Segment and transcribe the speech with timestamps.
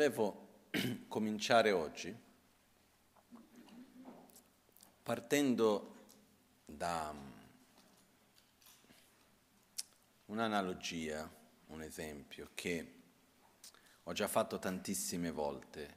[0.00, 0.48] volevo
[1.08, 2.16] cominciare oggi
[5.02, 5.94] partendo
[6.64, 7.14] da
[10.24, 11.30] un'analogia,
[11.66, 12.94] un esempio che
[14.04, 15.94] ho già fatto tantissime volte,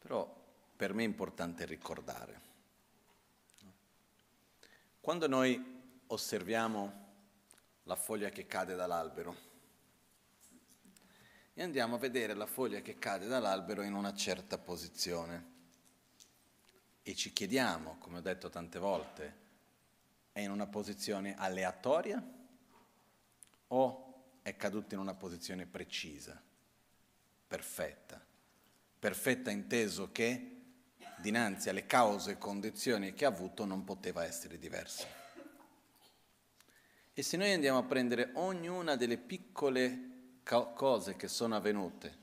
[0.00, 0.30] però
[0.76, 2.40] per me è importante ricordare.
[5.00, 7.04] Quando noi osserviamo
[7.84, 9.45] la foglia che cade dall'albero,
[11.58, 15.54] e andiamo a vedere la foglia che cade dall'albero in una certa posizione.
[17.02, 19.36] E ci chiediamo, come ho detto tante volte,
[20.32, 22.22] è in una posizione aleatoria
[23.68, 26.38] o è caduta in una posizione precisa,
[27.48, 28.22] perfetta?
[28.98, 30.60] Perfetta inteso che
[31.16, 35.06] dinanzi alle cause e condizioni che ha avuto non poteva essere diversa.
[37.14, 40.15] E se noi andiamo a prendere ognuna delle piccole
[40.74, 42.16] cose che sono avvenute,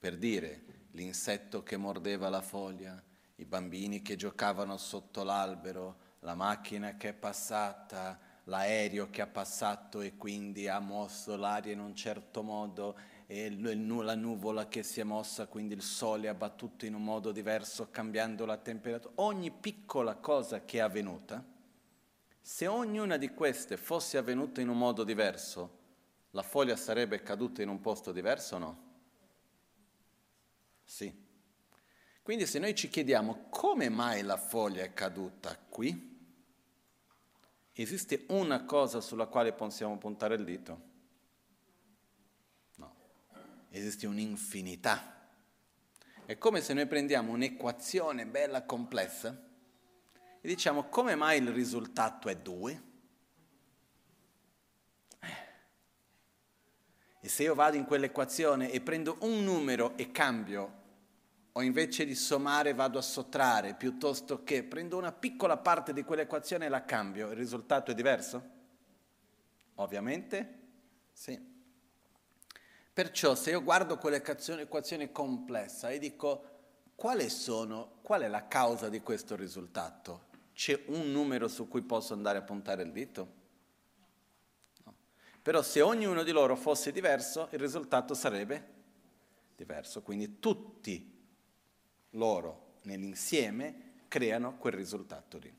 [0.00, 3.00] per dire l'insetto che mordeva la foglia,
[3.36, 10.00] i bambini che giocavano sotto l'albero, la macchina che è passata, l'aereo che ha passato
[10.00, 15.04] e quindi ha mosso l'aria in un certo modo e la nuvola che si è
[15.04, 19.12] mossa, quindi il sole ha battuto in un modo diverso cambiando la temperatura.
[19.16, 21.44] Ogni piccola cosa che è avvenuta,
[22.40, 25.77] se ognuna di queste fosse avvenuta in un modo diverso,
[26.30, 28.86] la foglia sarebbe caduta in un posto diverso o no?
[30.84, 31.26] Sì.
[32.22, 36.16] Quindi se noi ci chiediamo come mai la foglia è caduta qui,
[37.72, 40.82] esiste una cosa sulla quale possiamo puntare il dito?
[42.76, 42.94] No,
[43.70, 45.16] esiste un'infinità.
[46.26, 49.46] È come se noi prendiamo un'equazione bella complessa
[50.40, 52.87] e diciamo come mai il risultato è 2?
[57.28, 60.72] E se io vado in quell'equazione e prendo un numero e cambio,
[61.52, 66.64] o invece di sommare vado a sottrarre, piuttosto che prendo una piccola parte di quell'equazione
[66.64, 68.42] e la cambio, il risultato è diverso?
[69.74, 70.54] Ovviamente
[71.12, 71.38] sì.
[72.94, 76.44] Perciò se io guardo quell'equazione complessa e dico
[76.94, 80.28] quali sono, qual è la causa di questo risultato?
[80.54, 83.37] C'è un numero su cui posso andare a puntare il dito?
[85.42, 88.76] Però se ognuno di loro fosse diverso, il risultato sarebbe
[89.56, 90.02] diverso.
[90.02, 91.16] Quindi tutti
[92.10, 95.54] loro nell'insieme creano quel risultato lì.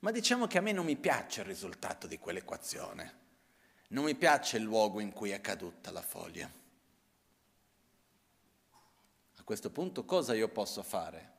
[0.00, 3.20] Ma diciamo che a me non mi piace il risultato di quell'equazione.
[3.88, 6.50] Non mi piace il luogo in cui è caduta la foglia.
[9.36, 11.30] A questo punto cosa io posso fare?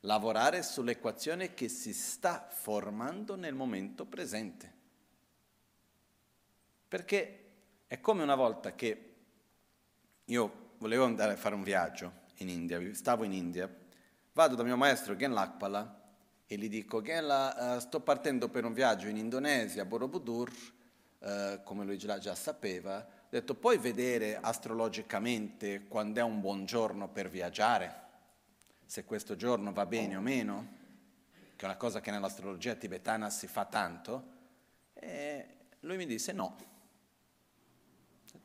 [0.00, 4.76] Lavorare sull'equazione che si sta formando nel momento presente.
[6.88, 7.44] Perché
[7.86, 9.14] è come una volta che
[10.24, 13.70] io volevo andare a fare un viaggio in India, stavo in India,
[14.32, 16.12] vado da mio maestro Gen Lakpala
[16.46, 20.50] e gli dico Genla, uh, sto partendo per un viaggio in Indonesia, Borobudur,
[21.18, 26.64] uh, come lui già, già sapeva, ho detto puoi vedere astrologicamente quando è un buon
[26.64, 28.06] giorno per viaggiare,
[28.86, 30.76] se questo giorno va bene o meno,
[31.54, 34.36] che è una cosa che nell'astrologia tibetana si fa tanto,
[34.94, 35.48] e
[35.80, 36.76] lui mi disse no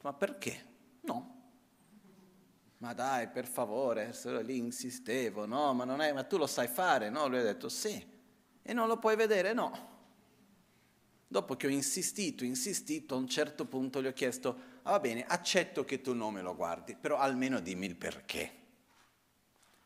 [0.03, 0.65] ma perché?
[1.01, 1.41] No.
[2.79, 7.09] Ma dai, per favore, solo lì insistevo, no, ma è, ma tu lo sai fare,
[7.09, 7.27] no?
[7.27, 8.11] Lui ha detto sì.
[8.61, 9.53] E non lo puoi vedere?
[9.53, 9.91] No.
[11.25, 14.49] Dopo che ho insistito, insistito, a un certo punto gli ho chiesto,
[14.83, 18.61] ah, va bene, accetto che tu non me lo guardi, però almeno dimmi il perché.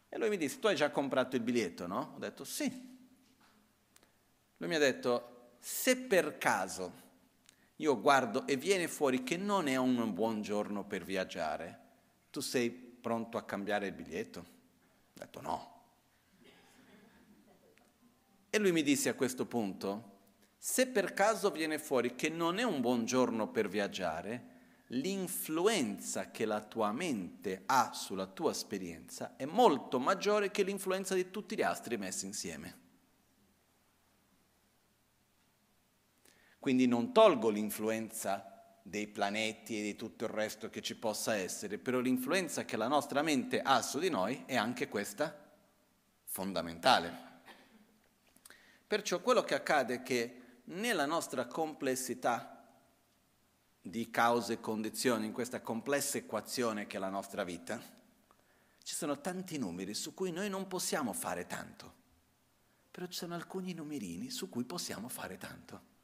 [0.09, 2.13] E lui mi disse, tu hai già comprato il biglietto, no?
[2.16, 2.66] Ho detto sì.
[4.57, 7.06] Lui mi ha detto, se per caso
[7.77, 11.79] io guardo e viene fuori che non è un buon giorno per viaggiare,
[12.31, 14.39] tu sei pronto a cambiare il biglietto?
[14.39, 14.45] Ho
[15.13, 15.75] detto no.
[18.49, 20.15] E lui mi disse a questo punto,
[20.57, 24.56] se per caso viene fuori che non è un buon giorno per viaggiare,
[24.91, 31.30] l'influenza che la tua mente ha sulla tua esperienza è molto maggiore che l'influenza di
[31.30, 32.85] tutti gli astri messi insieme.
[36.68, 41.78] Quindi non tolgo l'influenza dei planeti e di tutto il resto che ci possa essere,
[41.78, 45.34] però l'influenza che la nostra mente ha su di noi è anche questa
[46.25, 47.40] fondamentale.
[48.86, 52.69] Perciò quello che accade è che nella nostra complessità
[53.80, 57.81] di cause e condizioni, in questa complessa equazione che è la nostra vita,
[58.84, 61.94] ci sono tanti numeri su cui noi non possiamo fare tanto,
[62.92, 65.96] però ci sono alcuni numerini su cui possiamo fare tanto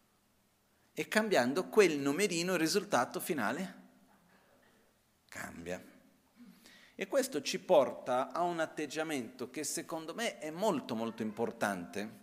[0.93, 3.81] e cambiando quel numerino il risultato finale
[5.33, 5.83] cambia.
[6.93, 12.21] E questo ci porta a un atteggiamento che secondo me è molto molto importante,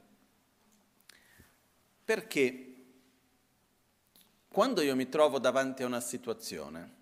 [2.05, 2.67] perché
[4.47, 6.99] quando io mi trovo davanti a una situazione,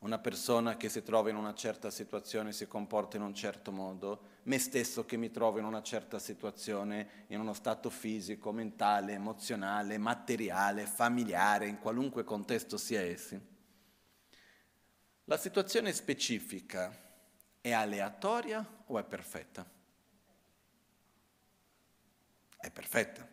[0.00, 4.38] una persona che si trova in una certa situazione si comporta in un certo modo,
[4.44, 9.98] me stesso che mi trovo in una certa situazione, in uno stato fisico, mentale, emozionale,
[9.98, 13.38] materiale, familiare, in qualunque contesto sia essi.
[15.24, 16.96] La situazione specifica
[17.60, 19.68] è aleatoria o è perfetta?
[22.56, 23.28] È perfetta.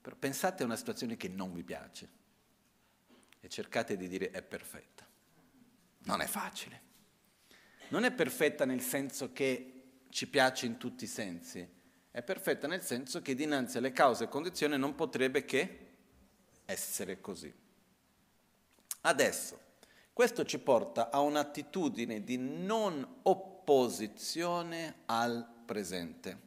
[0.00, 2.08] Però pensate a una situazione che non vi piace
[3.40, 5.07] e cercate di dire è perfetta.
[6.04, 6.82] Non è facile.
[7.88, 9.78] Non è perfetta nel senso che
[10.10, 11.66] ci piace in tutti i sensi,
[12.10, 15.86] è perfetta nel senso che dinanzi alle cause e condizioni non potrebbe che
[16.64, 17.52] essere così.
[19.02, 19.60] Adesso,
[20.12, 26.46] questo ci porta a un'attitudine di non opposizione al presente.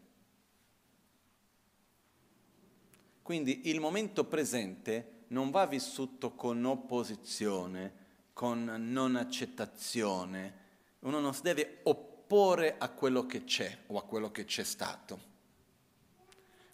[3.22, 8.01] Quindi il momento presente non va vissuto con opposizione,
[8.34, 10.60] con non accettazione.
[11.00, 15.30] Uno non si deve opporre a quello che c'è o a quello che c'è stato.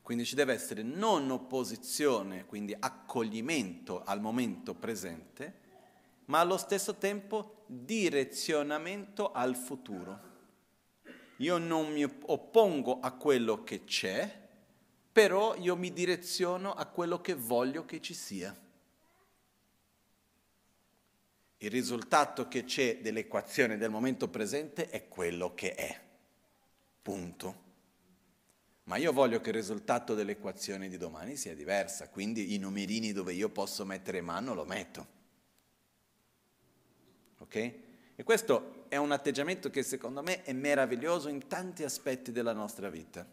[0.02, 5.60] Quindi ci deve essere non opposizione, quindi accoglimento al momento presente,
[6.26, 10.20] ma allo stesso tempo direzionamento al futuro.
[11.38, 14.48] Io non mi oppongo a quello che c'è,
[15.12, 18.56] però io mi direziono a quello che voglio che ci sia.
[21.60, 26.00] Il risultato che c'è dell'equazione del momento presente è quello che è.
[27.02, 27.66] Punto.
[28.84, 33.34] Ma io voglio che il risultato dell'equazione di domani sia diversa, quindi i numerini dove
[33.34, 35.08] io posso mettere mano lo metto.
[37.40, 37.56] Ok?
[38.16, 42.90] E questo è un atteggiamento che secondo me è meraviglioso in tanti aspetti della nostra
[42.90, 43.28] vita,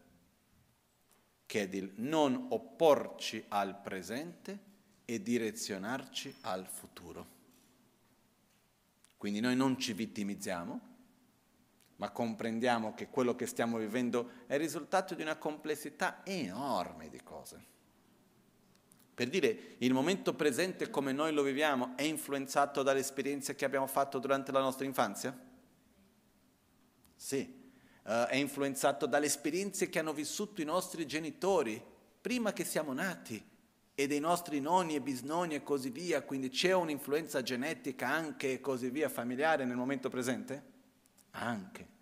[1.46, 4.58] che è di non opporci al presente
[5.04, 7.33] e direzionarci al futuro.
[9.24, 10.80] Quindi noi non ci vittimizziamo,
[11.96, 17.22] ma comprendiamo che quello che stiamo vivendo è il risultato di una complessità enorme di
[17.22, 17.64] cose.
[19.14, 23.86] Per dire, il momento presente come noi lo viviamo è influenzato dalle esperienze che abbiamo
[23.86, 25.34] fatto durante la nostra infanzia?
[27.16, 27.72] Sì.
[28.02, 31.82] Uh, è influenzato dalle esperienze che hanno vissuto i nostri genitori
[32.20, 33.42] prima che siamo nati
[33.94, 38.60] e dei nostri nonni e bisnonni e così via, quindi c'è un'influenza genetica anche e
[38.60, 40.72] così via familiare nel momento presente?
[41.30, 41.92] Anche.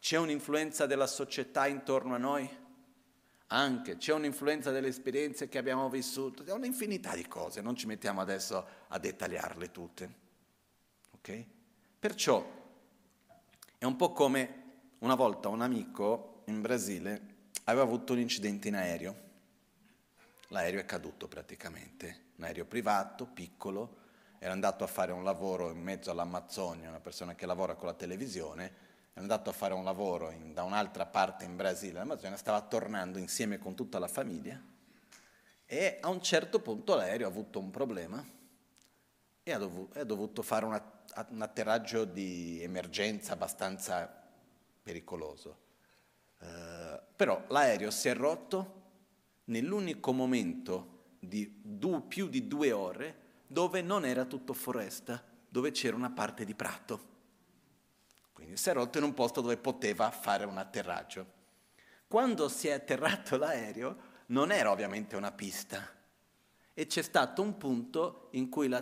[0.00, 2.48] C'è un'influenza della società intorno a noi?
[3.48, 3.96] Anche.
[3.96, 6.42] C'è un'influenza delle esperienze che abbiamo vissuto?
[6.42, 10.14] C'è un'infinità di cose, non ci mettiamo adesso a dettagliarle tutte.
[11.12, 11.44] Ok?
[12.00, 12.44] Perciò
[13.78, 14.62] è un po' come
[15.00, 19.28] una volta un amico in Brasile aveva avuto un incidente in aereo
[20.50, 23.98] l'aereo è caduto praticamente, un aereo privato, piccolo,
[24.38, 27.94] era andato a fare un lavoro in mezzo all'Amazzonia, una persona che lavora con la
[27.94, 32.60] televisione, è andato a fare un lavoro in, da un'altra parte in Brasile, l'Amazzonia, stava
[32.62, 34.60] tornando insieme con tutta la famiglia
[35.66, 38.24] e a un certo punto l'aereo ha avuto un problema
[39.42, 44.10] e ha dovuto, dovuto fare una, un atterraggio di emergenza abbastanza
[44.82, 45.68] pericoloso.
[46.40, 48.79] Uh, però l'aereo si è rotto
[49.50, 55.96] nell'unico momento di du- più di due ore dove non era tutto foresta, dove c'era
[55.96, 57.08] una parte di prato.
[58.32, 61.38] Quindi si è rotto in un posto dove poteva fare un atterraggio.
[62.06, 65.98] Quando si è atterrato l'aereo non era ovviamente una pista
[66.72, 68.74] e c'è stato un punto in cui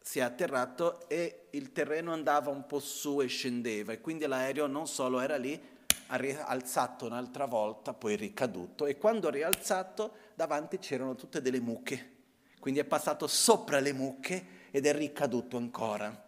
[0.00, 4.66] si è atterrato e il terreno andava un po' su e scendeva e quindi l'aereo
[4.66, 5.60] non solo era lì,
[6.08, 12.12] ha rialzato un'altra volta, poi ricaduto e quando ha rialzato davanti c'erano tutte delle mucche,
[12.60, 16.22] quindi è passato sopra le mucche ed è ricaduto ancora.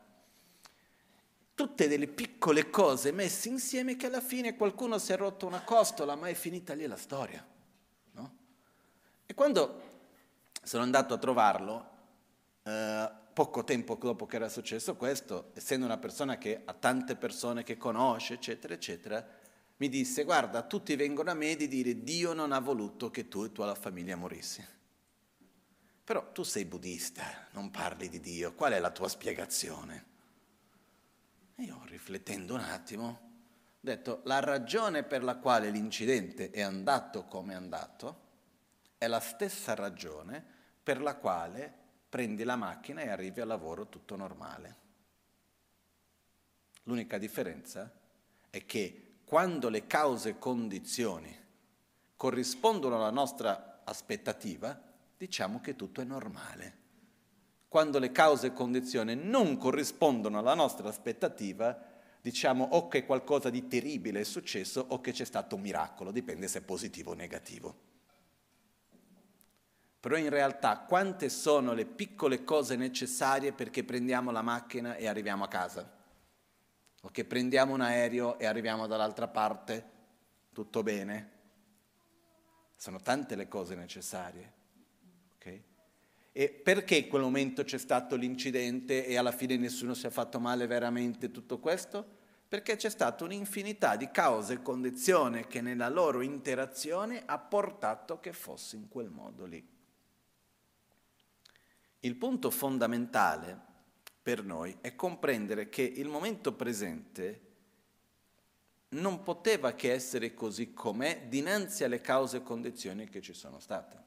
[1.55, 6.15] Tutte delle piccole cose messe insieme che alla fine qualcuno si è rotto una costola,
[6.15, 7.45] ma è finita lì la storia.
[8.13, 8.37] No?
[9.25, 9.81] E quando
[10.63, 11.91] sono andato a trovarlo,
[12.63, 17.63] eh, poco tempo dopo che era successo questo, essendo una persona che ha tante persone
[17.63, 19.27] che conosce, eccetera, eccetera,
[19.79, 23.45] mi disse, guarda, tutti vengono a me di dire Dio non ha voluto che tu
[23.45, 24.65] e tua famiglia morissi.
[26.03, 30.05] Però tu sei buddista, non parli di Dio, qual è la tua spiegazione?
[31.57, 37.25] E io, riflettendo un attimo, ho detto, la ragione per la quale l'incidente è andato
[37.25, 38.25] come è andato
[38.99, 40.45] è la stessa ragione
[40.83, 41.73] per la quale
[42.09, 44.77] prendi la macchina e arrivi al lavoro tutto normale.
[46.85, 47.93] L'unica differenza
[48.49, 51.37] è che quando le cause e condizioni
[52.17, 54.81] corrispondono alla nostra aspettativa,
[55.17, 56.85] diciamo che tutto è normale.
[57.67, 61.77] Quando le cause e condizioni non corrispondono alla nostra aspettativa,
[62.21, 66.47] diciamo o che qualcosa di terribile è successo o che c'è stato un miracolo, dipende
[66.47, 67.75] se è positivo o negativo.
[69.99, 75.43] Però in realtà quante sono le piccole cose necessarie perché prendiamo la macchina e arriviamo
[75.43, 75.96] a casa?
[77.07, 79.91] O che prendiamo un aereo e arriviamo dall'altra parte?
[80.53, 81.31] Tutto bene?
[82.75, 84.53] Sono tante le cose necessarie.
[85.37, 85.63] Okay?
[86.33, 90.41] E perché in quel momento c'è stato l'incidente e alla fine nessuno si è fatto
[90.41, 92.05] male veramente tutto questo?
[92.49, 98.33] Perché c'è stata un'infinità di cause e condizioni che nella loro interazione ha portato che
[98.33, 99.65] fosse in quel modo lì.
[102.01, 103.75] Il punto fondamentale
[104.27, 107.41] per noi è comprendere che il momento presente
[108.89, 114.03] non poteva che essere così com'è dinanzi alle cause e condizioni che ci sono state.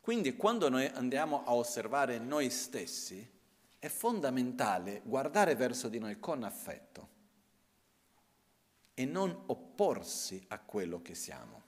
[0.00, 3.30] Quindi quando noi andiamo a osservare noi stessi,
[3.78, 7.08] è fondamentale guardare verso di noi con affetto
[8.94, 11.62] e non opporsi a quello che siamo.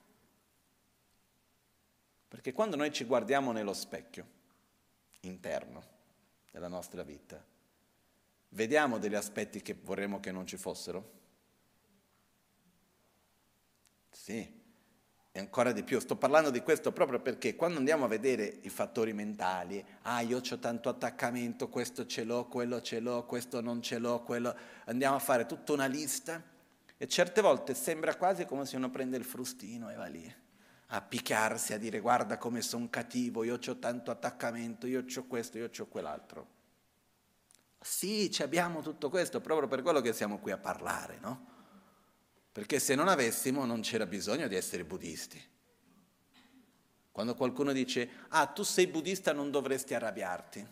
[2.27, 4.25] Perché quando noi ci guardiamo nello specchio
[5.19, 5.93] interno
[6.55, 7.43] della nostra vita,
[8.49, 11.11] vediamo degli aspetti che vorremmo che non ci fossero?
[14.09, 14.63] Sì,
[15.33, 15.99] e ancora di più.
[15.99, 20.37] Sto parlando di questo proprio perché quando andiamo a vedere i fattori mentali, ah io
[20.37, 24.55] ho tanto attaccamento, questo ce l'ho, quello ce l'ho, questo non ce l'ho, quello...
[24.85, 26.41] andiamo a fare tutta una lista
[26.95, 30.43] e certe volte sembra quasi come se uno prende il frustino e va lì
[30.95, 35.57] a picchiarsi, a dire guarda come sono cattivo, io ho tanto attaccamento, io ho questo,
[35.57, 36.53] io ho quell'altro.
[37.79, 41.53] Sì, abbiamo tutto questo, proprio per quello che siamo qui a parlare, no?
[42.55, 45.43] perché se non avessimo non c'era bisogno di essere buddisti.
[47.11, 50.65] Quando qualcuno dice, ah, tu sei buddista non dovresti arrabbiarti,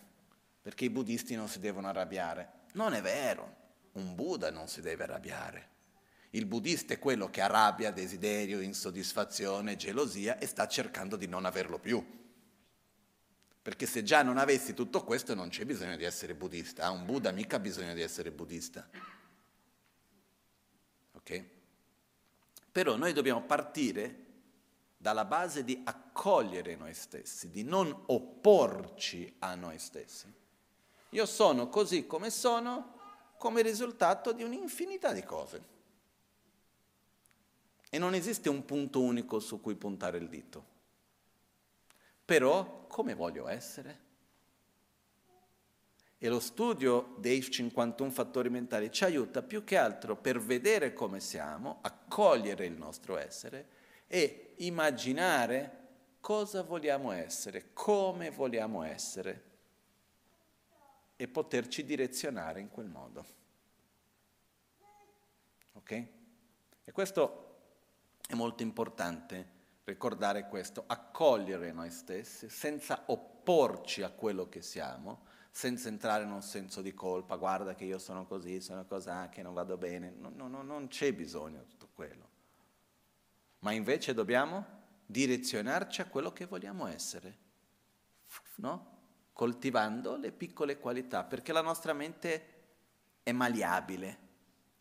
[0.62, 2.62] perché i buddisti non si devono arrabbiare.
[2.75, 3.56] Non è vero,
[3.94, 5.72] un Buddha non si deve arrabbiare.
[6.36, 11.78] Il buddista è quello che arrabbia, desiderio, insoddisfazione, gelosia e sta cercando di non averlo
[11.78, 12.04] più.
[13.62, 16.86] Perché se già non avessi tutto questo non c'è bisogno di essere buddista.
[16.86, 18.90] Ah, un Buddha mica ha bisogno di essere buddista.
[21.12, 21.44] Ok?
[22.72, 24.22] Però noi dobbiamo partire
[24.98, 30.34] dalla base di accogliere noi stessi, di non opporci a noi stessi.
[31.10, 32.92] Io sono così come sono
[33.38, 35.73] come risultato di un'infinità di cose.
[37.93, 40.65] E non esiste un punto unico su cui puntare il dito.
[42.25, 44.00] Però come voglio essere?
[46.17, 51.19] E lo studio dei 51 fattori mentali ci aiuta più che altro per vedere come
[51.19, 53.67] siamo, accogliere il nostro essere
[54.07, 55.81] e immaginare
[56.19, 59.43] cosa vogliamo essere, come vogliamo essere
[61.15, 63.25] e poterci direzionare in quel modo.
[65.73, 66.07] Ok?
[66.85, 67.51] E questo
[68.34, 69.52] è molto importante,
[69.86, 76.42] ricordare questo, accogliere noi stessi senza opporci a quello che siamo senza entrare in un
[76.42, 80.32] senso di colpa, guarda che io sono così, sono così, che non vado bene, no,
[80.34, 82.30] no, no, non c'è bisogno di tutto quello.
[83.60, 84.66] Ma invece dobbiamo
[85.06, 87.38] direzionarci a quello che vogliamo essere,
[88.56, 88.98] no?
[89.32, 92.48] coltivando le piccole qualità, perché la nostra mente
[93.22, 94.18] è maleabile,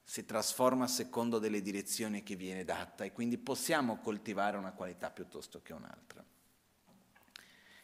[0.05, 5.11] si trasforma a secondo delle direzioni che viene data e quindi possiamo coltivare una qualità
[5.11, 6.25] piuttosto che un'altra.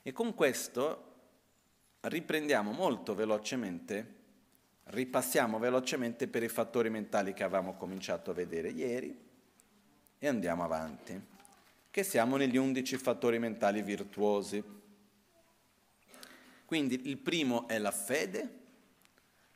[0.02, 1.04] E con questo
[2.00, 4.14] riprendiamo molto velocemente,
[4.84, 9.26] ripassiamo velocemente per i fattori mentali che avevamo cominciato a vedere ieri
[10.18, 11.20] e andiamo avanti,
[11.90, 14.62] che siamo negli undici fattori mentali virtuosi.
[16.64, 18.57] Quindi il primo è la fede,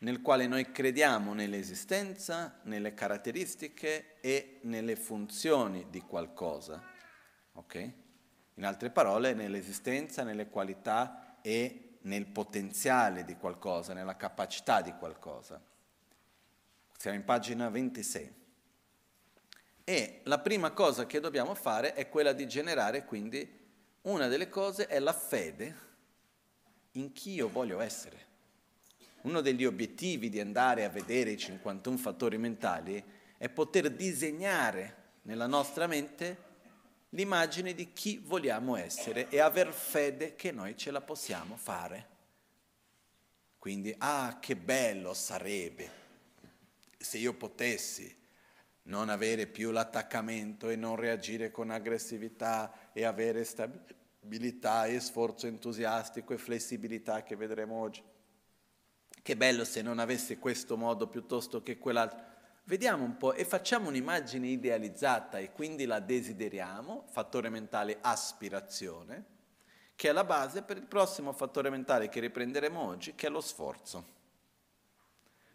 [0.03, 6.83] nel quale noi crediamo nell'esistenza, nelle caratteristiche e nelle funzioni di qualcosa.
[7.53, 7.93] Okay?
[8.55, 15.63] In altre parole, nell'esistenza, nelle qualità e nel potenziale di qualcosa, nella capacità di qualcosa.
[16.97, 18.35] Siamo in pagina 26.
[19.85, 23.61] E la prima cosa che dobbiamo fare è quella di generare, quindi,
[24.03, 25.91] una delle cose è la fede
[26.93, 28.31] in chi io voglio essere.
[29.23, 33.03] Uno degli obiettivi di andare a vedere i 51 fattori mentali
[33.37, 36.51] è poter disegnare nella nostra mente
[37.11, 42.09] l'immagine di chi vogliamo essere e aver fede che noi ce la possiamo fare.
[43.59, 46.01] Quindi, ah, che bello sarebbe
[46.99, 48.13] se io potessi
[48.85, 56.33] non avere più l'attaccamento e non reagire con aggressività e avere stabilità e sforzo entusiastico
[56.33, 58.03] e flessibilità che vedremo oggi.
[59.23, 62.19] Che bello se non avesse questo modo piuttosto che quell'altro.
[62.65, 69.25] Vediamo un po' e facciamo un'immagine idealizzata e quindi la desideriamo, fattore mentale aspirazione,
[69.95, 73.41] che è la base per il prossimo fattore mentale che riprenderemo oggi, che è lo
[73.41, 74.05] sforzo.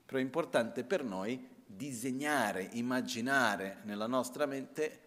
[0.06, 5.02] Però è importante per noi disegnare, immaginare nella nostra mente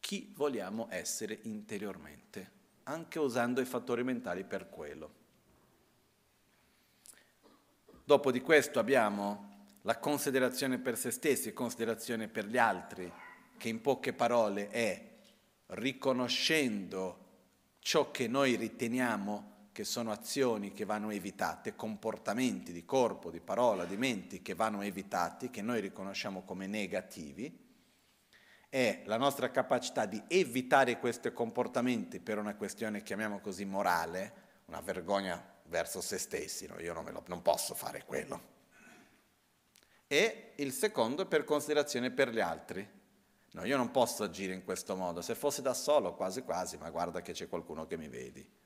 [0.00, 2.50] chi vogliamo essere interiormente,
[2.84, 5.21] anche usando i fattori mentali per quello.
[8.12, 13.10] Dopo di questo abbiamo la considerazione per se stessi e considerazione per gli altri,
[13.56, 15.02] che in poche parole è
[15.68, 17.18] riconoscendo
[17.78, 23.86] ciò che noi riteniamo che sono azioni che vanno evitate, comportamenti di corpo, di parola,
[23.86, 27.66] di menti che vanno evitati, che noi riconosciamo come negativi,
[28.68, 34.34] è la nostra capacità di evitare questi comportamenti per una questione, chiamiamo così, morale,
[34.66, 36.78] una vergogna verso se stessi, no?
[36.78, 38.50] io non, lo, non posso fare quello.
[40.06, 43.00] E il secondo è per considerazione per gli altri.
[43.54, 46.88] No, io non posso agire in questo modo, se fossi da solo quasi quasi, ma
[46.90, 48.60] guarda che c'è qualcuno che mi vedi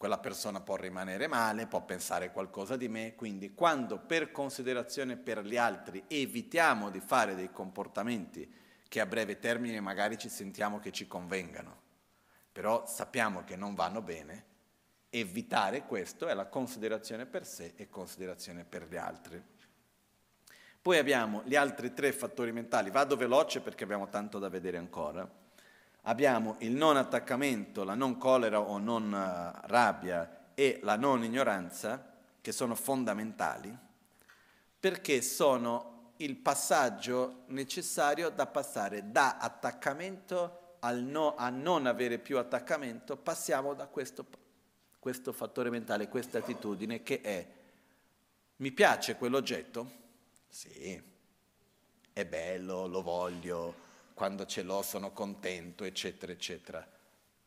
[0.00, 5.44] quella persona può rimanere male, può pensare qualcosa di me, quindi quando per considerazione per
[5.44, 8.50] gli altri evitiamo di fare dei comportamenti
[8.88, 11.82] che a breve termine magari ci sentiamo che ci convengano,
[12.50, 14.44] però sappiamo che non vanno bene,
[15.10, 19.42] evitare questo è la considerazione per sé e considerazione per gli altri.
[20.80, 25.40] Poi abbiamo gli altri tre fattori mentali, vado veloce perché abbiamo tanto da vedere ancora
[26.02, 32.08] abbiamo il non attaccamento, la non collera o non uh, rabbia e la non ignoranza,
[32.40, 33.76] che sono fondamentali,
[34.78, 43.16] perché sono il passaggio necessario da passare da attaccamento no, a non avere più attaccamento,
[43.16, 44.24] passiamo da questo,
[45.00, 47.58] questo fattore mentale, questa attitudine che è
[48.60, 49.90] mi piace quell'oggetto?
[50.46, 51.02] Sì,
[52.12, 53.74] è bello, lo voglio,
[54.12, 56.86] quando ce l'ho sono contento, eccetera, eccetera.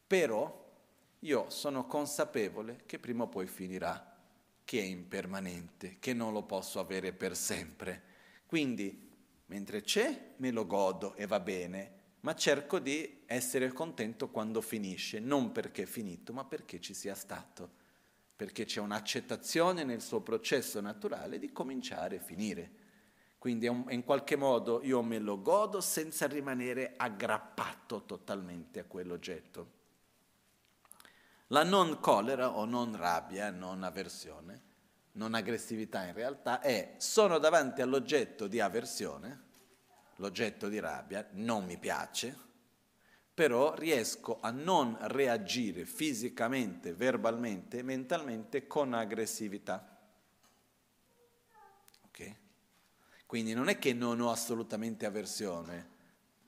[0.08, 0.72] Però
[1.20, 4.12] io sono consapevole che prima o poi finirà,
[4.66, 8.02] che è impermanente, che non lo posso avere per sempre.
[8.48, 9.12] Quindi,
[9.46, 11.92] mentre c'è, me lo godo e va bene,
[12.24, 17.16] ma cerco di essere contento quando finisce, non perché è finito, ma perché ci sia
[17.16, 17.70] stato,
[18.36, 22.72] perché c'è un'accettazione nel suo processo naturale di cominciare e finire.
[23.38, 29.82] Quindi in qualche modo io me lo godo senza rimanere aggrappato totalmente a quell'oggetto.
[31.48, 34.62] La non collera o non rabbia, non avversione,
[35.14, 39.52] non aggressività in realtà è sono davanti all'oggetto di avversione,
[40.24, 42.36] l'oggetto di rabbia, non mi piace,
[43.34, 49.94] però riesco a non reagire fisicamente, verbalmente, mentalmente con aggressività.
[53.34, 55.90] Quindi non è che non ho assolutamente avversione,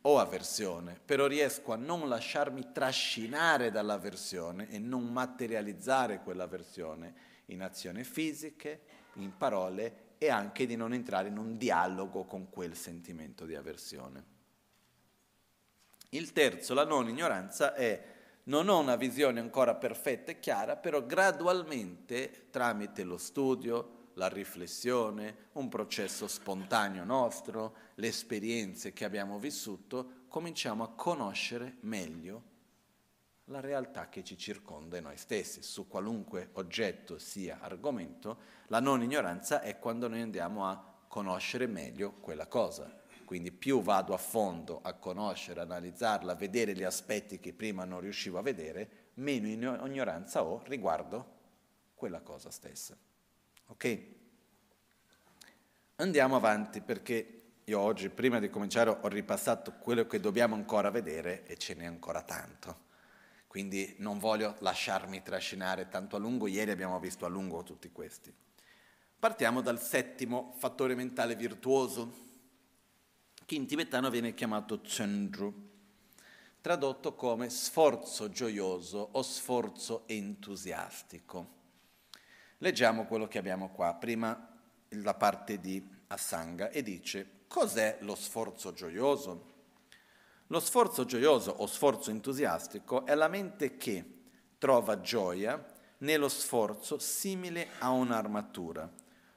[0.02, 8.04] ho avversione, però riesco a non lasciarmi trascinare dall'avversione e non materializzare quell'avversione in azioni
[8.04, 8.82] fisiche,
[9.14, 14.34] in parole e anche di non entrare in un dialogo con quel sentimento di avversione.
[16.10, 21.04] Il terzo, la non ignoranza, è non ho una visione ancora perfetta e chiara, però
[21.06, 30.26] gradualmente, tramite lo studio, la riflessione, un processo spontaneo nostro, le esperienze che abbiamo vissuto,
[30.28, 32.54] cominciamo a conoscere meglio
[33.46, 35.62] la realtà che ci circonda e noi stessi.
[35.62, 42.14] Su qualunque oggetto sia argomento, la non ignoranza è quando noi andiamo a conoscere meglio
[42.14, 43.04] quella cosa.
[43.24, 48.00] Quindi più vado a fondo a conoscere, analizzarla, a vedere gli aspetti che prima non
[48.00, 51.34] riuscivo a vedere, meno ignoranza ho riguardo
[51.96, 52.96] quella cosa stessa.
[53.68, 54.00] Ok?
[55.96, 61.46] Andiamo avanti perché io oggi, prima di cominciare, ho ripassato quello che dobbiamo ancora vedere
[61.48, 62.84] e ce n'è ancora tanto.
[63.56, 68.30] Quindi non voglio lasciarmi trascinare tanto a lungo, ieri abbiamo visto a lungo tutti questi.
[69.18, 72.12] Partiamo dal settimo fattore mentale virtuoso,
[73.46, 75.70] che in tibetano viene chiamato Tsendru,
[76.60, 81.48] tradotto come sforzo gioioso o sforzo entusiastico.
[82.58, 84.54] Leggiamo quello che abbiamo qua, prima
[84.90, 89.55] la parte di Asanga, e dice cos'è lo sforzo gioioso?
[90.50, 94.06] Lo sforzo gioioso o sforzo entusiastico è la mente che
[94.60, 95.64] trova gioia
[96.00, 98.88] nello sforzo simile a un'armatura,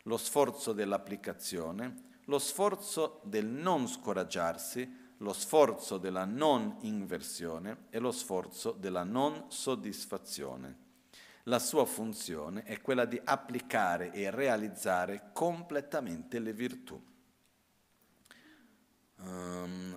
[0.03, 8.13] lo sforzo dell'applicazione, lo sforzo del non scoraggiarsi, lo sforzo della non inversione e lo
[8.13, 10.87] sforzo della non soddisfazione.
[11.45, 17.03] La sua funzione è quella di applicare e realizzare completamente le virtù.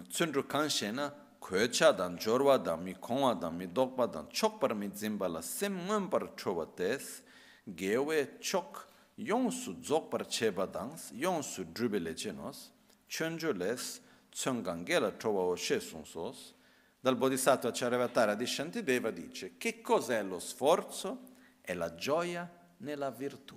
[0.10, 4.88] tsundru kanshe na kwecha dan, jorwa dan, mi kongwa dan, mi dokpa dan, chokpar mi
[4.90, 7.22] dzimba la sem ngumpar choba tes,
[7.66, 12.72] gewe chok yonsu dzokpar cheba dans, yonsu drubile chenos,
[13.08, 16.54] chunju les, tsongange la choba o she sunsos,
[17.02, 21.30] dal Bodhisattva Charyavatara di Shantideva dice che cos'è lo sforzo?
[21.60, 23.56] È la gioia nella virtù.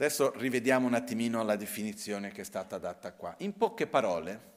[0.00, 3.34] Adesso rivediamo un attimino la definizione che è stata data qua.
[3.40, 4.52] In poche parole,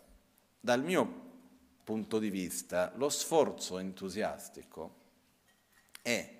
[0.57, 1.31] dal mio
[1.83, 5.01] punto di vista, lo sforzo entusiastico
[6.01, 6.39] è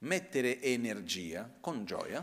[0.00, 2.22] mettere energia con gioia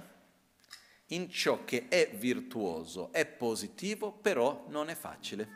[1.08, 5.50] in ciò che è virtuoso, è positivo, però non è facile.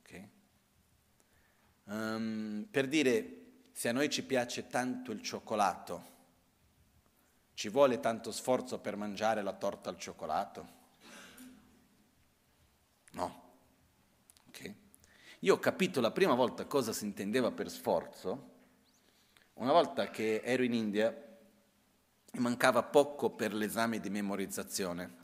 [0.00, 0.28] Okay?
[1.84, 6.10] Um, per dire, se a noi ci piace tanto il cioccolato,
[7.62, 10.68] ci vuole tanto sforzo per mangiare la torta al cioccolato?
[13.12, 13.42] No.
[14.48, 14.74] Okay.
[15.38, 18.50] Io ho capito la prima volta cosa si intendeva per sforzo,
[19.54, 21.08] una volta che ero in India
[22.32, 25.18] e mancava poco per l'esame di memorizzazione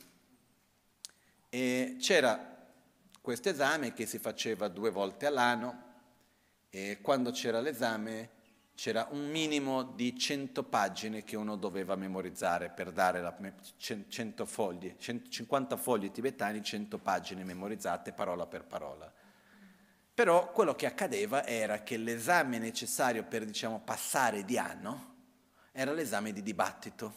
[1.48, 2.56] e c'era
[3.20, 5.82] questo esame che si faceva due volte all'anno
[6.70, 8.30] e quando c'era l'esame
[8.78, 13.36] c'era un minimo di 100 pagine che uno doveva memorizzare per dare la,
[13.76, 19.12] 100 fogli, 50 fogli tibetani, 100 pagine memorizzate parola per parola.
[20.14, 25.16] Però quello che accadeva era che l'esame necessario per diciamo, passare di anno
[25.72, 27.14] era l'esame di dibattito,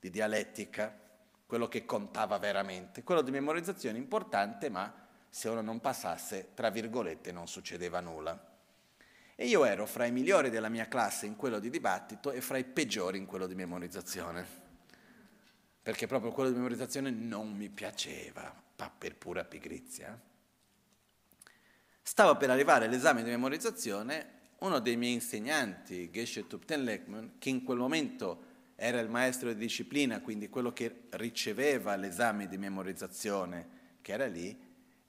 [0.00, 0.98] di dialettica,
[1.46, 3.04] quello che contava veramente.
[3.04, 4.92] Quello di memorizzazione importante, ma
[5.28, 8.53] se uno non passasse, tra virgolette, non succedeva nulla.
[9.36, 12.56] E io ero fra i migliori della mia classe in quello di dibattito e fra
[12.56, 14.62] i peggiori in quello di memorizzazione.
[15.82, 18.62] Perché proprio quello di memorizzazione non mi piaceva,
[18.96, 20.18] per pura pigrizia.
[22.02, 27.64] Stava per arrivare l'esame di memorizzazione, uno dei miei insegnanti, Geshe Tupten Lekman, che in
[27.64, 33.68] quel momento era il maestro di disciplina, quindi quello che riceveva l'esame di memorizzazione
[34.00, 34.56] che era lì,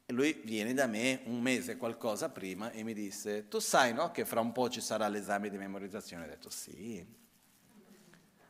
[0.07, 4.11] e lui viene da me un mese qualcosa prima e mi disse, tu sai no,
[4.11, 6.25] che fra un po' ci sarà l'esame di memorizzazione?
[6.25, 7.23] Ho detto sì.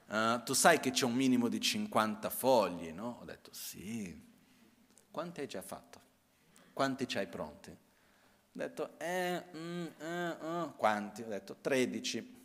[0.07, 3.19] Uh, tu sai che c'è un minimo di 50 fogli, no?
[3.21, 4.21] Ho detto sì.
[5.09, 6.01] Quanti hai già fatto?
[6.73, 7.69] Quanti ci hai pronti?
[7.71, 7.77] Ho
[8.51, 10.75] detto, eh, mm, eh, uh.
[10.75, 11.21] quanti?
[11.21, 12.43] Ho detto 13.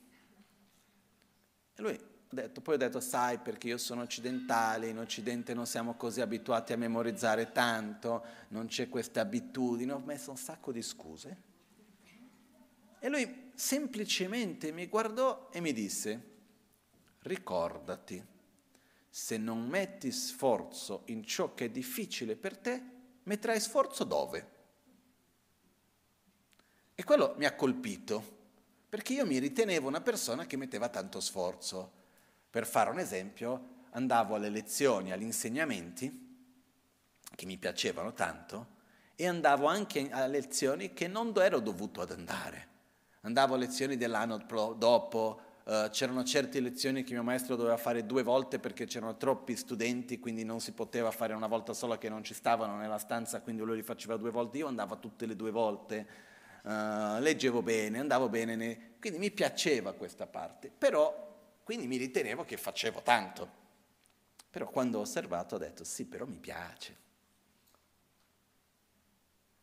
[1.75, 5.95] E lui detto, poi ho detto, sai perché io sono occidentale, in Occidente non siamo
[5.95, 11.49] così abituati a memorizzare tanto, non c'è questa abitudine, ho messo un sacco di scuse.
[13.01, 16.29] E lui semplicemente mi guardò e mi disse,
[17.23, 18.25] ricordati,
[19.09, 22.83] se non metti sforzo in ciò che è difficile per te,
[23.25, 24.59] metterai sforzo dove?
[26.95, 28.39] E quello mi ha colpito,
[28.89, 31.99] perché io mi ritenevo una persona che metteva tanto sforzo.
[32.51, 36.29] Per fare un esempio, andavo alle lezioni, agli insegnamenti,
[37.35, 38.79] che mi piacevano tanto,
[39.15, 42.69] e andavo anche a lezioni che non ero dovuto ad andare.
[43.21, 44.39] Andavo a lezioni dell'anno
[44.77, 49.57] dopo, uh, c'erano certe lezioni che mio maestro doveva fare due volte perché c'erano troppi
[49.57, 53.43] studenti, quindi non si poteva fare una volta sola che non ci stavano nella stanza,
[53.43, 56.07] quindi lui li faceva due volte, io andavo tutte le due volte,
[56.63, 58.97] uh, leggevo bene, andavo bene, ne...
[58.99, 61.30] quindi mi piaceva questa parte, però
[61.71, 63.49] quindi mi ritenevo che facevo tanto.
[64.51, 66.97] Però quando ho osservato ho detto sì, però mi piace.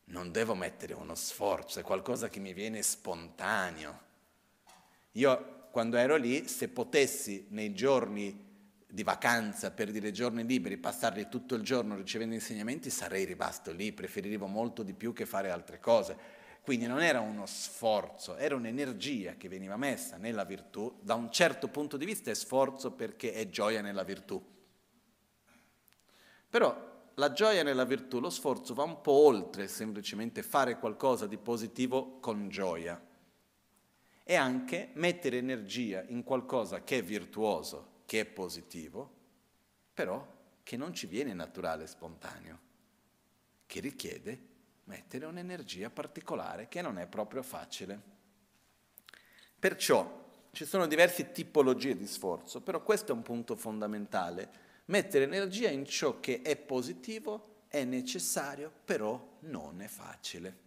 [0.06, 4.00] Non devo mettere uno sforzo, è qualcosa che mi viene spontaneo.
[5.12, 8.46] Io quando ero lì, se potessi nei giorni
[8.88, 13.92] di vacanza, per dire giorni liberi, passarli tutto il giorno ricevendo insegnamenti, sarei rimasto lì,
[13.92, 16.37] preferivo molto di più che fare altre cose
[16.68, 21.70] quindi non era uno sforzo, era un'energia che veniva messa nella virtù, da un certo
[21.70, 24.46] punto di vista è sforzo perché è gioia nella virtù.
[26.50, 31.38] Però la gioia nella virtù, lo sforzo va un po' oltre semplicemente fare qualcosa di
[31.38, 33.02] positivo con gioia.
[34.26, 39.10] E anche mettere energia in qualcosa che è virtuoso, che è positivo,
[39.94, 40.22] però
[40.64, 42.60] che non ci viene naturale e spontaneo,
[43.66, 44.47] che richiede
[44.88, 48.16] mettere un'energia particolare che non è proprio facile.
[49.60, 54.66] Perciò ci sono diverse tipologie di sforzo, però questo è un punto fondamentale.
[54.86, 60.66] Mettere energia in ciò che è positivo è necessario, però non è facile.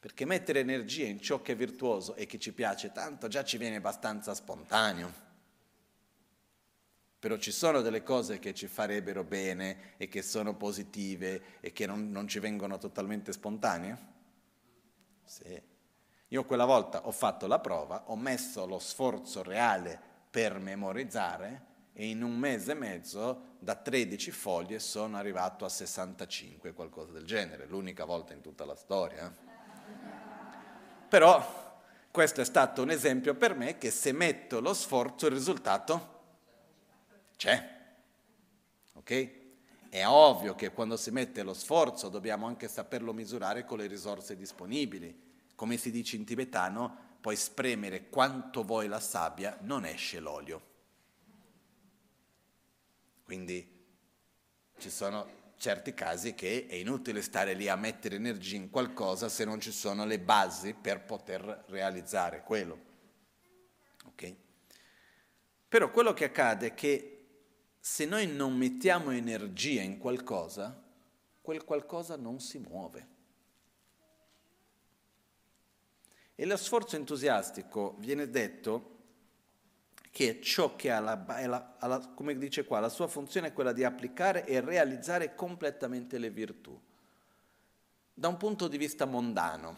[0.00, 3.58] Perché mettere energia in ciò che è virtuoso e che ci piace tanto già ci
[3.58, 5.27] viene abbastanza spontaneo.
[7.18, 11.84] Però ci sono delle cose che ci farebbero bene e che sono positive e che
[11.84, 13.98] non, non ci vengono totalmente spontanee?
[15.24, 15.60] Sì.
[16.28, 20.00] Io quella volta ho fatto la prova, ho messo lo sforzo reale
[20.30, 26.72] per memorizzare e in un mese e mezzo da 13 foglie sono arrivato a 65,
[26.72, 29.34] qualcosa del genere, l'unica volta in tutta la storia.
[31.08, 36.17] Però questo è stato un esempio per me che se metto lo sforzo il risultato
[37.38, 37.76] c'è.
[38.94, 39.36] Ok?
[39.88, 44.36] È ovvio che quando si mette lo sforzo dobbiamo anche saperlo misurare con le risorse
[44.36, 45.26] disponibili.
[45.54, 50.66] Come si dice in tibetano, puoi spremere quanto vuoi la sabbia, non esce l'olio.
[53.24, 53.76] Quindi
[54.78, 59.44] ci sono certi casi che è inutile stare lì a mettere energia in qualcosa se
[59.44, 62.78] non ci sono le basi per poter realizzare quello.
[64.06, 64.36] Okay?
[65.68, 67.17] Però quello che accade è che
[67.88, 70.78] se noi non mettiamo energia in qualcosa,
[71.40, 73.08] quel qualcosa non si muove.
[76.34, 78.96] E lo sforzo entusiastico viene detto
[80.10, 83.72] che ciò che ha, la, la, la, come dice qua, la sua funzione è quella
[83.72, 86.78] di applicare e realizzare completamente le virtù,
[88.12, 89.76] da un punto di vista mondano,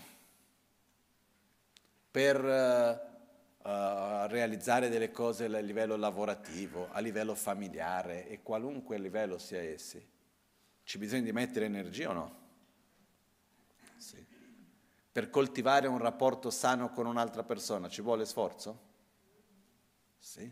[2.10, 3.09] per
[3.62, 10.04] uh, realizzare delle cose a livello lavorativo, a livello familiare e qualunque livello sia essi.
[10.82, 12.38] Ci bisogna di mettere energia o no?
[13.96, 14.24] Sì.
[15.12, 18.88] Per coltivare un rapporto sano con un'altra persona ci vuole sforzo?
[20.18, 20.50] Sì.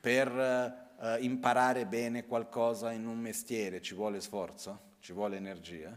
[0.00, 4.88] Per uh, imparare bene qualcosa in un mestiere ci vuole sforzo?
[4.98, 5.96] Ci vuole energia?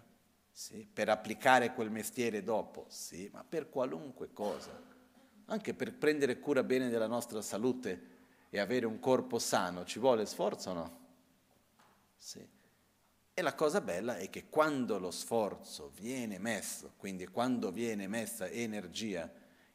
[0.52, 0.88] Sì.
[0.92, 2.86] Per applicare quel mestiere dopo?
[2.90, 4.92] Sì, ma per qualunque cosa.
[5.54, 8.08] Anche per prendere cura bene della nostra salute
[8.50, 11.00] e avere un corpo sano ci vuole sforzo o no?
[12.18, 12.44] Sì.
[13.36, 18.48] E la cosa bella è che quando lo sforzo viene messo, quindi quando viene messa
[18.48, 19.32] energia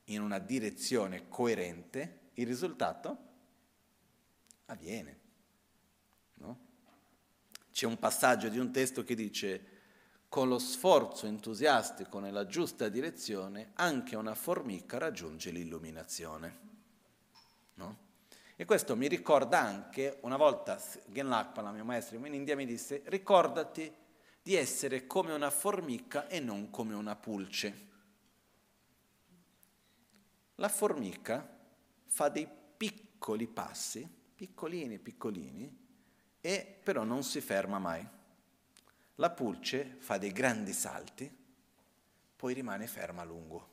[0.06, 3.18] in una direzione coerente, il risultato
[4.66, 5.18] avviene.
[6.34, 6.58] No?
[7.70, 9.67] C'è un passaggio di un testo che dice
[10.28, 16.58] con lo sforzo entusiastico nella giusta direzione anche una formica raggiunge l'illuminazione.
[17.74, 18.06] No?
[18.54, 23.02] E questo mi ricorda anche, una volta Gen Lakpala, mio maestro in India, mi disse
[23.06, 23.90] ricordati
[24.42, 27.86] di essere come una formica e non come una pulce.
[30.56, 31.56] La formica
[32.06, 35.86] fa dei piccoli passi, piccolini, piccolini,
[36.40, 38.06] e però non si ferma mai.
[39.20, 41.28] La pulce fa dei grandi salti,
[42.36, 43.68] poi rimane ferma a lungo.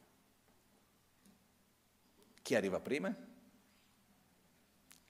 [2.41, 3.15] Chi arriva prima?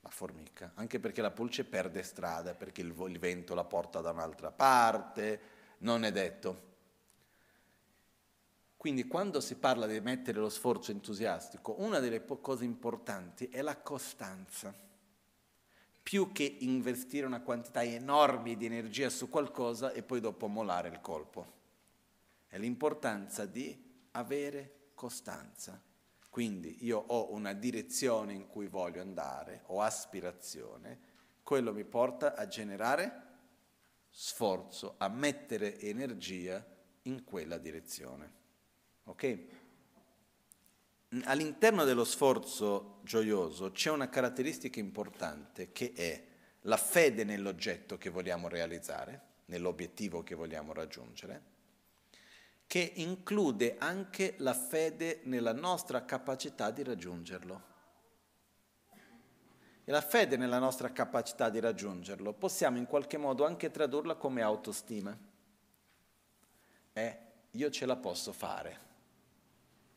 [0.02, 4.12] La formica, anche perché la pulce perde strada, perché il, il vento la porta da
[4.12, 5.40] un'altra parte,
[5.80, 6.74] non è detto.
[8.76, 13.78] Quindi quando si parla di mettere lo sforzo entusiastico, una delle cose importanti è la
[13.78, 14.85] costanza.
[16.06, 21.02] Più che investire una quantità enorme di energia su qualcosa e poi dopo molare il
[21.02, 21.54] colpo.
[22.46, 23.76] È l'importanza di
[24.12, 25.82] avere costanza.
[26.30, 31.00] Quindi io ho una direzione in cui voglio andare, ho aspirazione,
[31.42, 33.24] quello mi porta a generare
[34.08, 36.64] sforzo, a mettere energia
[37.02, 38.32] in quella direzione.
[39.06, 39.46] Ok?
[41.26, 46.24] All'interno dello sforzo gioioso c'è una caratteristica importante che è
[46.62, 51.54] la fede nell'oggetto che vogliamo realizzare, nell'obiettivo che vogliamo raggiungere,
[52.68, 57.74] che include anche la fede nella nostra capacità di raggiungerlo.
[59.88, 64.42] E la fede nella nostra capacità di raggiungerlo possiamo in qualche modo anche tradurla come
[64.42, 65.16] autostima.
[66.92, 67.20] Eh,
[67.52, 68.85] io ce la posso fare.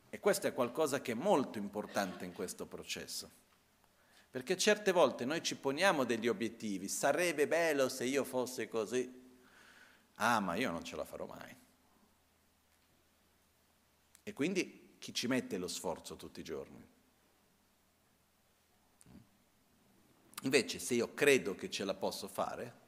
[0.09, 3.29] E questo è qualcosa che è molto importante in questo processo.
[4.31, 9.17] Perché certe volte noi ci poniamo degli obiettivi, sarebbe bello se io fossi così.
[10.15, 11.55] Ah, ma io non ce la farò mai.
[14.23, 16.87] E quindi chi ci mette lo sforzo tutti i giorni?
[20.43, 22.87] Invece se io credo che ce la posso fare,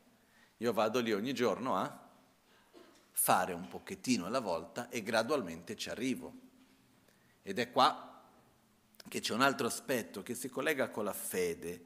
[0.57, 2.09] io vado lì ogni giorno a
[3.11, 6.49] fare un pochettino alla volta e gradualmente ci arrivo.
[7.43, 8.23] Ed è qua
[9.07, 11.85] che c'è un altro aspetto che si collega con la fede,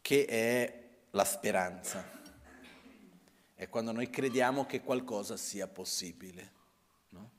[0.00, 2.18] che è la speranza.
[3.54, 6.52] È quando noi crediamo che qualcosa sia possibile.
[7.10, 7.30] No?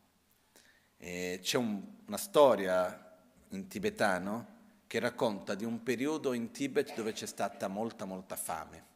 [0.97, 3.17] c'è un, una storia
[3.49, 8.89] in tibetano che racconta di un periodo in Tibet dove c'è stata molta, molta fame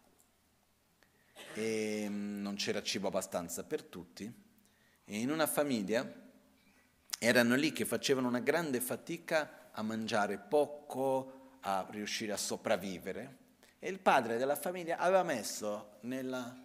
[1.53, 4.31] e mm, non c'era cibo abbastanza per tutti
[5.05, 6.23] e in una famiglia
[7.19, 13.37] erano lì che facevano una grande fatica a mangiare poco, a riuscire a sopravvivere.
[13.79, 16.55] E il padre della famiglia aveva messo nella,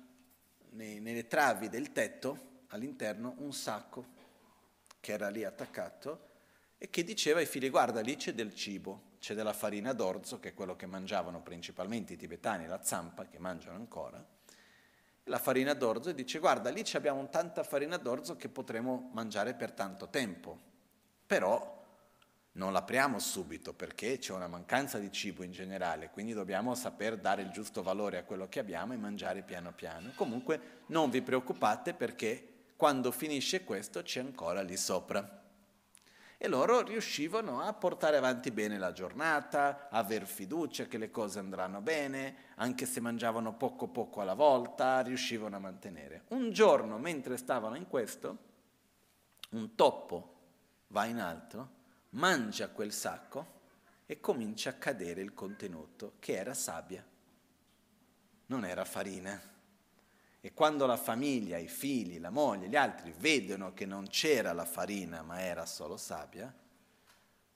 [0.70, 4.18] nei, nelle travi del tetto all'interno un sacco
[5.00, 6.28] che era lì attaccato
[6.78, 10.48] e che diceva ai figli guarda lì c'è del cibo c'è della farina d'orzo, che
[10.48, 14.24] è quello che mangiavano principalmente i tibetani, la zampa, che mangiano ancora,
[15.30, 19.70] la farina d'orzo e dice guarda lì abbiamo tanta farina d'orzo che potremo mangiare per
[19.70, 20.58] tanto tempo,
[21.24, 21.78] però
[22.52, 27.42] non l'apriamo subito perché c'è una mancanza di cibo in generale, quindi dobbiamo saper dare
[27.42, 30.10] il giusto valore a quello che abbiamo e mangiare piano piano.
[30.16, 35.39] Comunque non vi preoccupate perché quando finisce questo c'è ancora lì sopra
[36.42, 41.82] e loro riuscivano a portare avanti bene la giornata, aver fiducia che le cose andranno
[41.82, 46.22] bene, anche se mangiavano poco poco alla volta, riuscivano a mantenere.
[46.28, 48.38] Un giorno, mentre stavano in questo,
[49.50, 50.36] un toppo
[50.86, 51.68] va in alto,
[52.12, 53.58] mangia quel sacco
[54.06, 57.04] e comincia a cadere il contenuto, che era sabbia,
[58.46, 59.38] non era farina.
[60.40, 64.64] E quando la famiglia, i figli, la moglie, gli altri vedono che non c'era la
[64.64, 66.52] farina ma era solo sabbia,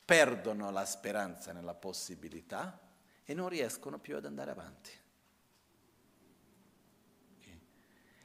[0.05, 2.79] perdono la speranza nella possibilità
[3.25, 4.91] e non riescono più ad andare avanti.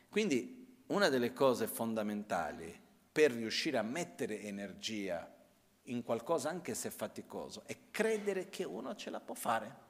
[0.10, 2.78] Quindi una delle cose fondamentali
[3.12, 5.36] per riuscire a mettere energia
[5.84, 9.88] in qualcosa anche se faticoso è credere che uno ce la può fare.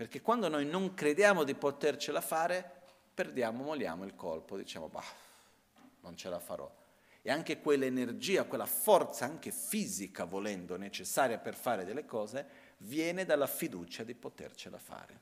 [0.00, 5.04] Perché quando noi non crediamo di potercela fare, perdiamo, moliamo il colpo, diciamo, bah,
[6.00, 6.74] non ce la farò.
[7.20, 13.46] E anche quell'energia, quella forza anche fisica, volendo, necessaria per fare delle cose, viene dalla
[13.46, 15.20] fiducia di potercela fare.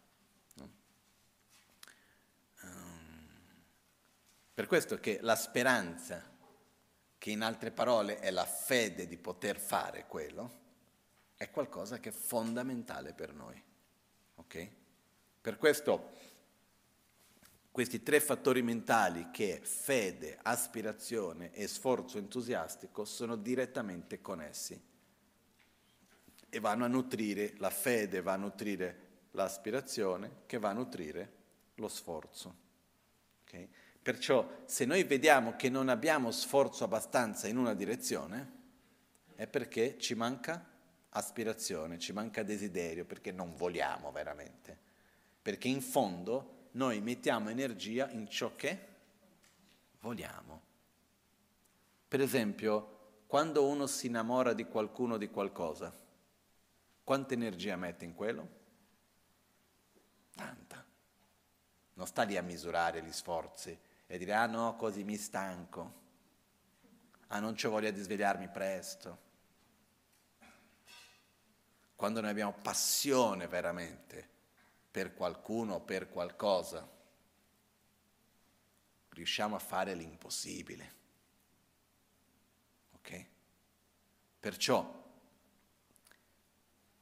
[2.62, 3.29] Um,
[4.55, 6.23] per questo che la speranza,
[7.19, 10.51] che in altre parole è la fede di poter fare quello,
[11.35, 13.67] è qualcosa che è fondamentale per noi.
[14.38, 14.70] Okay?
[15.40, 16.16] Per questo
[17.70, 24.81] questi tre fattori mentali che fede, aspirazione e sforzo entusiastico sono direttamente connessi
[26.48, 31.33] e vanno a nutrire, la fede va a nutrire l'aspirazione che va a nutrire
[31.74, 32.57] lo sforzo.
[33.42, 33.68] Okay?
[34.03, 38.57] Perciò se noi vediamo che non abbiamo sforzo abbastanza in una direzione,
[39.37, 40.66] è perché ci manca
[41.11, 44.77] aspirazione, ci manca desiderio, perché non vogliamo veramente.
[45.40, 48.87] Perché in fondo noi mettiamo energia in ciò che
[50.01, 50.62] vogliamo.
[52.07, 55.92] Per esempio, quando uno si innamora di qualcuno di qualcosa,
[57.05, 58.57] quanta energia mette in quello?
[60.35, 60.85] Tanta.
[61.94, 65.94] Non sta lì a misurare gli sforzi e dire ah no, così mi stanco,
[67.29, 69.27] ah non ho voglia di svegliarmi presto
[71.98, 74.28] quando noi abbiamo passione veramente
[74.88, 76.88] per qualcuno o per qualcosa,
[79.08, 80.94] riusciamo a fare l'impossibile.
[82.92, 83.26] Ok?
[84.38, 85.11] Perciò,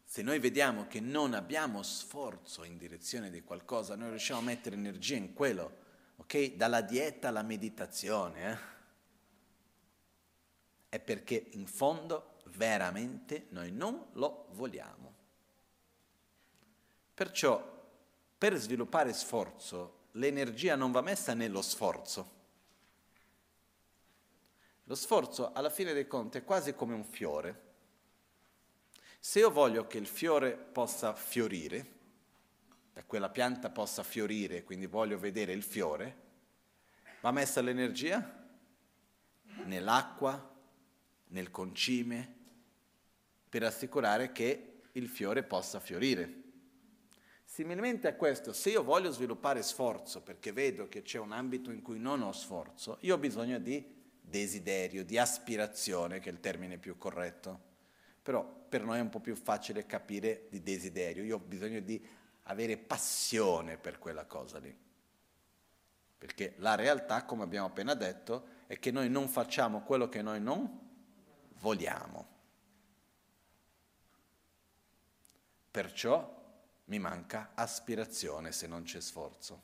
[0.03, 4.77] se noi vediamo che non abbiamo sforzo in direzione di qualcosa, noi riusciamo a mettere
[4.77, 5.77] energia in quello,
[6.17, 6.55] ok?
[6.55, 8.59] Dalla dieta alla meditazione, eh?
[10.89, 15.15] È perché in fondo veramente noi non lo vogliamo.
[17.15, 17.75] Perciò
[18.39, 22.35] per sviluppare sforzo l'energia non va messa nello sforzo.
[24.85, 27.65] Lo sforzo alla fine dei conti è quasi come un fiore.
[29.19, 31.95] Se io voglio che il fiore possa fiorire,
[32.93, 36.25] che quella pianta possa fiorire, quindi voglio vedere il fiore,
[37.21, 38.47] va messa l'energia
[39.65, 40.55] nell'acqua,
[41.29, 42.36] nel concime,
[43.57, 46.43] per assicurare che il fiore possa fiorire.
[47.43, 51.81] Similmente a questo, se io voglio sviluppare sforzo perché vedo che c'è un ambito in
[51.81, 53.83] cui non ho sforzo, io ho bisogno di
[54.21, 57.61] desiderio, di aspirazione, che è il termine più corretto.
[58.21, 61.25] Però per noi è un po' più facile capire di desiderio.
[61.25, 62.07] Io ho bisogno di
[62.43, 64.79] avere passione per quella cosa lì.
[66.19, 70.43] Perché la realtà, come abbiamo appena detto, è che noi non facciamo quello che noi
[70.43, 70.79] non
[71.55, 72.35] vogliamo.
[75.77, 76.43] Perciò
[76.85, 79.63] mi manca aspirazione se non c'è sforzo.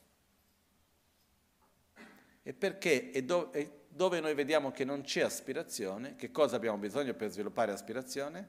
[2.42, 6.76] E perché e, do, e dove noi vediamo che non c'è aspirazione, che cosa abbiamo
[6.76, 8.46] bisogno per sviluppare aspirazione?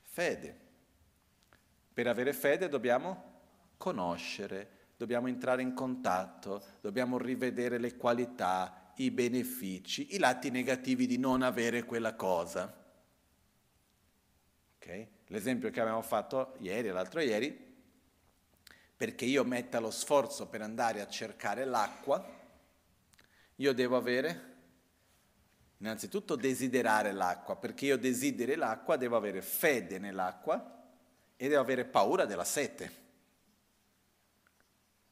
[0.00, 0.58] Fede.
[1.92, 3.42] Per avere fede dobbiamo
[3.76, 11.16] conoscere, dobbiamo entrare in contatto, dobbiamo rivedere le qualità, i benefici, i lati negativi di
[11.16, 12.76] non avere quella cosa.
[14.78, 15.18] Okay?
[15.30, 17.68] L'esempio che abbiamo fatto ieri e l'altro ieri,
[18.96, 22.38] perché io metta lo sforzo per andare a cercare l'acqua,
[23.54, 24.48] io devo avere
[25.78, 30.84] innanzitutto desiderare l'acqua, perché io desideri l'acqua devo avere fede nell'acqua
[31.36, 32.98] e devo avere paura della sete.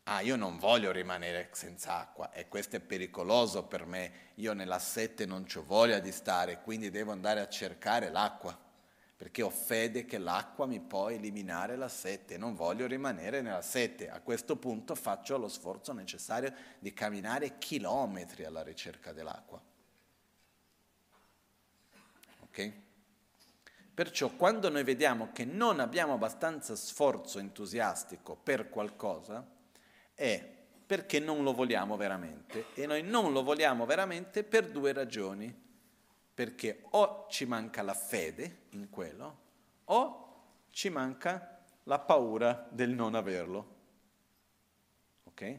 [0.02, 4.80] Ah, io non voglio rimanere senza acqua e questo è pericoloso per me, io nella
[4.80, 8.66] sete non ho voglia di stare, quindi devo andare a cercare l'acqua,
[9.18, 14.08] perché ho fede che l'acqua mi può eliminare la sete, non voglio rimanere nella sete.
[14.08, 19.60] A questo punto faccio lo sforzo necessario di camminare chilometri alla ricerca dell'acqua.
[22.42, 22.72] Ok?
[23.92, 29.44] Perciò quando noi vediamo che non abbiamo abbastanza sforzo entusiastico per qualcosa,
[30.14, 30.56] è
[30.86, 35.66] perché non lo vogliamo veramente e noi non lo vogliamo veramente per due ragioni,
[36.38, 39.38] perché o ci manca la fede in quello
[39.86, 43.76] o ci manca la paura del non averlo.
[45.24, 45.58] Ok?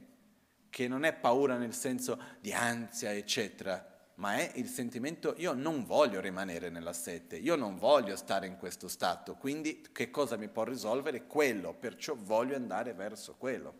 [0.69, 5.83] Che non è paura nel senso di ansia, eccetera, ma è il sentimento io non
[5.83, 10.47] voglio rimanere nella sette, io non voglio stare in questo stato, quindi che cosa mi
[10.47, 11.27] può risolvere?
[11.27, 13.73] Quello, perciò voglio andare verso quello.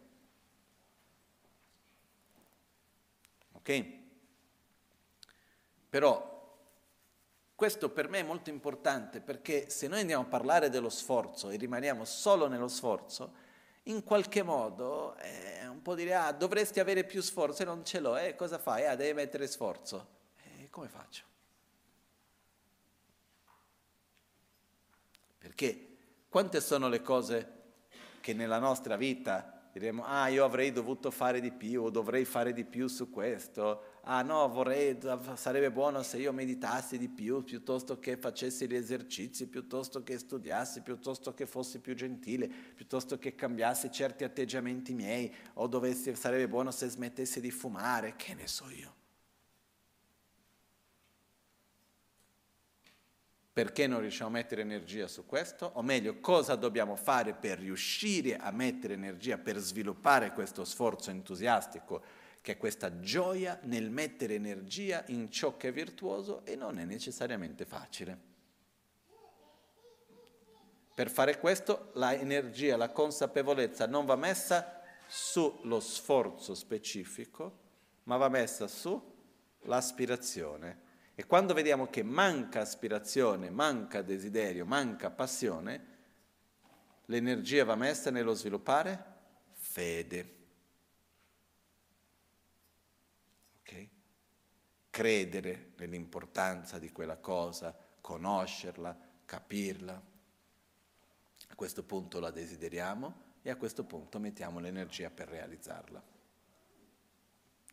[3.54, 3.86] Ok?
[5.88, 6.39] Però
[7.60, 11.58] questo per me è molto importante perché se noi andiamo a parlare dello sforzo e
[11.58, 13.34] rimaniamo solo nello sforzo,
[13.84, 18.00] in qualche modo è un po' dire ah dovresti avere più sforzo e non ce
[18.00, 18.86] l'ho, eh, cosa fai?
[18.86, 20.08] Ah devi mettere sforzo.
[20.38, 21.26] E eh, come faccio?
[25.38, 25.98] Perché
[26.30, 27.56] quante sono le cose
[28.22, 32.66] che nella nostra vita diremo, ah io avrei dovuto fare di più, dovrei fare di
[32.66, 34.98] più su questo, ah no, vorrei,
[35.36, 40.82] sarebbe buono se io meditassi di più, piuttosto che facessi gli esercizi, piuttosto che studiassi,
[40.82, 46.72] piuttosto che fossi più gentile, piuttosto che cambiassi certi atteggiamenti miei, o dovessi, sarebbe buono
[46.72, 48.99] se smettessi di fumare, che ne so io.
[53.52, 55.72] Perché non riusciamo a mettere energia su questo?
[55.74, 62.02] O meglio, cosa dobbiamo fare per riuscire a mettere energia, per sviluppare questo sforzo entusiastico,
[62.42, 66.86] che è questa gioia nel mettere energia in ciò che è virtuoso e non è
[66.86, 68.28] necessariamente facile.
[70.94, 77.58] Per fare questo l'energia, la consapevolezza non va messa sullo sforzo specifico,
[78.04, 80.89] ma va messa sull'aspirazione
[81.20, 85.88] e quando vediamo che manca aspirazione, manca desiderio, manca passione,
[87.08, 89.04] l'energia va messa nello sviluppare
[89.52, 90.36] fede.
[93.60, 93.90] Okay?
[94.90, 100.02] Credere nell'importanza di quella cosa, conoscerla, capirla.
[101.50, 106.02] A questo punto la desideriamo e a questo punto mettiamo l'energia per realizzarla.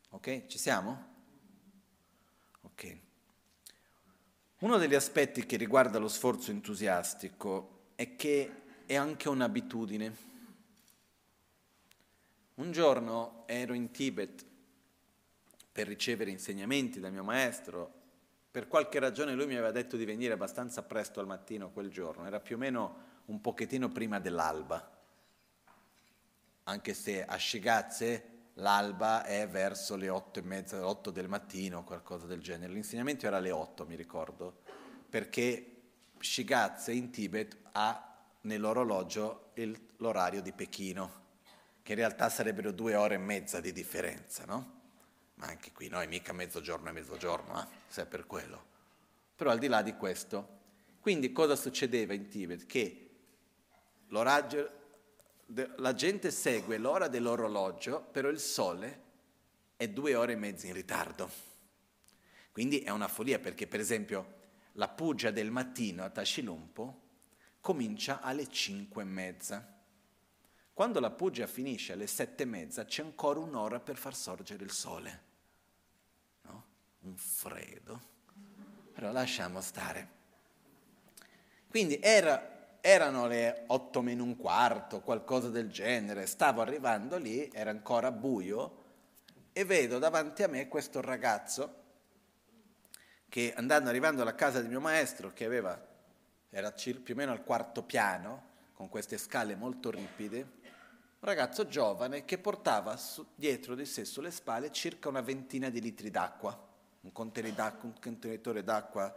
[0.08, 0.46] Ok?
[0.46, 1.14] Ci siamo?
[2.62, 3.05] Ok.
[4.58, 10.16] Uno degli aspetti che riguarda lo sforzo entusiastico è che è anche un'abitudine.
[12.54, 14.46] Un giorno ero in Tibet
[15.70, 17.92] per ricevere insegnamenti dal mio maestro.
[18.50, 22.24] Per qualche ragione lui mi aveva detto di venire abbastanza presto al mattino quel giorno,
[22.24, 22.96] era più o meno
[23.26, 24.90] un pochettino prima dell'alba,
[26.62, 32.26] anche se a Shigazze l'alba è verso le otto e mezza, otto del mattino, qualcosa
[32.26, 32.72] del genere.
[32.72, 34.60] L'insegnamento era alle otto, mi ricordo,
[35.08, 35.72] perché
[36.18, 41.24] Shigatse in Tibet ha nell'orologio il, l'orario di Pechino,
[41.82, 44.74] che in realtà sarebbero due ore e mezza di differenza, no?
[45.34, 47.66] Ma anche qui noi mica mezzogiorno e mezzogiorno, eh?
[47.88, 48.74] se è per quello.
[49.36, 50.54] Però al di là di questo,
[51.00, 52.64] quindi cosa succedeva in Tibet?
[52.64, 53.10] Che
[54.08, 54.84] l'oraggio
[55.76, 59.02] la gente segue l'ora dell'orologio, però il sole
[59.76, 61.30] è due ore e mezza in ritardo.
[62.50, 64.34] Quindi è una follia perché, per esempio,
[64.72, 67.02] la pugia del mattino a Tashilumpo
[67.60, 69.74] comincia alle cinque e mezza.
[70.72, 74.70] Quando la pugia finisce alle sette e mezza c'è ancora un'ora per far sorgere il
[74.70, 75.22] sole.
[76.42, 76.64] No?
[77.00, 78.14] Un freddo.
[78.92, 80.14] Però lasciamo stare.
[81.68, 82.55] Quindi era
[82.88, 86.24] Erano le otto meno un quarto, qualcosa del genere.
[86.26, 88.84] Stavo arrivando lì, era ancora buio,
[89.52, 91.82] e vedo davanti a me questo ragazzo
[93.28, 95.84] che andando arrivando alla casa di mio maestro, che aveva,
[96.48, 100.48] era più o meno al quarto piano, con queste scale molto ripide, un
[101.18, 106.08] ragazzo giovane che portava su, dietro di sé sulle spalle circa una ventina di litri
[106.08, 106.56] d'acqua,
[107.00, 109.12] un contenitore d'acqua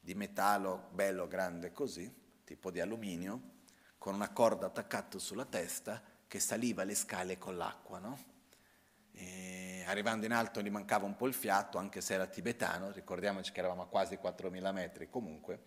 [0.00, 3.52] di metallo bello grande così, tipo di alluminio,
[3.98, 8.32] con una corda attaccata sulla testa che saliva le scale con l'acqua, no?
[9.86, 13.60] Arrivando in alto gli mancava un po' il fiato, anche se era tibetano, ricordiamoci che
[13.60, 15.60] eravamo a quasi 4.000 metri comunque.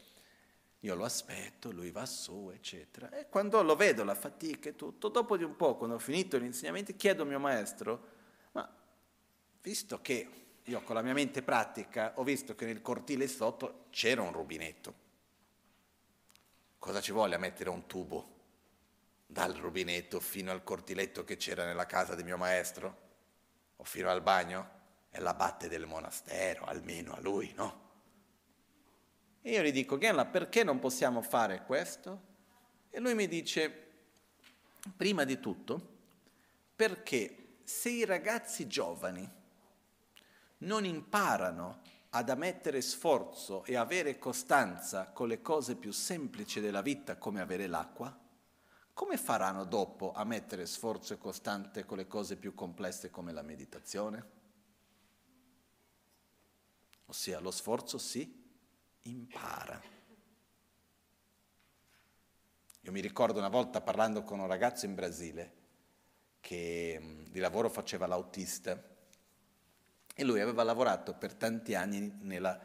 [0.82, 3.10] Io lo aspetto, lui va su, eccetera.
[3.10, 6.38] E quando lo vedo, la fatica e tutto, dopo di un po', quando ho finito
[6.38, 8.08] gli insegnamenti, chiedo al mio maestro,
[8.52, 8.70] ma
[9.62, 10.30] visto che
[10.64, 14.94] io con la mia mente pratica ho visto che nel cortile sotto c'era un rubinetto,
[16.80, 18.36] cosa ci vuole a mettere un tubo
[19.26, 23.06] dal rubinetto fino al cortiletto che c'era nella casa di mio maestro?
[23.78, 24.76] O fino al bagno?
[25.10, 27.86] È la batte del monastero, almeno a lui, no?
[29.42, 32.22] E io gli dico, Genla, perché non possiamo fare questo?
[32.90, 33.70] E lui mi dice,
[34.96, 35.96] prima di tutto,
[36.76, 39.30] perché se i ragazzi giovani
[40.60, 47.18] non imparano ad ammettere sforzo e avere costanza con le cose più semplici della vita
[47.18, 48.18] come avere l'acqua,
[48.94, 53.44] come faranno dopo a mettere sforzo e costante con le cose più complesse come la
[53.44, 54.36] meditazione?
[57.06, 58.46] Ossia, lo sforzo sì,
[59.04, 59.82] impara.
[62.82, 65.56] Io mi ricordo una volta parlando con un ragazzo in Brasile
[66.40, 68.82] che mm, di lavoro faceva l'autista
[70.20, 72.60] e lui aveva lavorato per tanti anni nella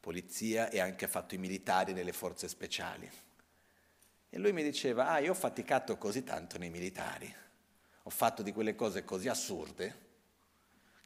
[0.00, 3.08] polizia e anche fatto i militari nelle forze speciali.
[4.28, 7.32] E lui mi diceva, ah, io ho faticato così tanto nei militari,
[8.02, 10.04] ho fatto di quelle cose così assurde,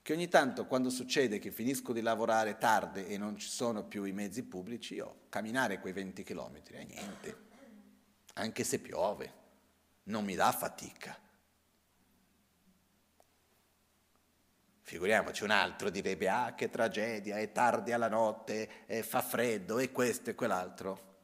[0.01, 4.05] che ogni tanto quando succede che finisco di lavorare tardi e non ci sono più
[4.05, 7.36] i mezzi pubblici, io camminare quei 20 km è niente,
[8.36, 9.32] anche se piove,
[10.05, 11.28] non mi dà fatica.
[14.91, 18.68] Figuriamoci un altro direbbe, ah che tragedia, è tardi alla notte,
[19.03, 21.18] fa freddo, e questo e quell'altro.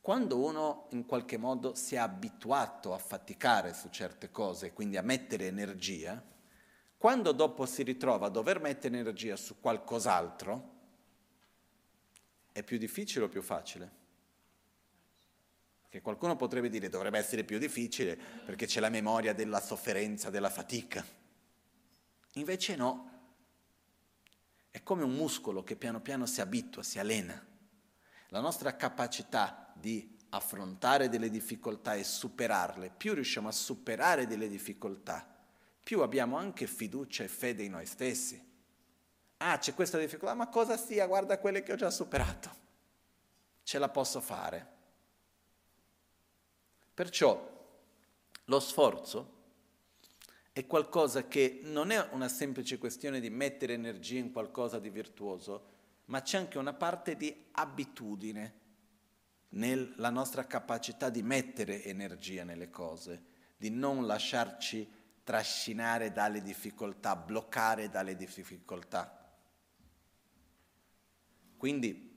[0.00, 5.02] Quando uno in qualche modo si è abituato a faticare su certe cose, quindi a
[5.02, 6.20] mettere energia,
[6.96, 10.72] quando dopo si ritrova a dover mettere energia su qualcos'altro,
[12.50, 13.90] è più difficile o più facile?
[15.88, 20.50] Che qualcuno potrebbe dire dovrebbe essere più difficile perché c'è la memoria della sofferenza, della
[20.50, 21.06] fatica.
[22.32, 23.10] Invece no.
[24.72, 27.46] È come un muscolo che piano piano si abitua, si allena.
[28.28, 35.28] La nostra capacità di affrontare delle difficoltà e superarle, più riusciamo a superare delle difficoltà,
[35.82, 38.42] più abbiamo anche fiducia e fede in noi stessi.
[39.36, 41.06] Ah, c'è questa difficoltà, ma cosa sia?
[41.06, 42.50] Guarda quelle che ho già superato.
[43.62, 44.66] Ce la posso fare.
[46.94, 47.50] Perciò
[48.46, 49.40] lo sforzo
[50.52, 55.70] è qualcosa che non è una semplice questione di mettere energia in qualcosa di virtuoso,
[56.06, 58.60] ma c'è anche una parte di abitudine
[59.50, 63.24] nella nostra capacità di mettere energia nelle cose,
[63.56, 69.34] di non lasciarci trascinare dalle difficoltà, bloccare dalle difficoltà.
[71.56, 72.10] Quindi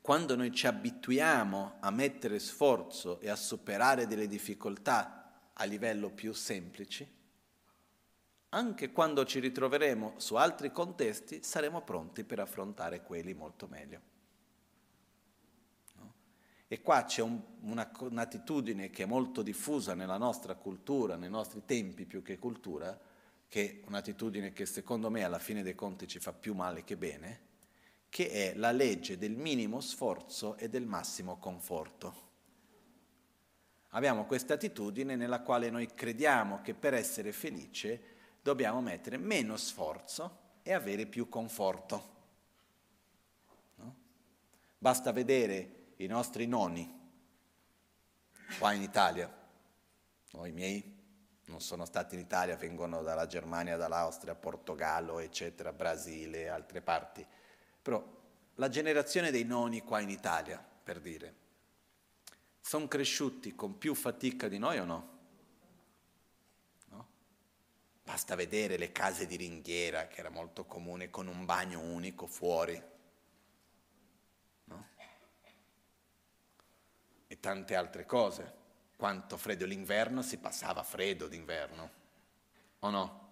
[0.00, 5.23] quando noi ci abituiamo a mettere sforzo e a superare delle difficoltà
[5.54, 7.06] a livello più semplici,
[8.50, 14.12] anche quando ci ritroveremo su altri contesti saremo pronti per affrontare quelli molto meglio.
[16.66, 21.62] E qua c'è un, una, un'attitudine che è molto diffusa nella nostra cultura, nei nostri
[21.64, 22.98] tempi più che cultura,
[23.46, 26.96] che è un'attitudine che secondo me alla fine dei conti ci fa più male che
[26.96, 27.40] bene,
[28.08, 32.23] che è la legge del minimo sforzo e del massimo conforto.
[33.94, 40.38] Abbiamo questa attitudine nella quale noi crediamo che per essere felice dobbiamo mettere meno sforzo
[40.62, 42.12] e avere più conforto.
[43.76, 43.94] No?
[44.78, 46.92] Basta vedere i nostri nonni
[48.58, 49.32] qua in Italia.
[50.32, 50.92] No, I miei
[51.46, 57.24] non sono stati in Italia, vengono dalla Germania, dall'Austria, Portogallo, eccetera, Brasile altre parti.
[57.80, 58.04] Però
[58.56, 61.42] la generazione dei nonni qua in Italia, per dire,
[62.64, 65.18] sono cresciuti con più fatica di noi o no?
[66.86, 67.08] no?
[68.02, 72.92] Basta vedere le case di ringhiera, che era molto comune, con un bagno unico fuori
[77.44, 78.62] tante altre cose.
[78.96, 81.90] Quanto freddo l'inverno si passava freddo d'inverno,
[82.78, 83.28] o no?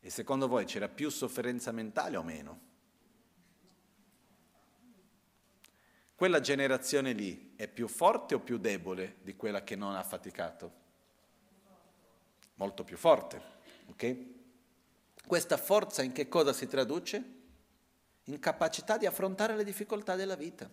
[0.00, 2.68] E secondo voi c'era più sofferenza mentale o meno?
[6.20, 10.70] Quella generazione lì è più forte o più debole di quella che non ha faticato?
[12.56, 13.40] Molto più forte,
[13.86, 14.16] ok?
[15.26, 17.24] Questa forza in che cosa si traduce?
[18.24, 20.68] In capacità di affrontare le difficoltà della vita.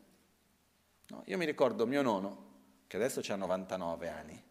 [1.08, 1.24] No?
[1.28, 2.48] Io mi ricordo mio nonno,
[2.86, 4.44] che adesso ha 99 anni,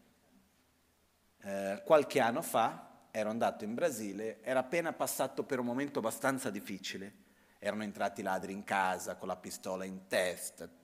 [1.42, 6.48] eh, qualche anno fa ero andato in Brasile, era appena passato per un momento abbastanza
[6.48, 7.24] difficile.
[7.58, 10.75] Erano entrati ladri in casa con la pistola in testa.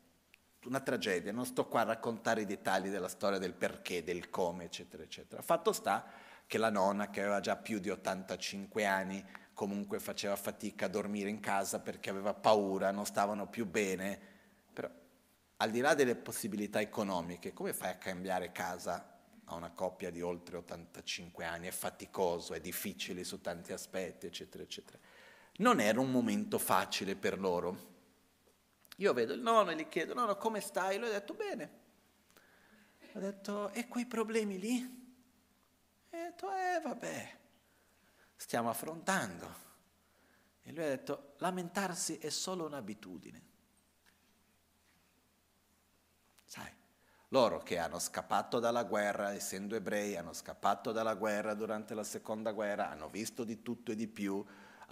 [0.64, 4.64] Una tragedia, non sto qua a raccontare i dettagli della storia del perché, del come,
[4.64, 5.42] eccetera, eccetera.
[5.42, 6.06] Fatto sta
[6.46, 11.28] che la nonna, che aveva già più di 85 anni, comunque faceva fatica a dormire
[11.28, 14.18] in casa perché aveva paura, non stavano più bene.
[14.72, 14.88] Però,
[15.56, 20.22] al di là delle possibilità economiche, come fai a cambiare casa a una coppia di
[20.22, 24.98] oltre 85 anni, è faticoso, è difficile su tanti aspetti, eccetera, eccetera.
[25.56, 27.91] Non era un momento facile per loro.
[28.96, 30.98] Io vedo il nonno e gli chiedo, nonno come stai?
[30.98, 31.80] Lui ha detto bene.
[33.14, 34.80] Ho detto, e quei problemi lì?
[36.10, 37.38] E ho detto, eh vabbè,
[38.36, 39.70] stiamo affrontando.
[40.62, 43.50] E lui ha detto, lamentarsi è solo un'abitudine.
[46.44, 46.70] Sai,
[47.28, 52.52] loro che hanno scappato dalla guerra, essendo ebrei, hanno scappato dalla guerra durante la seconda
[52.52, 54.44] guerra, hanno visto di tutto e di più,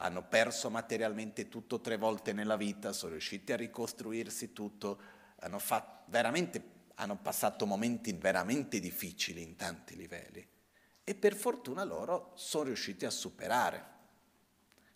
[0.03, 5.01] hanno perso materialmente tutto tre volte nella vita, sono riusciti a ricostruirsi tutto,
[5.41, 6.11] hanno, fatto,
[6.95, 10.47] hanno passato momenti veramente difficili in tanti livelli
[11.05, 13.99] e per fortuna loro sono riusciti a superare.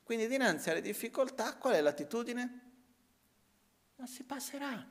[0.02, 2.60] Quindi dinanzi alle difficoltà qual è l'attitudine?
[3.96, 4.86] Non si passerà.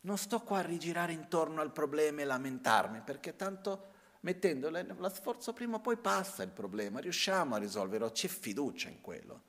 [0.00, 5.52] Non sto qua a rigirare intorno al problema e lamentarmi, perché tanto mettendo la sforzo
[5.52, 9.42] prima o poi passa il problema, riusciamo a risolverlo, c'è fiducia in quello.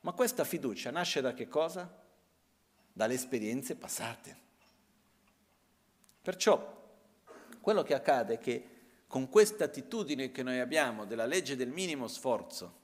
[0.00, 2.00] Ma questa fiducia nasce da che cosa?
[2.92, 4.36] Dalle esperienze passate.
[6.20, 6.80] Perciò
[7.60, 8.68] quello che accade è che
[9.06, 12.80] con questa attitudine che noi abbiamo della legge del minimo sforzo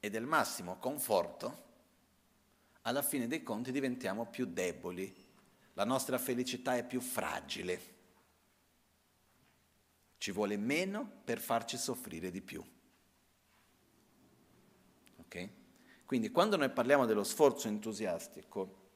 [0.00, 1.66] e del massimo conforto,
[2.82, 5.26] alla fine dei conti diventiamo più deboli
[5.78, 7.97] la nostra felicità è più fragile.
[10.18, 12.62] Ci vuole meno per farci soffrire di più.
[15.16, 15.48] Ok?
[16.04, 18.86] Quindi quando noi parliamo dello sforzo entusiastico,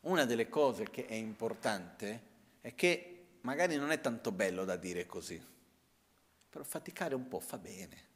[0.00, 2.22] una delle cose che è importante
[2.60, 5.40] è che magari non è tanto bello da dire così,
[6.48, 8.06] però faticare un po' fa bene.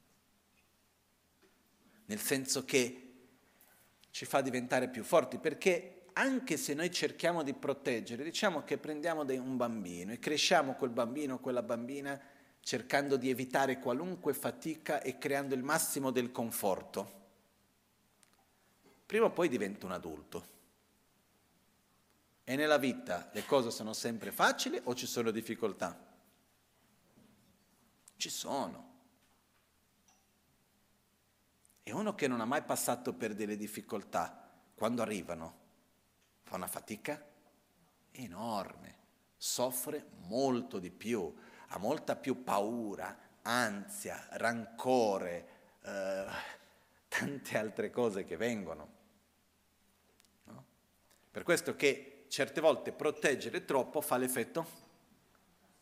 [2.06, 3.12] Nel senso che
[4.10, 9.22] ci fa diventare più forti, perché anche se noi cerchiamo di proteggere, diciamo che prendiamo
[9.22, 12.20] un bambino e cresciamo quel bambino o quella bambina
[12.60, 17.20] cercando di evitare qualunque fatica e creando il massimo del conforto,
[19.04, 20.50] prima o poi diventa un adulto.
[22.44, 26.10] E nella vita le cose sono sempre facili o ci sono difficoltà?
[28.16, 28.90] Ci sono.
[31.82, 35.61] E uno che non ha mai passato per delle difficoltà, quando arrivano,
[36.52, 37.18] fa una fatica
[38.10, 38.96] enorme,
[39.38, 41.34] soffre molto di più,
[41.68, 45.48] ha molta più paura, ansia, rancore,
[45.80, 46.26] eh,
[47.08, 48.92] tante altre cose che vengono.
[50.44, 50.64] No?
[51.30, 54.80] Per questo che certe volte proteggere troppo fa l'effetto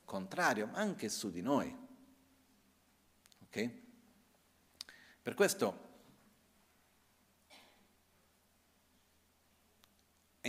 [0.05, 1.77] contrario, anche su di noi.
[3.43, 3.71] Ok?
[5.21, 5.90] Per questo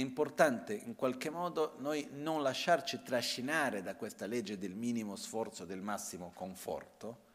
[0.02, 5.82] importante in qualche modo noi non lasciarci trascinare da questa legge del minimo sforzo, del
[5.82, 7.30] massimo conforto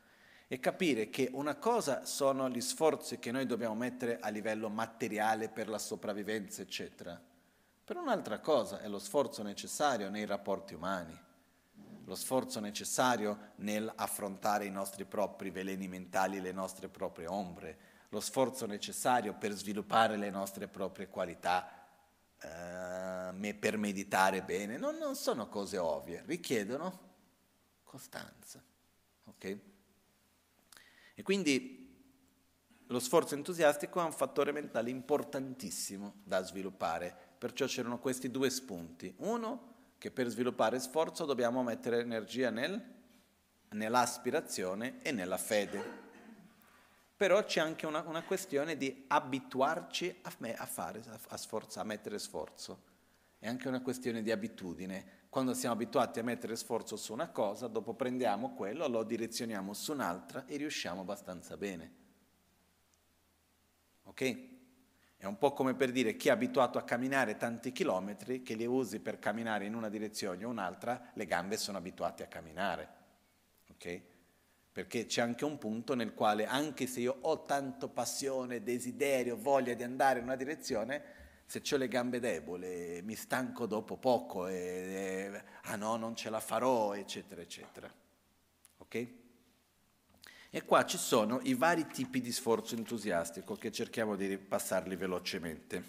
[0.49, 5.49] e capire che una cosa sono gli sforzi che noi dobbiamo mettere a livello materiale
[5.49, 7.21] per la sopravvivenza, eccetera,
[7.85, 11.19] però un'altra cosa è lo sforzo necessario nei rapporti umani,
[12.05, 17.79] lo sforzo necessario nell'affrontare i nostri propri veleni mentali, le nostre proprie ombre,
[18.11, 21.76] lo sforzo necessario per sviluppare le nostre proprie qualità
[22.43, 27.01] eh, per meditare bene, non, non, sono cose ovvie, richiedono
[27.83, 28.63] costanza.
[29.25, 29.61] Okay?
[31.15, 31.85] E quindi
[32.87, 39.13] lo sforzo entusiastico è un fattore mentale importantissimo da sviluppare, perciò c'erano questi due spunti.
[39.19, 42.81] Uno, che per sviluppare sforzo dobbiamo mettere energia nel,
[43.71, 46.05] nell'aspirazione e nella fede.
[47.17, 51.85] Però c'è anche una, una questione di abituarci a, a fare, a, a, sforzo, a
[51.85, 52.83] mettere sforzo.
[53.39, 55.25] è anche una questione di abitudine.
[55.31, 59.93] Quando siamo abituati a mettere sforzo su una cosa, dopo prendiamo quello, lo direzioniamo su
[59.93, 61.95] un'altra e riusciamo abbastanza bene.
[64.05, 64.39] Ok?
[65.17, 68.67] È un po' come per dire chi è abituato a camminare tanti chilometri, che li
[68.67, 72.89] usi per camminare in una direzione o un'altra, le gambe sono abituate a camminare.
[73.71, 74.03] Ok?
[74.77, 79.73] Perché c'è anche un punto nel quale, anche se io ho tanto passione, desiderio, voglia
[79.73, 81.03] di andare in una direzione,
[81.47, 86.29] se ho le gambe deboli, mi stanco dopo poco, e, e, ah no, non ce
[86.29, 87.91] la farò, eccetera, eccetera.
[88.77, 89.07] Ok?
[90.51, 95.85] E qua ci sono i vari tipi di sforzo entusiastico che cerchiamo di ripassarli velocemente.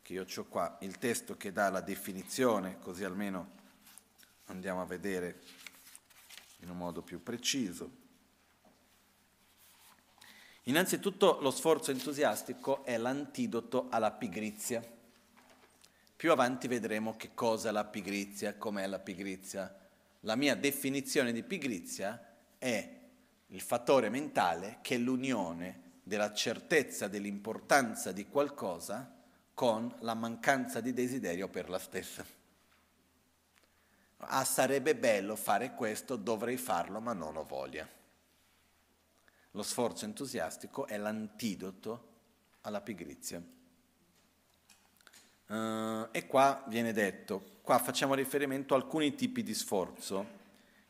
[0.00, 3.50] Che io ho qua il testo che dà la definizione, così almeno
[4.44, 5.40] andiamo a vedere
[6.60, 8.02] in un modo più preciso.
[10.64, 14.82] Innanzitutto lo sforzo entusiastico è l'antidoto alla pigrizia.
[16.16, 19.74] Più avanti vedremo che cosa è la pigrizia, com'è la pigrizia.
[20.20, 22.90] La mia definizione di pigrizia è
[23.48, 29.12] il fattore mentale che è l'unione della certezza dell'importanza di qualcosa
[29.52, 32.24] con la mancanza di desiderio per la stessa.
[34.16, 37.86] Ah, sarebbe bello fare questo, dovrei farlo, ma non ho voglia.
[39.54, 42.12] Lo sforzo entusiastico è l'antidoto
[42.62, 43.42] alla pigrizia.
[45.46, 50.26] Uh, e qua viene detto, qua facciamo riferimento a alcuni tipi di sforzo,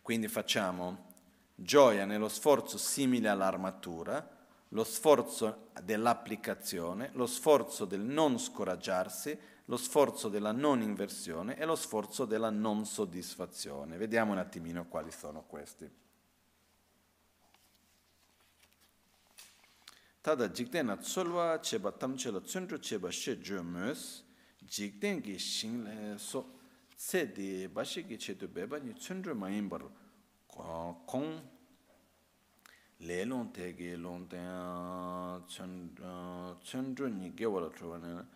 [0.01, 1.13] quindi facciamo
[1.55, 4.27] gioia nello sforzo simile all'armatura,
[4.69, 11.77] lo sforzo dell'applicazione, lo sforzo del non scoraggiarsi, lo sforzo della non inversione e lo
[11.77, 13.99] sforzo della non soddisfazione.
[13.99, 16.03] Vediamo un attimino quali sono questi.
[20.25, 24.25] Tada jikden na tsolwa cheba tamche la tsundru cheba she jo mus,
[24.67, 26.61] jikden ki shing le so,
[26.97, 29.85] tse di bashi ki che tu beba ni tsundru ma imbar
[30.47, 31.43] kong,
[32.97, 35.45] le long te ge long ten
[36.59, 38.27] tsundru ni gewa la chowa ne,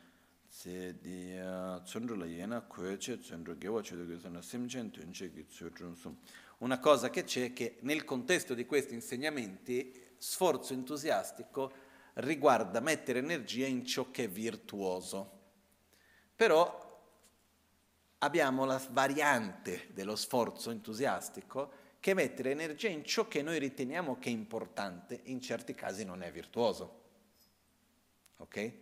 [0.47, 1.39] tse di
[1.85, 5.95] tsundru la yena kwe che tsundru gewa che tu ge na simchen tunche ki tsundru
[5.95, 6.19] sum.
[6.59, 11.73] Una cosa che c'è che nel contesto di questi insegnamenti sforzo entusiastico
[12.15, 15.37] riguarda mettere energia in ciò che è virtuoso.
[16.35, 16.87] Però
[18.19, 24.29] abbiamo la variante dello sforzo entusiastico che mettere energia in ciò che noi riteniamo che
[24.29, 27.03] è importante, in certi casi non è virtuoso.
[28.39, 28.73] Ok?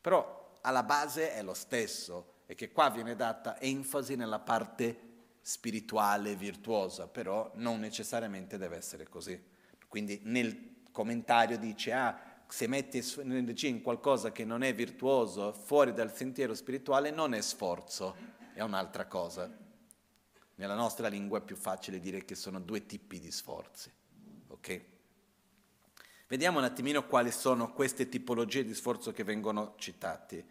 [0.00, 5.10] Però alla base è lo stesso e che qua viene data enfasi nella parte
[5.40, 9.50] spirituale, virtuosa, però non necessariamente deve essere così.
[9.88, 15.92] Quindi nel commentario dice, ah, se metti energia in qualcosa che non è virtuoso, fuori
[15.92, 18.14] dal sentiero spirituale, non è sforzo,
[18.52, 19.50] è un'altra cosa.
[20.56, 23.90] Nella nostra lingua è più facile dire che sono due tipi di sforzi.
[24.48, 24.84] Ok?
[26.28, 30.44] Vediamo un attimino quali sono queste tipologie di sforzo che vengono citati.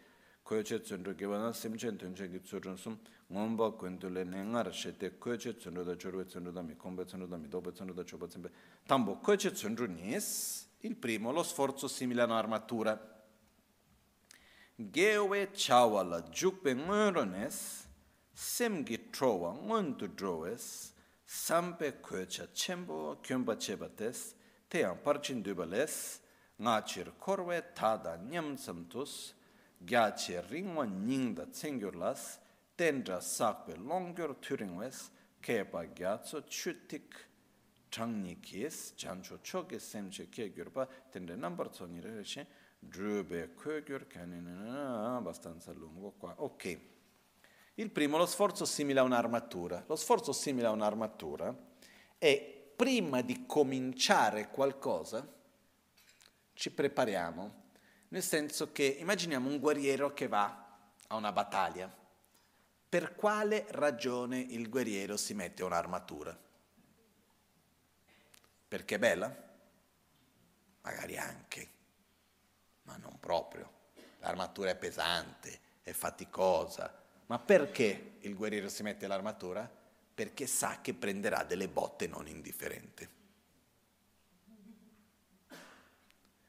[3.32, 7.48] ngomba kundule nengar shete koche tsundru da churwe tsundru da mi kombe tsundru da mi
[7.48, 8.50] dobe tsundru da choba tsimbe
[8.86, 12.98] tambo koche tsundru nis il primo lo sforzo simile a un'armatura
[14.76, 17.86] gewe chawala jukpe ngorones
[18.34, 20.92] semgi trowa ngontu drowes
[21.24, 24.34] sampe koche chembo kyomba chebates
[24.68, 26.20] te amparchin dubales
[26.60, 29.32] ngachir korwe tada nyamsamtus
[29.80, 32.41] gyache ringwa nyingda tsengyurlas
[32.74, 35.10] tendra sakpe longyor turingwes,
[35.40, 37.28] kepa gyatso chutik
[37.88, 42.46] changni kies, chancho choke semche ke gyorpa, tendre nambar tsoni reshe,
[42.78, 46.34] drube kogyor kanina, abbastanza lungo qua.
[46.38, 46.90] Ok.
[47.74, 49.84] Il primo, lo sforzo simile a un'armatura.
[49.86, 51.54] Lo sforzo simile a un'armatura
[52.18, 55.26] è prima di cominciare qualcosa,
[56.54, 57.60] ci prepariamo
[58.08, 62.01] nel senso che immaginiamo un guerriero che va a una battaglia.
[62.92, 66.38] Per quale ragione il guerriero si mette un'armatura?
[68.68, 69.34] Perché è bella?
[70.82, 71.70] Magari anche,
[72.82, 73.70] ma non proprio.
[74.18, 77.02] L'armatura è pesante, è faticosa.
[77.28, 79.66] Ma perché il guerriero si mette l'armatura?
[80.12, 83.08] Perché sa che prenderà delle botte non indifferenti.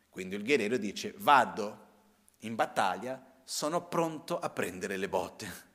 [0.10, 1.88] Quindi il guerriero dice vado
[2.40, 5.72] in battaglia, sono pronto a prendere le botte.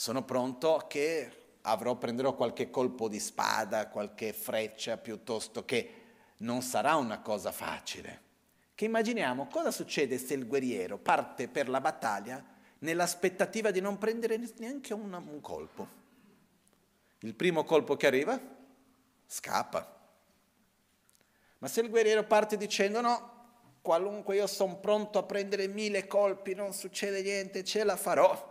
[0.00, 5.92] Sono pronto che avrò, prenderò qualche colpo di spada, qualche freccia, piuttosto che
[6.38, 8.22] non sarà una cosa facile.
[8.74, 12.42] Che immaginiamo cosa succede se il guerriero parte per la battaglia
[12.78, 15.86] nell'aspettativa di non prendere neanche una, un colpo.
[17.18, 18.40] Il primo colpo che arriva,
[19.26, 20.00] scappa.
[21.58, 23.32] Ma se il guerriero parte dicendo no,
[23.82, 28.49] qualunque io sono pronto a prendere mille colpi, non succede niente, ce la farò.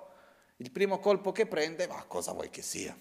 [0.62, 2.97] Il primo colpo che prende, ma cosa vuoi che sia?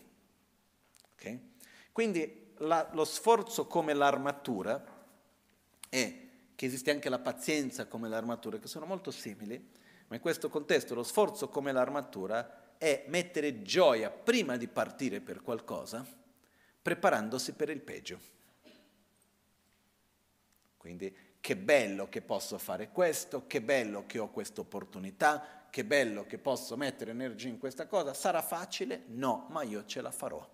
[1.14, 1.54] Okay?
[1.90, 4.96] Quindi la, lo sforzo come l'armatura
[5.88, 9.70] è che esiste anche la pazienza come l'armatura, che sono molto simili,
[10.06, 15.42] ma in questo contesto lo sforzo come l'armatura è mettere gioia prima di partire per
[15.42, 16.06] qualcosa,
[16.80, 18.20] preparandosi per il peggio.
[20.76, 26.24] Quindi che bello che posso fare questo, che bello che ho questa opportunità, che bello
[26.26, 28.14] che posso mettere energia in questa cosa.
[28.14, 29.04] Sarà facile?
[29.08, 30.46] No, ma io ce la farò.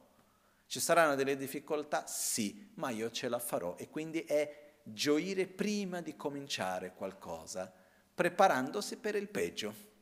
[0.67, 2.07] Ci saranno delle difficoltà?
[2.07, 3.77] Sì, ma io ce la farò.
[3.77, 7.73] E quindi è gioire prima di cominciare qualcosa,
[8.15, 9.93] preparandosi per il peggio.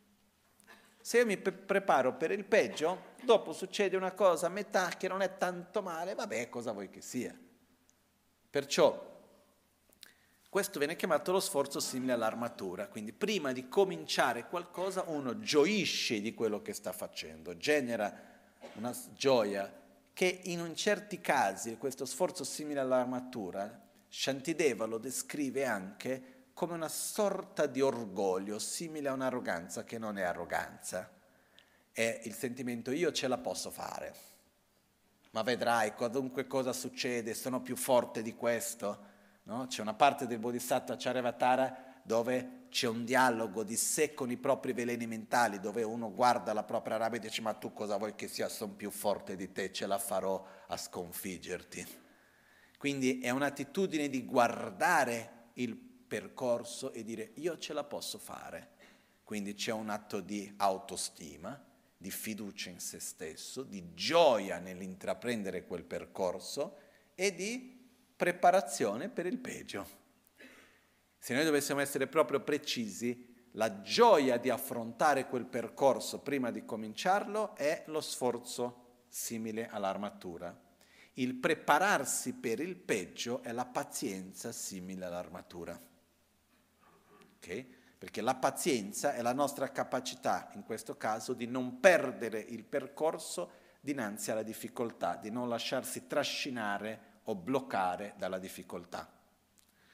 [1.01, 5.09] Se io mi pre- preparo per il peggio, dopo succede una cosa a metà che
[5.09, 7.37] non è tanto male, vabbè, cosa vuoi che sia.
[8.49, 9.12] Perciò
[10.53, 16.35] questo viene chiamato lo sforzo simile all'armatura, quindi prima di cominciare qualcosa uno gioisce di
[16.35, 18.15] quello che sta facendo, genera
[18.75, 19.73] una gioia
[20.13, 27.65] che in certi casi questo sforzo simile all'armatura, Shantideva lo descrive anche come una sorta
[27.65, 31.11] di orgoglio, simile a un'arroganza che non è arroganza,
[31.93, 34.15] è il sentimento io ce la posso fare,
[35.31, 39.12] ma vedrai qualunque cosa succede, sono più forte di questo
[39.45, 39.67] No?
[39.67, 44.73] C'è una parte del Bodhisattva Charyavatara dove c'è un dialogo di sé con i propri
[44.73, 48.29] veleni mentali, dove uno guarda la propria rabbia e dice ma tu cosa vuoi che
[48.29, 51.87] sia, sono più forte di te, ce la farò a sconfiggerti.
[52.79, 58.71] Quindi è un'attitudine di guardare il percorso e dire io ce la posso fare.
[59.23, 61.63] Quindi c'è un atto di autostima,
[61.97, 66.79] di fiducia in se stesso, di gioia nell'intraprendere quel percorso
[67.15, 67.82] e di
[68.23, 69.85] preparazione per il peggio.
[71.19, 77.57] Se noi dovessimo essere proprio precisi, la gioia di affrontare quel percorso prima di cominciarlo
[77.57, 80.57] è lo sforzo simile all'armatura.
[81.15, 85.77] Il prepararsi per il peggio è la pazienza simile all'armatura.
[87.39, 87.75] Okay?
[87.99, 93.51] Perché la pazienza è la nostra capacità, in questo caso, di non perdere il percorso
[93.81, 99.11] dinanzi alla difficoltà, di non lasciarsi trascinare o bloccare dalla difficoltà.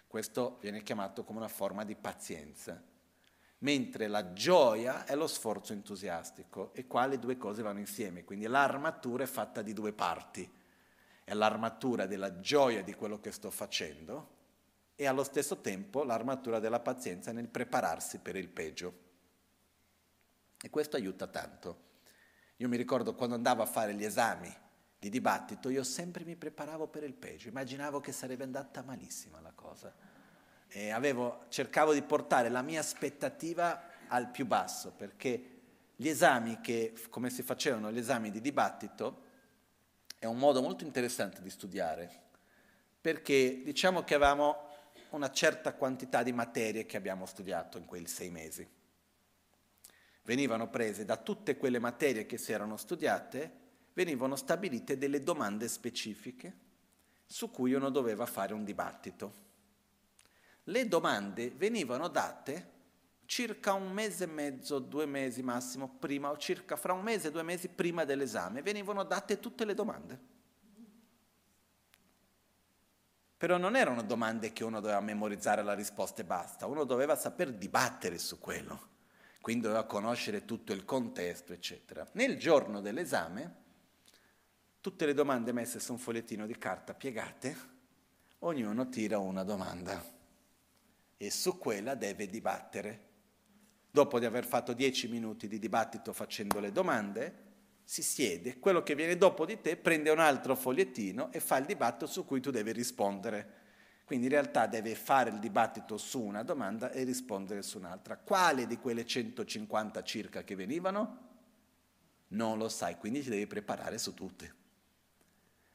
[0.07, 2.83] Questo viene chiamato come una forma di pazienza,
[3.59, 8.47] mentre la gioia è lo sforzo entusiastico e qua le due cose vanno insieme, quindi
[8.47, 10.51] l'armatura è fatta di due parti,
[11.25, 14.37] è l'armatura della gioia di quello che sto facendo
[14.95, 19.07] e allo stesso tempo l'armatura della pazienza nel prepararsi per il peggio.
[20.61, 21.87] E questo aiuta tanto.
[22.57, 24.53] Io mi ricordo quando andavo a fare gli esami
[24.99, 29.53] di dibattito, io sempre mi preparavo per il peggio, immaginavo che sarebbe andata malissima la
[29.55, 29.95] cosa.
[30.67, 35.57] E avevo, cercavo di portare la mia aspettativa al più basso, perché
[35.95, 39.27] gli esami che, come si facevano gli esami di dibattito,
[40.19, 42.11] è un modo molto interessante di studiare,
[43.01, 44.67] perché diciamo che avevamo
[45.11, 48.69] una certa quantità di materie che abbiamo studiato in quei sei mesi.
[50.25, 53.67] Venivano prese da tutte quelle materie che si erano studiate
[53.99, 56.67] venivano stabilite delle domande specifiche
[57.27, 59.47] su cui uno doveva fare un dibattito.
[60.63, 62.77] Le domande venivano date
[63.25, 67.31] circa un mese e mezzo, due mesi massimo prima, o circa fra un mese e
[67.33, 70.19] due mesi prima dell'esame, venivano date tutte le domande.
[73.37, 77.53] Però non erano domande che uno doveva memorizzare la risposta e basta, uno doveva saper
[77.53, 78.81] dibattere su quello,
[79.41, 82.09] quindi doveva conoscere tutto il contesto, eccetera.
[82.13, 83.67] Nel giorno dell'esame
[84.81, 87.57] tutte le domande messe su un fogliettino di carta piegate,
[88.41, 90.17] ognuno tira una domanda
[91.17, 93.07] e su quella deve dibattere.
[93.91, 97.47] Dopo di aver fatto dieci minuti di dibattito facendo le domande,
[97.83, 101.65] si siede, quello che viene dopo di te prende un altro fogliettino e fa il
[101.65, 103.57] dibattito su cui tu devi rispondere.
[104.05, 108.17] Quindi in realtà deve fare il dibattito su una domanda e rispondere su un'altra.
[108.17, 111.27] Quale di quelle 150 circa che venivano?
[112.29, 114.55] Non lo sai, quindi ti devi preparare su tutte.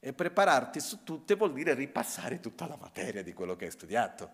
[0.05, 4.29] E prepararti su tutte vuol dire ripassare tutta la materia di quello che hai studiato.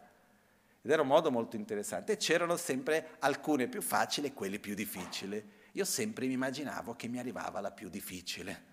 [0.81, 2.17] Ed era un modo molto interessante.
[2.17, 5.47] C'erano sempre alcune più facili e quelle più difficili.
[5.73, 8.63] Io sempre mi immaginavo che mi arrivava la più difficile.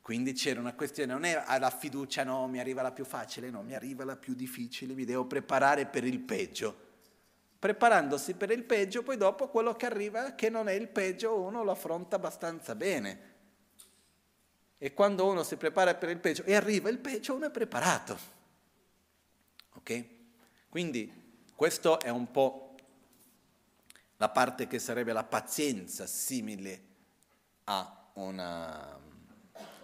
[0.00, 3.62] Quindi c'era una questione, non è la fiducia, no, mi arriva la più facile, no,
[3.62, 6.84] mi arriva la più difficile, mi devo preparare per il peggio.
[7.58, 11.64] preparandosi per il peggio, poi dopo quello che arriva, che non è il peggio, uno
[11.64, 13.34] lo affronta abbastanza bene.
[14.78, 18.18] E quando uno si prepara per il peggio e arriva il peggio, uno è preparato.
[19.74, 20.04] Ok?
[20.68, 21.10] Quindi
[21.54, 22.74] questo è un po'
[24.18, 26.82] la parte che sarebbe la pazienza simile
[27.64, 28.98] a una,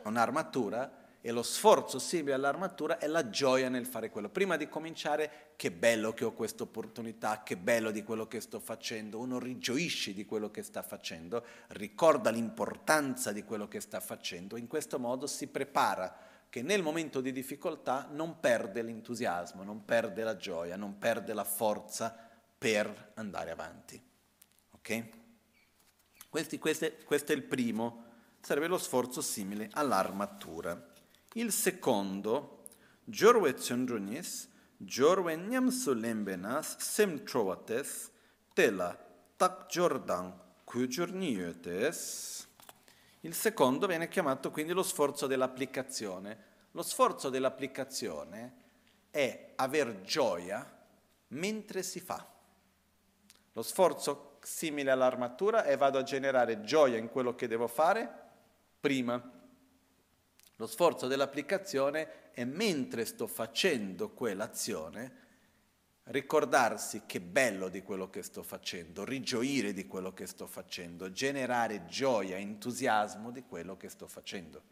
[0.05, 4.29] un'armatura e lo sforzo simile all'armatura è la gioia nel fare quello.
[4.29, 8.59] Prima di cominciare, che bello che ho questa opportunità, che bello di quello che sto
[8.59, 14.57] facendo, uno rigioisce di quello che sta facendo, ricorda l'importanza di quello che sta facendo,
[14.57, 16.13] in questo modo si prepara
[16.51, 21.45] che nel momento di difficoltà non perde l'entusiasmo, non perde la gioia, non perde la
[21.45, 22.15] forza
[22.59, 24.03] per andare avanti.
[24.73, 25.09] Ok?
[26.29, 28.05] Questi, queste, questo è il primo,
[28.41, 30.91] sarebbe lo sforzo simile all'armatura.
[31.35, 32.65] Il secondo,
[33.05, 38.11] Jorwe Tsundrunis, Jorwe Nyamsu Lembenas, Sem Trovates,
[38.53, 38.95] Tela
[39.37, 42.49] Tak Jordan Kujurniyotes.
[43.21, 46.51] Il secondo viene chiamato quindi lo sforzo dell'applicazione.
[46.73, 48.57] Lo sforzo dell'applicazione
[49.11, 50.71] è aver gioia
[51.29, 52.31] mentre si fa.
[53.55, 58.21] Lo sforzo simile all'armatura è vado a generare gioia in quello che devo fare
[58.79, 59.41] prima
[60.63, 65.21] lo sforzo dell'applicazione è mentre sto facendo quell'azione
[66.05, 71.87] ricordarsi che bello di quello che sto facendo, rigioire di quello che sto facendo, generare
[71.87, 74.63] gioia, entusiasmo di quello che sto facendo.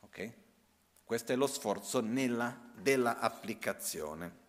[0.00, 0.32] Ok?
[1.04, 4.40] Questo è lo sforzo nella, della applicazione.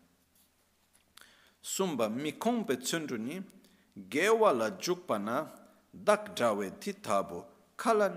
[1.58, 3.42] Sumba mi kompe tsundruni
[3.94, 8.10] gewa la jukpana dak jawe titabu kala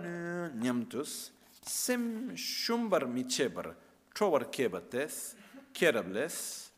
[0.53, 1.35] nyamtus
[1.67, 3.75] sem shumbar mi chebar
[4.15, 5.35] trovar kebates
[5.75, 6.71] kerables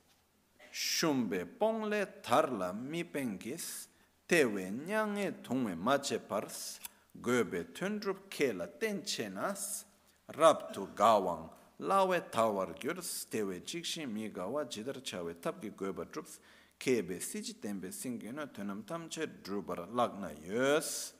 [0.72, 3.88] shumbe pongle tarla mi pengis
[4.26, 6.80] tewe nyange thongwe mache pars
[7.14, 9.84] gobe tundrup kela tenchenas
[10.28, 16.40] raptu gawang lawe tawar gyurs tewe chikshi mi gawa jidar chawe tapki goba drups
[16.78, 21.12] kebe siji tembe singena tonam tamche drubar lagna yus.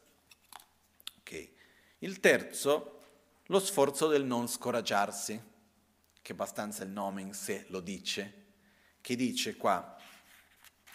[1.21, 1.51] Ok
[2.01, 2.98] il terzo.
[3.51, 5.41] Lo sforzo del non scoraggiarsi,
[6.21, 8.47] che abbastanza il nome in sé lo dice,
[9.01, 9.97] che dice qua,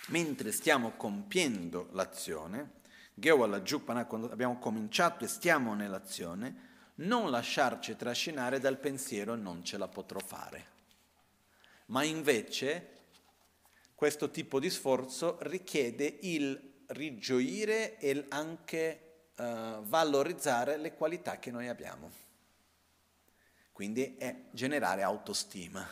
[0.08, 2.82] mentre stiamo compiendo l'azione,
[3.16, 10.72] abbiamo cominciato e stiamo nell'azione, non lasciarci trascinare dal pensiero non ce la potrò fare.
[11.88, 12.89] Ma invece
[13.95, 21.68] questo tipo di sforzo richiede il rigioire e anche uh, valorizzare le qualità che noi
[21.68, 22.12] abbiamo.
[23.74, 25.86] Quindi è generare autostima.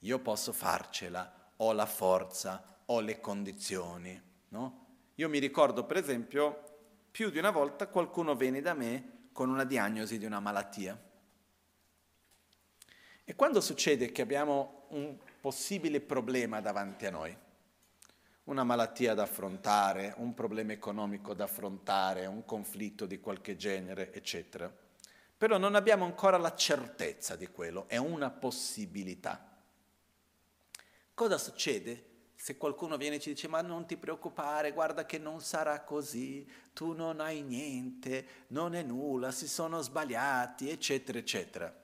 [0.00, 4.20] Io posso farcela, ho la forza, ho le condizioni.
[4.48, 4.86] No?
[5.14, 6.62] Io mi ricordo, per esempio,
[7.10, 11.00] più di una volta qualcuno viene da me con una diagnosi di una malattia.
[13.22, 17.36] E quando succede che abbiamo un possibile problema davanti a noi,
[18.44, 24.70] una malattia da affrontare, un problema economico da affrontare, un conflitto di qualche genere, eccetera,
[25.44, 29.54] però non abbiamo ancora la certezza di quello, è una possibilità.
[31.12, 35.42] Cosa succede se qualcuno viene e ci dice ma non ti preoccupare, guarda che non
[35.42, 41.82] sarà così, tu non hai niente, non è nulla, si sono sbagliati, eccetera, eccetera.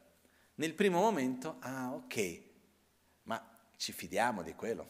[0.55, 2.43] Nel primo momento, ah ok,
[3.25, 3.47] ma
[3.77, 4.89] ci fidiamo di quello?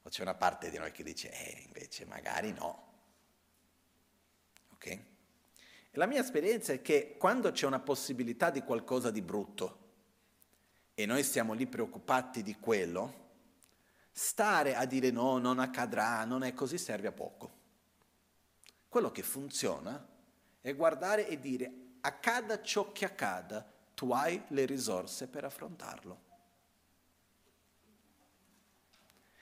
[0.00, 2.84] O c'è una parte di noi che dice, eh invece magari no.
[4.72, 5.14] Ok?
[5.96, 9.84] La mia esperienza è che quando c'è una possibilità di qualcosa di brutto
[10.92, 13.24] e noi siamo lì preoccupati di quello,
[14.12, 17.50] stare a dire no, non accadrà, non è così, serve a poco.
[18.88, 20.06] Quello che funziona
[20.60, 26.20] è guardare e dire accada ciò che accada, tu hai le risorse per affrontarlo.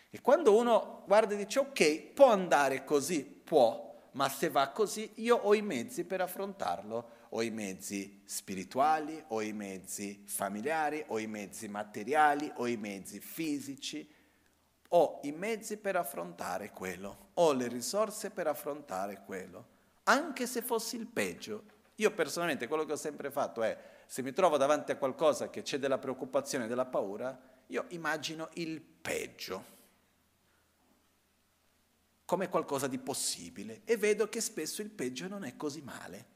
[0.09, 3.84] E quando uno guarda e dice ok, può andare così, può,
[4.15, 9.43] ma se va così io ho i mezzi per affrontarlo, ho i mezzi spirituali, ho
[9.43, 14.09] i mezzi familiari, ho i mezzi materiali, ho i mezzi fisici,
[14.89, 19.67] ho i mezzi per affrontare quello, ho le risorse per affrontare quello,
[20.05, 21.73] anche se fossi il peggio.
[21.97, 25.63] Io personalmente quello che ho sempre fatto è, se mi trovo davanti a qualcosa che
[25.63, 27.37] c'è della preoccupazione, della paura,
[27.69, 29.73] io immagino il peggio
[32.25, 36.27] come qualcosa di possibile e vedo che spesso il peggio non è così male.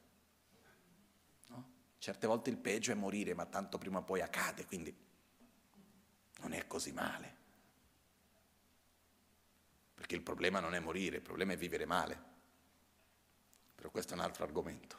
[1.48, 1.70] No?
[1.98, 4.94] Certe volte il peggio è morire, ma tanto prima o poi accade, quindi
[6.40, 7.36] non è così male.
[10.08, 12.22] perché il problema non è morire, il problema è vivere male.
[13.74, 14.96] Però questo è un altro argomento.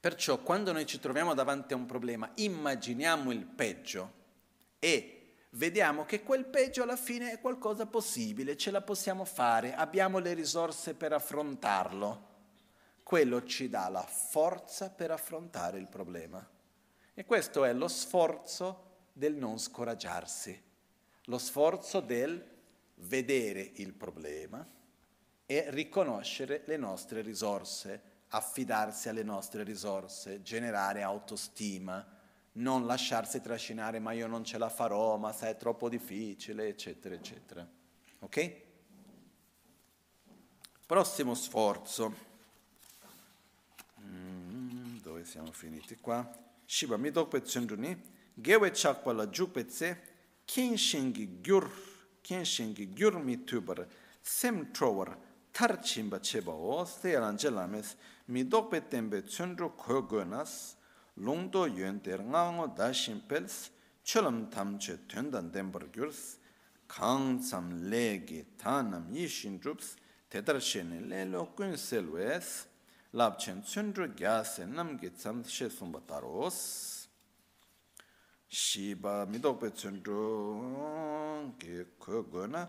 [0.00, 4.12] Perciò quando noi ci troviamo davanti a un problema, immaginiamo il peggio
[4.78, 5.21] e
[5.52, 10.34] vediamo che quel peggio alla fine è qualcosa possibile, ce la possiamo fare, abbiamo le
[10.34, 12.30] risorse per affrontarlo.
[13.02, 16.46] Quello ci dà la forza per affrontare il problema.
[17.14, 20.62] E questo è lo sforzo del non scoraggiarsi,
[21.24, 22.50] lo sforzo del
[22.96, 24.66] vedere il problema
[25.44, 32.06] e riconoscere le nostre risorse affidarsi alle nostre risorse, generare autostima,
[32.54, 37.14] non lasciarsi trascinare ma io non ce la farò, ma sai è troppo difficile, eccetera,
[37.14, 37.66] eccetera.
[38.20, 38.56] Ok?
[40.86, 42.14] Prossimo sforzo.
[44.00, 46.28] Mm, dove siamo finiti qua?
[46.64, 48.00] Shiba midokpe tsundruni,
[48.34, 50.10] gewe chakpala jukpetse,
[50.44, 51.70] kinshingi gyur,
[52.20, 53.86] kinshingi gyur mi tubar,
[54.20, 55.16] sem trower,
[55.50, 57.96] tar chimba cheba o, steyaran jelames,
[58.26, 60.02] mi dokpe tembe tsundru ko
[61.16, 63.70] longdo yön der ngango dashin pels
[64.04, 66.36] cholam tamche töndan denbar gyurs
[66.88, 69.96] kang tsam legi tanam yishin drups
[70.30, 72.66] tedar shene le lo kun selwes
[73.14, 76.58] labchen tsundru gyase namgi tsam she sumba taros
[78.48, 82.62] shiba midokpe tsundru ge kogona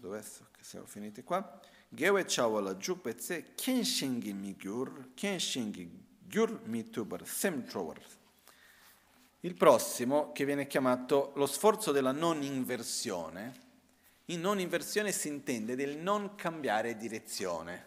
[0.00, 0.22] dove
[0.62, 1.60] siamo finiti qua
[1.92, 8.00] gewe chawala jukpe tse kenshingi migyur kenshingi gyur, ken shingi gyur mi tubar sem trower.
[9.40, 13.64] Il prossimo, che viene chiamato lo sforzo della non inversione,
[14.26, 17.84] in non inversione si intende del non cambiare direzione,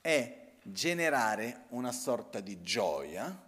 [0.00, 3.46] è generare una sorta di gioia,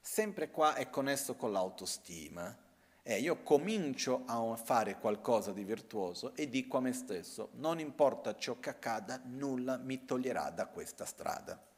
[0.00, 2.56] sempre qua è connesso con l'autostima,
[3.02, 8.36] è io comincio a fare qualcosa di virtuoso e dico a me stesso, non importa
[8.36, 11.72] ciò che accada, nulla mi toglierà da questa strada.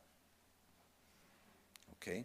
[1.96, 2.24] Ok?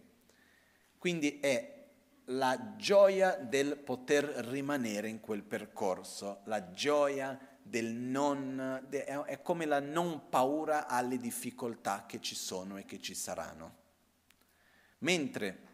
[0.98, 1.80] Quindi è
[2.26, 9.80] la gioia del poter rimanere in quel percorso, la gioia del non, è come la
[9.80, 13.80] non paura alle difficoltà che ci sono e che ci saranno.
[15.00, 15.70] Mentre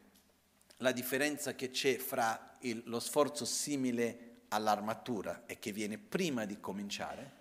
[0.78, 6.60] la differenza che c'è fra il, lo sforzo simile all'armatura e che viene prima di
[6.60, 7.37] cominciare,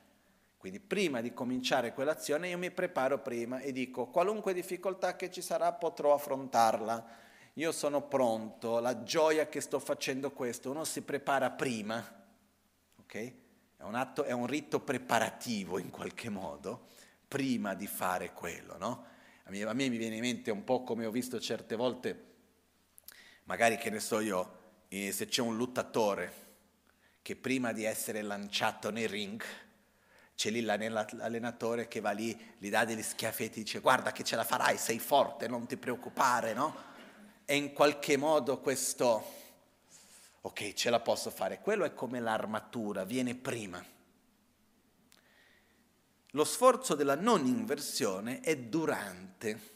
[0.66, 5.40] quindi prima di cominciare quell'azione io mi preparo prima e dico qualunque difficoltà che ci
[5.40, 7.06] sarà potrò affrontarla,
[7.52, 12.04] io sono pronto, la gioia che sto facendo questo, uno si prepara prima,
[12.98, 13.14] ok?
[13.76, 16.88] È un, atto, è un rito preparativo in qualche modo,
[17.28, 19.06] prima di fare quello, no?
[19.44, 22.24] A me, a me mi viene in mente un po' come ho visto certe volte
[23.44, 24.58] magari che ne so io,
[24.88, 26.32] eh, se c'è un lottatore
[27.22, 29.40] che prima di essere lanciato nel ring
[30.36, 34.44] c'è lì l'allenatore che va lì, gli dà degli schiaffetti, dice guarda che ce la
[34.44, 36.76] farai, sei forte, non ti preoccupare, no?
[37.46, 39.32] E in qualche modo questo,
[40.42, 41.60] ok, ce la posso fare.
[41.60, 43.82] Quello è come l'armatura, viene prima.
[46.32, 49.74] Lo sforzo della non inversione è durante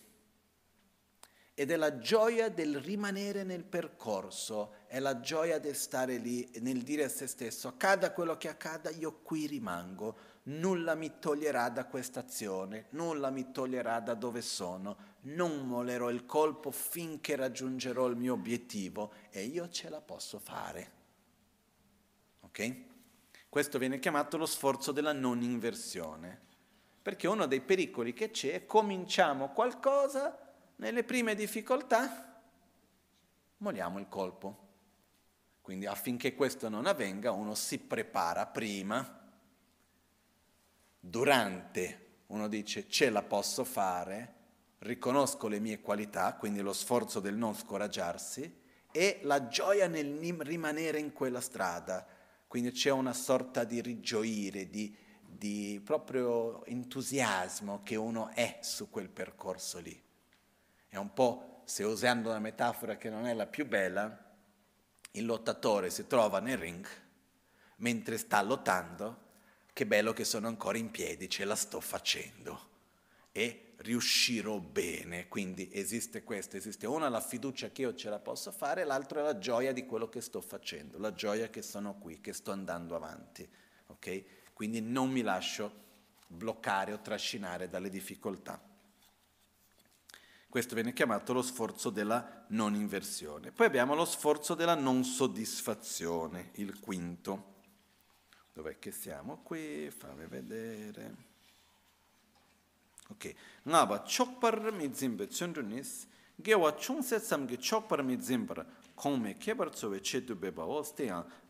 [1.55, 6.83] ed è la gioia del rimanere nel percorso, è la gioia del stare lì, nel
[6.83, 10.17] dire a se stesso, accada quello che accada, io qui rimango,
[10.51, 16.27] nulla mi toglierà da questa azione, nulla mi toglierà da dove sono, non mollerò il
[16.27, 20.99] colpo finché raggiungerò il mio obiettivo e io ce la posso fare.
[22.41, 22.77] Ok?
[23.49, 26.41] Questo viene chiamato lo sforzo della non inversione,
[27.03, 32.43] perché uno dei pericoli che c'è è cominciamo qualcosa nelle prime difficoltà
[33.59, 34.69] moliamo il colpo.
[35.61, 39.20] Quindi affinché questo non avvenga uno si prepara prima,
[41.01, 44.35] durante uno dice ce la posso fare,
[44.79, 48.59] riconosco le mie qualità, quindi lo sforzo del non scoraggiarsi
[48.93, 52.07] e la gioia nel rimanere in quella strada.
[52.47, 54.95] Quindi c'è una sorta di rigioire, di,
[55.25, 60.01] di proprio entusiasmo che uno è su quel percorso lì.
[60.89, 64.29] È un po', se usando una metafora che non è la più bella,
[65.13, 66.87] il lottatore si trova nel ring
[67.77, 69.29] mentre sta lottando,
[69.73, 72.69] che bello che sono ancora in piedi, ce la sto facendo
[73.33, 75.29] e riuscirò bene.
[75.29, 79.23] Quindi esiste questo, esiste una la fiducia che io ce la posso fare, l'altro è
[79.23, 82.97] la gioia di quello che sto facendo, la gioia che sono qui, che sto andando
[82.97, 83.49] avanti.
[83.87, 84.25] Okay?
[84.53, 85.89] Quindi non mi lascio
[86.27, 88.61] bloccare o trascinare dalle difficoltà.
[90.49, 93.53] Questo viene chiamato lo sforzo della non inversione.
[93.53, 97.50] Poi abbiamo lo sforzo della non soddisfazione, il quinto.
[98.53, 99.39] Dov'è che siamo?
[99.43, 101.15] Qui, fammi vedere.
[103.11, 103.35] Ok.
[103.63, 106.07] Ngaba chokpar mi zimbe chundunis,
[106.37, 108.65] gewa chungse samgi chokpar mi zimbar,
[108.95, 110.85] kongme kebar tsuwe chetu beba o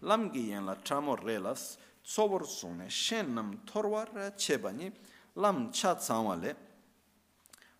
[0.00, 4.92] lamgi yen la tramo relas, tsobor sune shen nam torwar chebani,
[5.34, 6.56] lam cha tsangwa le,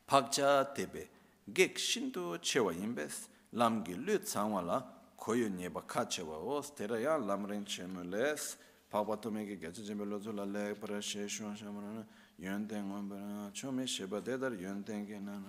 [0.06, 1.08] pakcha tebe,
[1.46, 4.84] gek shindu chewa imbes lamgi lu tsangwa
[5.16, 8.56] koyo nyeba kachewa chewa o, steraya lamren chenu les,
[8.90, 12.04] pakpa tomege gacha jembe lozo la le, para she shuan shamarana,
[12.36, 15.40] yuan ten wambara, chome sheba dedar yuan ten ge na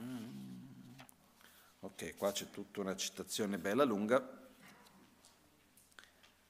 [1.84, 4.40] Ok, qua c'è tutta una citazione bella lunga.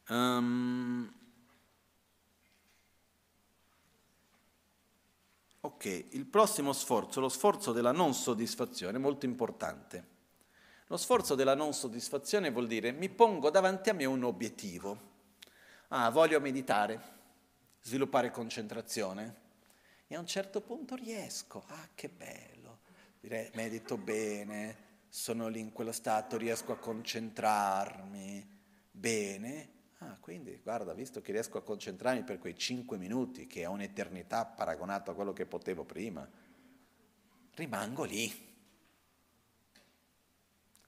[0.09, 1.09] Um,
[5.61, 10.09] ok, il prossimo sforzo, lo sforzo della non soddisfazione, molto importante.
[10.87, 15.10] Lo sforzo della non soddisfazione vuol dire mi pongo davanti a me un obiettivo.
[15.93, 17.01] Ah, voglio meditare,
[17.81, 19.35] sviluppare concentrazione
[20.07, 21.65] e a un certo punto riesco.
[21.67, 22.79] Ah, che bello,
[23.55, 24.75] medito bene,
[25.09, 28.59] sono lì in quello stato, riesco a concentrarmi
[28.89, 29.69] bene.
[29.97, 34.45] Ah, quindi guarda, visto che riesco a concentrarmi per quei cinque minuti, che è un'eternità
[34.45, 36.25] paragonato a quello che potevo prima,
[37.55, 38.50] rimango lì.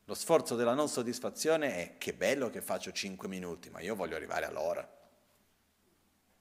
[0.06, 4.16] Lo sforzo della non soddisfazione è che bello che faccio cinque minuti, ma io voglio
[4.16, 4.88] arrivare all'ora.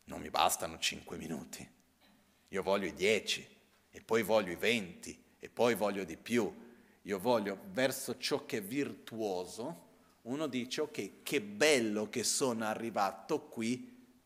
[0.04, 1.68] Non mi bastano cinque minuti.
[2.48, 3.46] Io voglio i dieci,
[3.90, 6.70] e poi voglio i venti, e poi voglio di più
[7.02, 9.90] io voglio verso ciò che è virtuoso,
[10.22, 13.76] uno dice ok, che bello che sono arrivato qui,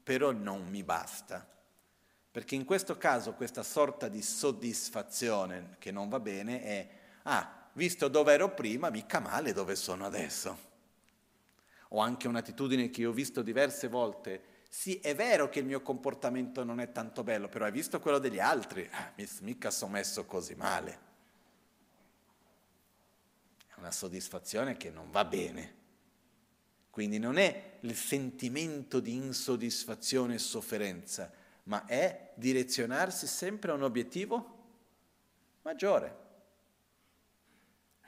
[0.03, 1.49] però non mi basta.
[2.31, 6.89] Perché in questo caso questa sorta di soddisfazione che non va bene è,
[7.23, 10.65] ah, visto dove ero prima, mica male dove sono adesso.
[11.91, 15.81] Ho anche un'attitudine che io ho visto diverse volte, sì, è vero che il mio
[15.81, 18.87] comportamento non è tanto bello, però hai visto quello degli altri?
[18.91, 21.07] Ah, mica sono messo così male
[23.77, 25.75] una soddisfazione che non va bene.
[26.91, 31.31] Quindi non è il sentimento di insoddisfazione e sofferenza,
[31.65, 34.55] ma è direzionarsi sempre a un obiettivo
[35.63, 36.25] maggiore,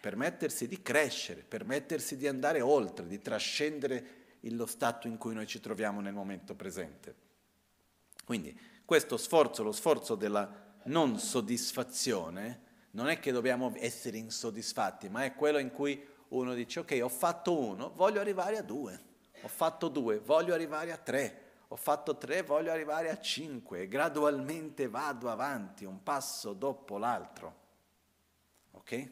[0.00, 5.60] permettersi di crescere, permettersi di andare oltre, di trascendere lo stato in cui noi ci
[5.60, 7.14] troviamo nel momento presente.
[8.24, 15.24] Quindi questo sforzo, lo sforzo della non soddisfazione, non è che dobbiamo essere insoddisfatti, ma
[15.24, 19.00] è quello in cui uno dice ok, ho fatto uno, voglio arrivare a due,
[19.42, 23.88] ho fatto due, voglio arrivare a tre, ho fatto tre, voglio arrivare a cinque, e
[23.88, 27.56] gradualmente vado avanti, un passo dopo l'altro.
[28.72, 29.10] Ok?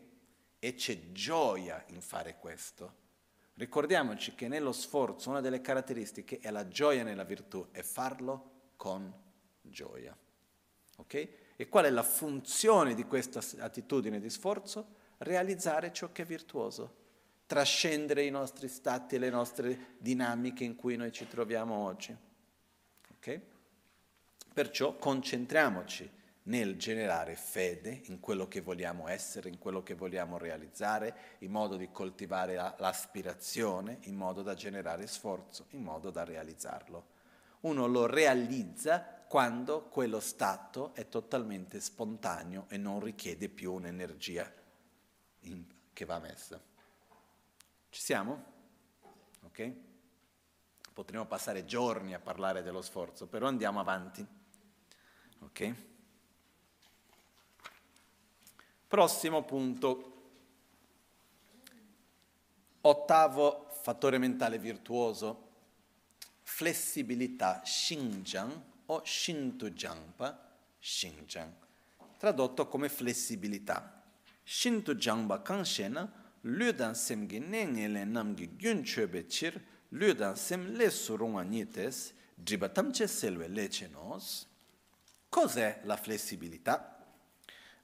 [0.58, 3.04] E c'è gioia in fare questo.
[3.54, 9.12] Ricordiamoci che nello sforzo una delle caratteristiche è la gioia nella virtù e farlo con
[9.62, 10.16] gioia.
[10.98, 11.28] Ok?
[11.56, 14.94] E qual è la funzione di questa attitudine di sforzo?
[15.18, 16.94] Realizzare ciò che è virtuoso,
[17.46, 22.14] trascendere i nostri stati e le nostre dinamiche in cui noi ci troviamo oggi.
[23.16, 23.40] Okay?
[24.52, 26.10] Perciò concentriamoci
[26.46, 31.76] nel generare fede in quello che vogliamo essere, in quello che vogliamo realizzare, in modo
[31.76, 37.14] di coltivare l'aspirazione, in modo da generare sforzo, in modo da realizzarlo.
[37.60, 44.50] Uno lo realizza quando quello stato è totalmente spontaneo e non richiede più un'energia
[45.40, 46.62] in, che va messa.
[47.88, 48.44] Ci siamo?
[49.42, 49.72] Ok?
[50.92, 54.24] Potremmo passare giorni a parlare dello sforzo, però andiamo avanti.
[55.40, 55.74] Ok?
[58.88, 60.12] Prossimo punto.
[62.82, 65.48] Ottavo fattore mentale virtuoso,
[66.42, 71.52] flessibilità, Xinjiang o Shintu Jangpa, Xinjiang,
[72.16, 74.04] tradotto come flessibilità.
[74.44, 76.08] Shintu Jangpa Kanshena,
[76.42, 84.46] Ludan Semgi Nengele Namgi Gyun Chöbe Chir, Ludan Sem Le Surunga Nites, Dribatamce Selve Lecenos.
[85.28, 86.95] Cos'è la flessibilità?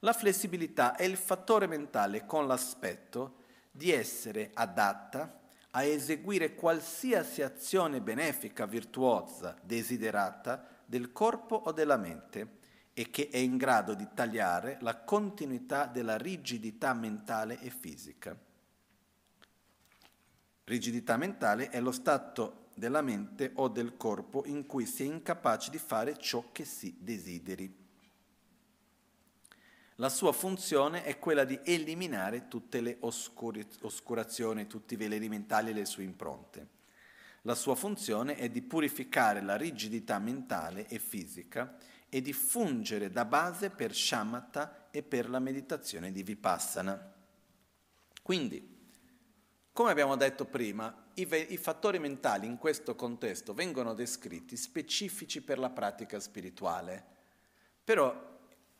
[0.03, 3.37] La flessibilità è il fattore mentale con l'aspetto
[3.71, 5.39] di essere adatta
[5.71, 12.59] a eseguire qualsiasi azione benefica, virtuosa, desiderata, del corpo o della mente
[12.93, 18.37] e che è in grado di tagliare la continuità della rigidità mentale e fisica.
[20.65, 25.69] Rigidità mentale è lo stato della mente o del corpo in cui si è incapaci
[25.69, 27.82] di fare ciò che si desideri.
[30.03, 35.73] La sua funzione è quella di eliminare tutte le oscurazioni, tutti i veleni mentali e
[35.73, 36.67] le sue impronte.
[37.43, 41.77] La sua funzione è di purificare la rigidità mentale e fisica
[42.09, 47.13] e di fungere da base per shamatha e per la meditazione di vipassana.
[48.21, 48.89] Quindi,
[49.71, 55.41] come abbiamo detto prima, i, ve- i, fattori mentali in questo contesto vengono descritti specifici
[55.41, 57.05] per la pratica spirituale,
[57.85, 58.31] però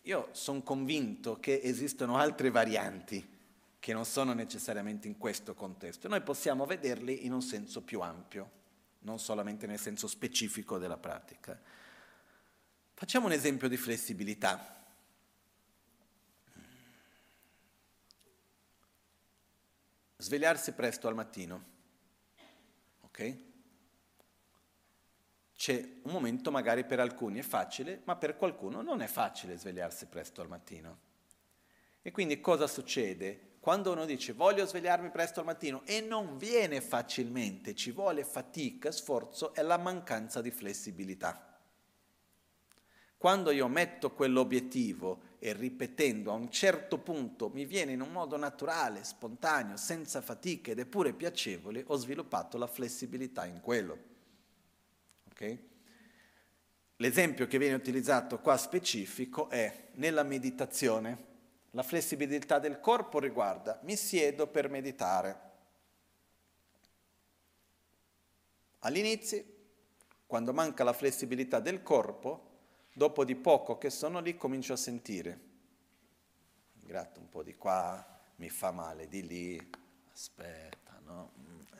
[0.04, 3.32] io sono convinto che esistono altre varianti
[3.80, 6.08] che non sono necessariamente in questo contesto.
[6.08, 8.50] Noi possiamo vederli in un senso più ampio,
[9.00, 11.60] non solamente nel senso specifico della pratica.
[12.94, 14.86] Facciamo un esempio di flessibilità.
[20.18, 21.64] Svegliarsi presto al mattino,
[23.02, 23.53] ok?
[25.64, 30.08] C'è un momento magari per alcuni è facile, ma per qualcuno non è facile svegliarsi
[30.08, 30.98] presto al mattino.
[32.02, 33.52] E quindi cosa succede?
[33.62, 38.92] Quando uno dice voglio svegliarmi presto al mattino e non viene facilmente, ci vuole fatica,
[38.92, 41.58] sforzo, è la mancanza di flessibilità.
[43.16, 48.36] Quando io metto quell'obiettivo e ripetendo a un certo punto mi viene in un modo
[48.36, 54.12] naturale, spontaneo, senza fatica ed è pure piacevole, ho sviluppato la flessibilità in quello.
[55.34, 55.70] Okay?
[56.96, 61.32] L'esempio che viene utilizzato qua specifico è nella meditazione.
[61.72, 65.52] La flessibilità del corpo riguarda mi siedo per meditare.
[68.80, 69.44] All'inizio,
[70.26, 72.52] quando manca la flessibilità del corpo,
[72.96, 75.40] Dopo di poco che sono lì comincio a sentire,
[76.74, 78.06] gratto un po' di qua,
[78.36, 79.70] mi fa male di lì,
[80.12, 81.32] aspetta, no?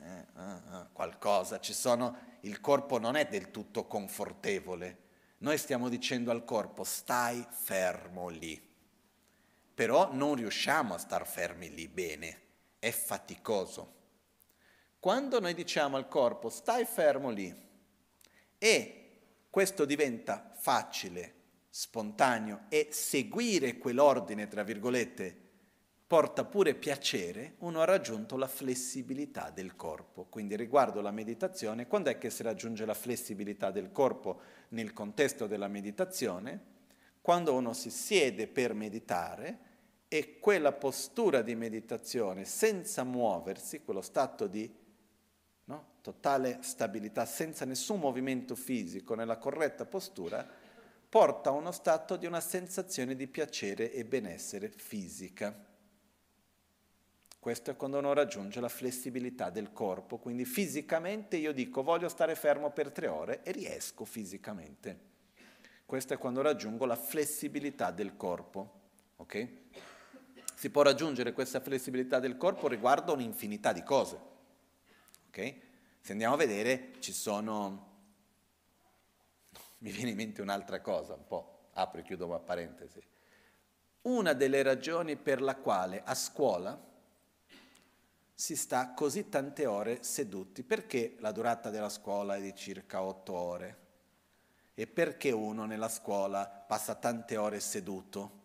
[0.04, 4.98] Eh, eh, eh, qualcosa, sono, il corpo non è del tutto confortevole.
[5.38, 8.60] Noi stiamo dicendo al corpo stai fermo lì,
[9.72, 12.40] però non riusciamo a star fermi lì bene,
[12.78, 13.94] è faticoso.
[15.00, 17.54] Quando noi diciamo al corpo stai fermo lì
[18.58, 21.34] e questo diventa facile,
[21.70, 25.43] spontaneo e seguire quell'ordine, tra virgolette,
[26.14, 30.26] porta pure piacere, uno ha raggiunto la flessibilità del corpo.
[30.26, 35.48] Quindi riguardo la meditazione, quando è che si raggiunge la flessibilità del corpo nel contesto
[35.48, 36.60] della meditazione?
[37.20, 39.58] Quando uno si siede per meditare
[40.06, 44.72] e quella postura di meditazione senza muoversi, quello stato di
[45.64, 45.86] no?
[46.00, 50.48] totale stabilità, senza nessun movimento fisico, nella corretta postura,
[51.08, 55.72] porta a uno stato di una sensazione di piacere e benessere fisica.
[57.44, 62.36] Questo è quando uno raggiunge la flessibilità del corpo, quindi fisicamente io dico voglio stare
[62.36, 64.98] fermo per tre ore e riesco fisicamente.
[65.84, 68.80] Questo è quando raggiungo la flessibilità del corpo.
[69.16, 69.68] Okay?
[70.54, 74.18] Si può raggiungere questa flessibilità del corpo riguardo un'infinità di cose.
[75.28, 75.60] Okay?
[76.00, 77.92] Se andiamo a vedere, ci sono...
[79.84, 83.02] Mi viene in mente un'altra cosa, un po', apro e chiudo una parentesi.
[84.00, 86.92] Una delle ragioni per la quale a scuola
[88.34, 93.32] si sta così tante ore seduti, perché la durata della scuola è di circa otto
[93.32, 93.78] ore
[94.74, 98.42] e perché uno nella scuola passa tante ore seduto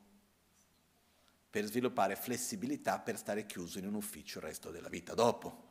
[1.49, 5.67] per sviluppare flessibilità per stare chiuso in un ufficio il resto della vita dopo.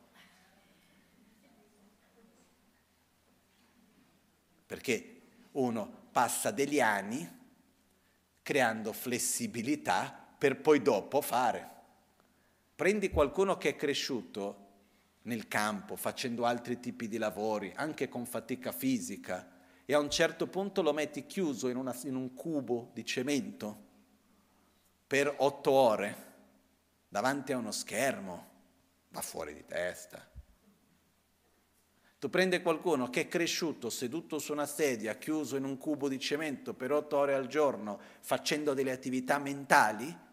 [4.69, 5.21] perché
[5.53, 7.27] uno passa degli anni
[8.43, 11.77] creando flessibilità per poi dopo fare.
[12.79, 14.67] Prendi qualcuno che è cresciuto
[15.23, 19.51] nel campo, facendo altri tipi di lavori, anche con fatica fisica,
[19.83, 23.77] e a un certo punto lo metti chiuso in, una, in un cubo di cemento
[25.05, 26.27] per otto ore
[27.09, 28.49] davanti a uno schermo,
[29.09, 30.25] va fuori di testa.
[32.17, 36.17] Tu prendi qualcuno che è cresciuto seduto su una sedia, chiuso in un cubo di
[36.17, 40.27] cemento per otto ore al giorno, facendo delle attività mentali,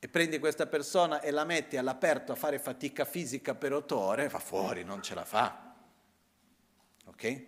[0.00, 4.28] e prendi questa persona e la metti all'aperto a fare fatica fisica per otto ore,
[4.28, 5.74] va fuori, non ce la fa.
[7.06, 7.44] Ok?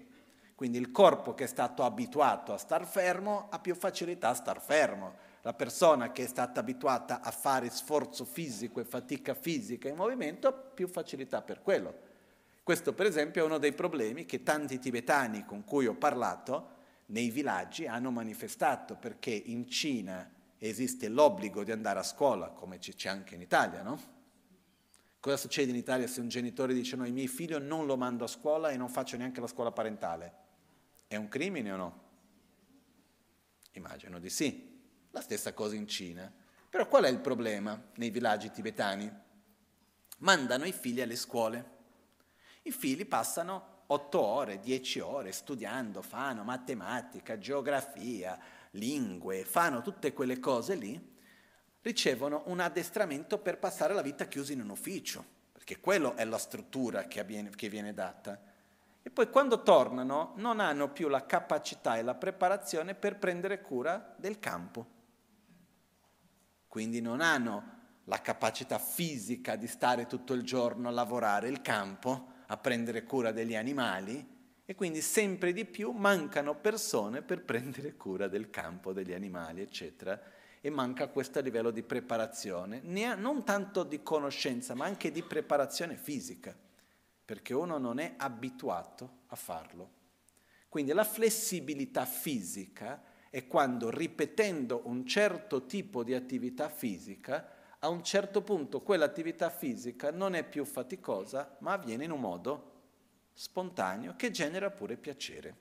[0.56, 4.60] Quindi il corpo che è stato abituato a star fermo ha più facilità a star
[4.60, 5.28] fermo.
[5.42, 10.48] La persona che è stata abituata a fare sforzo fisico e fatica fisica in movimento
[10.48, 12.08] ha più facilità per quello.
[12.62, 17.30] Questo per esempio è uno dei problemi che tanti tibetani con cui ho parlato nei
[17.30, 20.30] villaggi hanno manifestato, perché in Cina
[20.68, 24.18] esiste l'obbligo di andare a scuola, come c'è anche in Italia, no?
[25.18, 28.24] Cosa succede in Italia se un genitore dice no, il mio figlio non lo mando
[28.24, 30.34] a scuola e non faccio neanche la scuola parentale?
[31.06, 32.02] È un crimine o no?
[33.72, 34.68] Immagino di sì.
[35.10, 36.32] La stessa cosa in Cina.
[36.70, 39.12] Però qual è il problema nei villaggi tibetani?
[40.18, 41.78] Mandano i figli alle scuole
[42.62, 48.38] i figli passano otto ore, dieci ore studiando, fanno matematica, geografia,
[48.72, 51.18] lingue, fanno tutte quelle cose lì,
[51.82, 56.38] ricevono un addestramento per passare la vita chiusi in un ufficio, perché quella è la
[56.38, 58.40] struttura che, avviene, che viene data.
[59.02, 64.14] E poi quando tornano non hanno più la capacità e la preparazione per prendere cura
[64.16, 64.98] del campo.
[66.68, 72.28] Quindi non hanno la capacità fisica di stare tutto il giorno a lavorare il campo,
[72.46, 74.38] a prendere cura degli animali
[74.70, 80.22] e quindi sempre di più mancano persone per prendere cura del campo, degli animali, eccetera.
[80.60, 86.56] E manca questo livello di preparazione, non tanto di conoscenza, ma anche di preparazione fisica
[87.24, 89.90] perché uno non è abituato a farlo.
[90.68, 98.04] Quindi la flessibilità fisica è quando ripetendo un certo tipo di attività fisica, a un
[98.04, 102.70] certo punto quell'attività fisica non è più faticosa, ma avviene in un modo
[103.40, 105.56] spontaneo che genera pure piacere.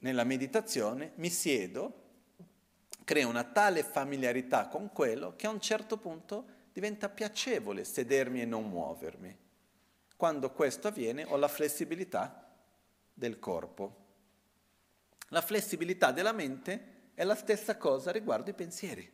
[0.00, 2.02] Nella meditazione mi siedo,
[3.02, 8.44] creo una tale familiarità con quello che a un certo punto diventa piacevole sedermi e
[8.44, 9.34] non muovermi.
[10.14, 12.46] Quando questo avviene ho la flessibilità
[13.14, 14.04] del corpo.
[15.28, 19.10] La flessibilità della mente è la stessa cosa riguardo i pensieri.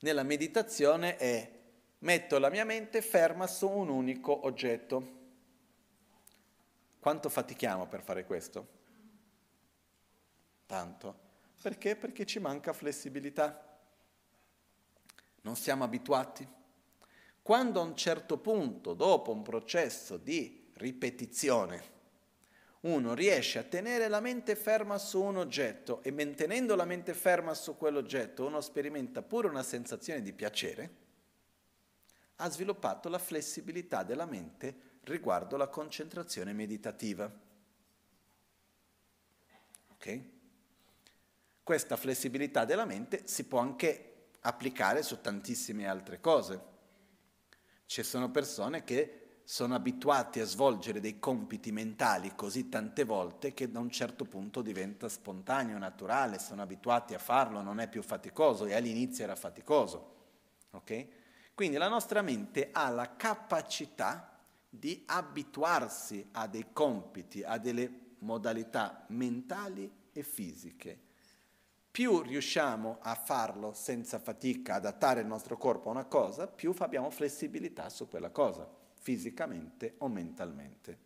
[0.00, 1.50] Nella meditazione è
[2.00, 5.16] metto la mia mente ferma su un unico oggetto.
[7.00, 8.68] Quanto fatichiamo per fare questo?
[10.66, 11.18] Tanto.
[11.62, 11.96] Perché?
[11.96, 13.78] Perché ci manca flessibilità.
[15.40, 16.46] Non siamo abituati.
[17.40, 21.98] Quando a un certo punto, dopo un processo di ripetizione,
[22.80, 27.54] uno riesce a tenere la mente ferma su un oggetto e mantenendo la mente ferma
[27.54, 30.94] su quell'oggetto uno sperimenta pure una sensazione di piacere,
[32.36, 37.30] ha sviluppato la flessibilità della mente riguardo la concentrazione meditativa.
[39.92, 40.20] Ok?
[41.62, 46.68] Questa flessibilità della mente si può anche applicare su tantissime altre cose.
[47.86, 53.68] Ci sono persone che sono abituati a svolgere dei compiti mentali così tante volte che
[53.68, 58.66] da un certo punto diventa spontaneo, naturale, sono abituati a farlo, non è più faticoso
[58.66, 60.18] e all'inizio era faticoso.
[60.70, 61.10] Okay?
[61.52, 64.29] Quindi la nostra mente ha la capacità
[64.70, 71.08] di abituarsi a dei compiti, a delle modalità mentali e fisiche
[71.90, 77.10] più riusciamo a farlo senza fatica, adattare il nostro corpo a una cosa, più abbiamo
[77.10, 78.68] flessibilità su quella cosa,
[79.00, 80.96] fisicamente o mentalmente.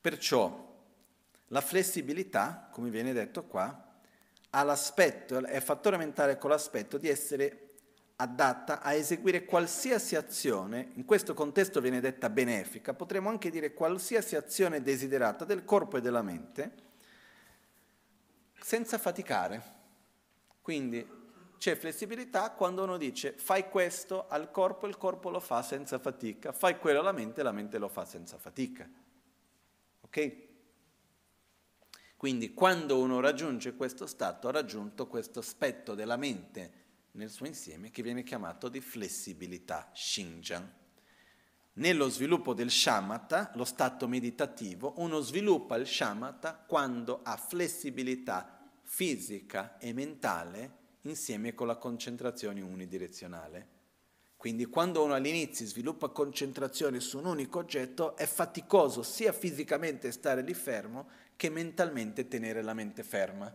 [0.00, 0.68] Perciò
[1.46, 3.98] la flessibilità, come viene detto qua,
[4.50, 7.69] ha l'aspetto, è fattore mentale con l'aspetto di essere
[8.20, 14.36] adatta a eseguire qualsiasi azione, in questo contesto viene detta benefica, potremmo anche dire qualsiasi
[14.36, 16.72] azione desiderata del corpo e della mente,
[18.60, 19.78] senza faticare.
[20.60, 21.18] Quindi
[21.56, 26.52] c'è flessibilità quando uno dice fai questo al corpo, il corpo lo fa senza fatica,
[26.52, 28.88] fai quello alla mente, la mente lo fa senza fatica.
[30.02, 30.48] Ok?
[32.18, 36.79] Quindi quando uno raggiunge questo stato ha raggiunto questo aspetto della mente
[37.12, 40.78] nel suo insieme che viene chiamato di flessibilità, Shinjan.
[41.74, 49.78] Nello sviluppo del shamatha, lo stato meditativo, uno sviluppa il shamatha quando ha flessibilità fisica
[49.78, 53.78] e mentale insieme con la concentrazione unidirezionale.
[54.36, 60.42] Quindi quando uno all'inizio sviluppa concentrazione su un unico oggetto è faticoso sia fisicamente stare
[60.42, 63.54] lì fermo che mentalmente tenere la mente ferma.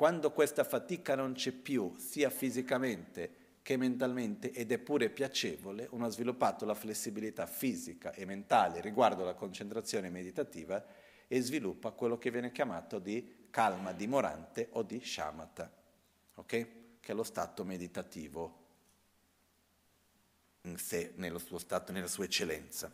[0.00, 6.06] Quando questa fatica non c'è più, sia fisicamente che mentalmente ed è pure piacevole, uno
[6.06, 10.82] ha sviluppato la flessibilità fisica e mentale riguardo alla concentrazione meditativa
[11.28, 15.70] e sviluppa quello che viene chiamato di calma dimorante o di shamatha,
[16.36, 16.96] okay?
[16.98, 18.56] che è lo stato meditativo
[20.62, 22.90] in sé, nello suo stato, nella sua eccellenza.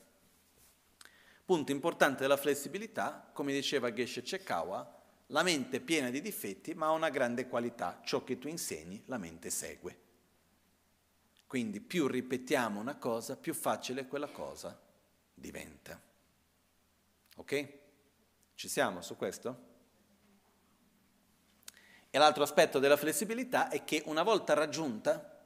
[1.45, 4.96] Punto importante della flessibilità, come diceva Geshe Chekawa,
[5.31, 9.03] la mente è piena di difetti ma ha una grande qualità, ciò che tu insegni
[9.07, 10.05] la mente segue.
[11.47, 14.79] Quindi più ripetiamo una cosa, più facile quella cosa
[15.33, 16.01] diventa.
[17.37, 17.69] Ok?
[18.55, 19.65] Ci siamo su questo?
[22.11, 25.39] E l'altro aspetto della flessibilità è che una volta raggiunta,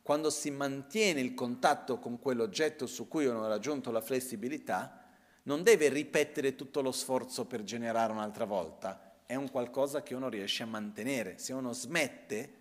[0.00, 5.01] quando si mantiene il contatto con quell'oggetto su cui uno ha raggiunto la flessibilità,
[5.44, 10.28] non deve ripetere tutto lo sforzo per generare un'altra volta, è un qualcosa che uno
[10.28, 11.38] riesce a mantenere.
[11.38, 12.60] Se uno smette,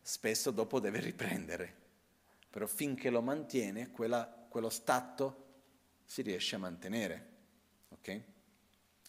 [0.00, 1.82] spesso dopo deve riprendere.
[2.50, 5.44] Però finché lo mantiene, quella, quello stato
[6.04, 7.28] si riesce a mantenere.
[7.88, 8.22] Okay?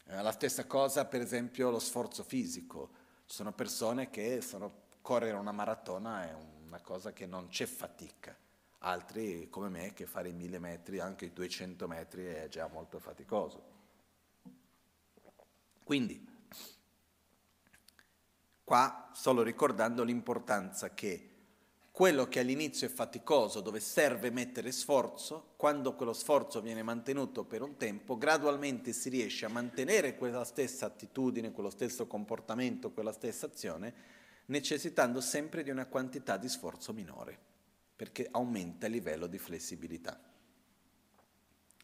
[0.06, 2.90] Eh, la stessa cosa, per esempio, lo sforzo fisico.
[3.26, 6.34] Ci sono persone che sono, correre una maratona è
[6.66, 8.36] una cosa che non c'è fatica.
[8.80, 13.00] Altri, come me, che fare i mille metri, anche i 200 metri è già molto
[13.00, 13.74] faticoso.
[15.84, 16.28] Quindi,
[18.64, 21.30] qua solo ricordando l'importanza che
[21.96, 27.62] quello che all'inizio è faticoso, dove serve mettere sforzo, quando quello sforzo viene mantenuto per
[27.62, 33.46] un tempo, gradualmente si riesce a mantenere quella stessa attitudine, quello stesso comportamento, quella stessa
[33.46, 33.94] azione,
[34.48, 37.40] necessitando sempre di una quantità di sforzo minore,
[37.96, 40.20] perché aumenta il livello di flessibilità.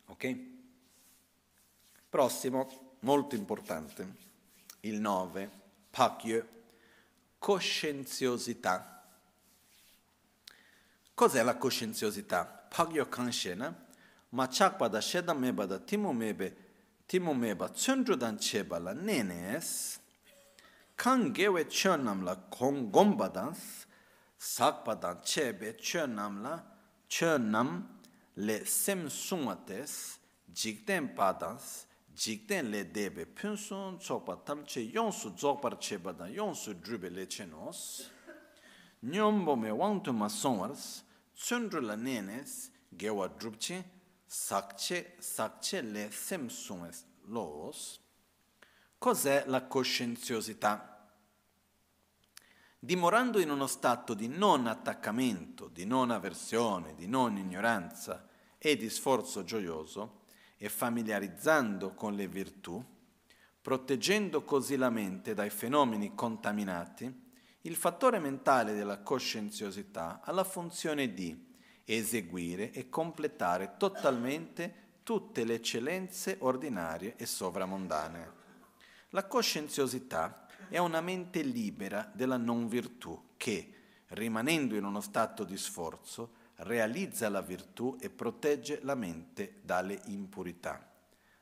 [0.08, 0.38] Ok?
[2.10, 4.16] Prossimo, molto importante,
[4.82, 5.50] il 9,
[5.90, 6.48] Pakye,
[7.40, 9.06] coscienziosità.
[11.14, 12.46] Cos'è la coscienziosità?
[12.46, 13.88] Pagyo kanshena,
[14.30, 16.56] ma chakpa da sheda meba da timo mebe,
[17.06, 20.00] timo meba tsundru dan cheba la nenes,
[20.96, 23.86] kan gewe chönam la gomba dans,
[24.42, 26.64] sakpa dan chebe che nam la
[27.08, 28.00] che nam
[28.34, 30.18] le sem sungwa tes
[30.52, 31.86] jikten pa dans
[32.16, 36.74] jikten le debe pun sun tsokpa tam che yon su dzokpar cheba dan yon su
[36.74, 38.10] drube le che nos
[39.02, 41.04] nyombo me wangtu ma songwars
[41.36, 43.84] tsundru la nenes gewa drubche
[44.26, 48.00] sakche sakche le sem sungwes los.
[48.98, 50.91] Cos'è la coscienziosità
[52.84, 58.28] Dimorando in uno stato di non attaccamento, di non avversione, di non ignoranza
[58.58, 60.22] e di sforzo gioioso,
[60.58, 62.84] e familiarizzando con le virtù,
[63.62, 67.30] proteggendo così la mente dai fenomeni contaminati,
[67.62, 71.54] il fattore mentale della coscienziosità ha la funzione di
[71.86, 78.32] eseguire e completare totalmente tutte le eccellenze ordinarie e sovramondane.
[79.10, 80.41] La coscienziosità
[80.72, 83.74] è una mente libera della non virtù che,
[84.08, 90.90] rimanendo in uno stato di sforzo, realizza la virtù e protegge la mente dalle impurità.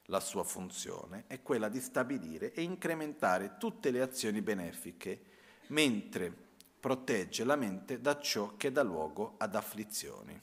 [0.05, 5.21] La sua funzione è quella di stabilire e incrementare tutte le azioni benefiche,
[5.67, 6.33] mentre
[6.79, 10.41] protegge la mente da ciò che dà luogo ad afflizioni.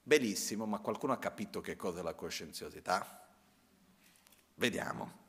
[0.00, 3.26] Benissimo, ma qualcuno ha capito che cosa è la coscienziosità?
[4.54, 5.23] Vediamo.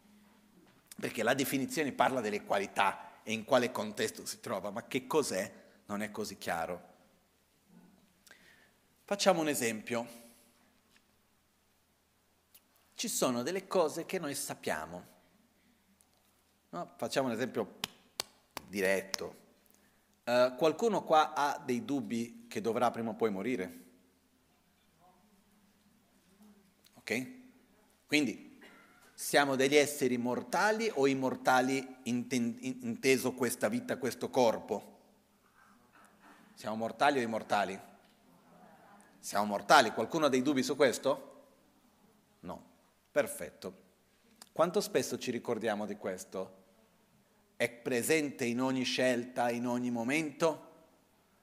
[0.99, 5.51] Perché la definizione parla delle qualità e in quale contesto si trova, ma che cos'è
[5.87, 6.93] non è così chiaro.
[9.03, 10.23] Facciamo un esempio.
[12.95, 15.05] Ci sono delle cose che noi sappiamo.
[16.69, 16.93] No?
[16.97, 17.79] Facciamo un esempio
[18.67, 19.43] diretto.
[20.23, 23.83] Uh, qualcuno qua ha dei dubbi che dovrà prima o poi morire?
[26.95, 27.31] Ok?
[28.07, 28.44] Quindi
[29.15, 34.93] siamo degli esseri mortali o immortali inteso questa vita, questo corpo?
[36.53, 37.79] Siamo mortali o immortali?
[39.19, 39.91] Siamo mortali.
[39.91, 41.45] Qualcuno ha dei dubbi su questo?
[42.41, 42.63] No.
[43.11, 43.83] Perfetto.
[44.51, 46.63] Quanto spesso ci ricordiamo di questo?
[47.57, 50.73] è presente in ogni scelta, in ogni momento?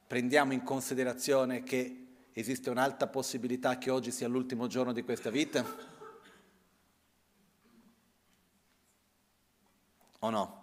[0.07, 5.91] Prendiamo in considerazione che esiste un'alta possibilità che oggi sia l'ultimo giorno di questa vita?
[10.25, 10.63] O no?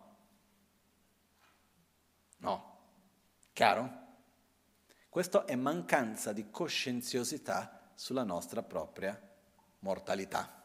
[2.38, 2.78] No.
[3.52, 4.08] Chiaro?
[5.10, 9.20] Questo è mancanza di coscienziosità sulla nostra propria
[9.80, 10.64] mortalità.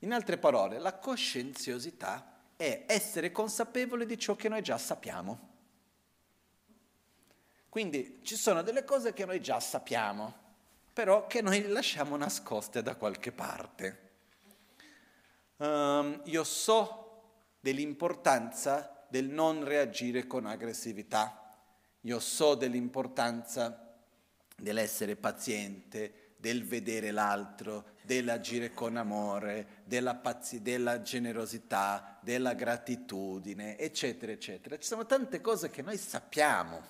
[0.00, 5.50] In altre parole, la coscienziosità è essere consapevoli di ciò che noi già sappiamo.
[7.68, 10.34] Quindi ci sono delle cose che noi già sappiamo,
[10.92, 14.10] però che noi lasciamo nascoste da qualche parte.
[15.58, 17.01] Um, io so
[17.62, 21.48] dell'importanza del non reagire con aggressività,
[22.00, 23.94] io so dell'importanza
[24.56, 34.32] dell'essere paziente, del vedere l'altro, dell'agire con amore, della, pazzi- della generosità, della gratitudine, eccetera,
[34.32, 34.76] eccetera.
[34.76, 36.82] Ci sono tante cose che noi sappiamo,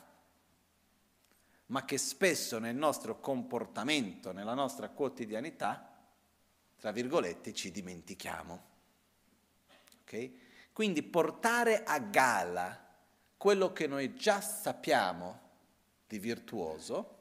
[1.66, 5.99] ma che spesso nel nostro comportamento, nella nostra quotidianità,
[6.78, 8.70] tra virgolette, ci dimentichiamo.
[10.01, 10.41] Okay?
[10.73, 12.78] Quindi portare a gala
[13.36, 15.40] quello che noi già sappiamo
[16.07, 17.19] di virtuoso,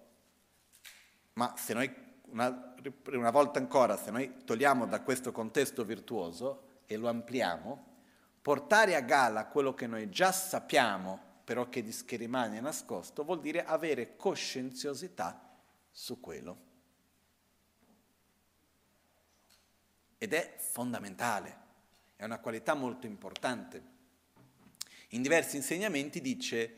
[1.33, 1.93] ma se noi
[2.27, 2.75] una,
[3.11, 7.87] una volta ancora, se noi togliamo da questo contesto virtuoso e lo ampliamo,
[8.41, 13.65] portare a gala quello che noi già sappiamo, però che, che rimane nascosto, vuol dire
[13.65, 15.57] avere coscienziosità
[15.89, 16.69] su quello.
[20.23, 21.57] ed è fondamentale,
[22.21, 23.81] è una qualità molto importante.
[25.09, 26.75] In diversi insegnamenti dice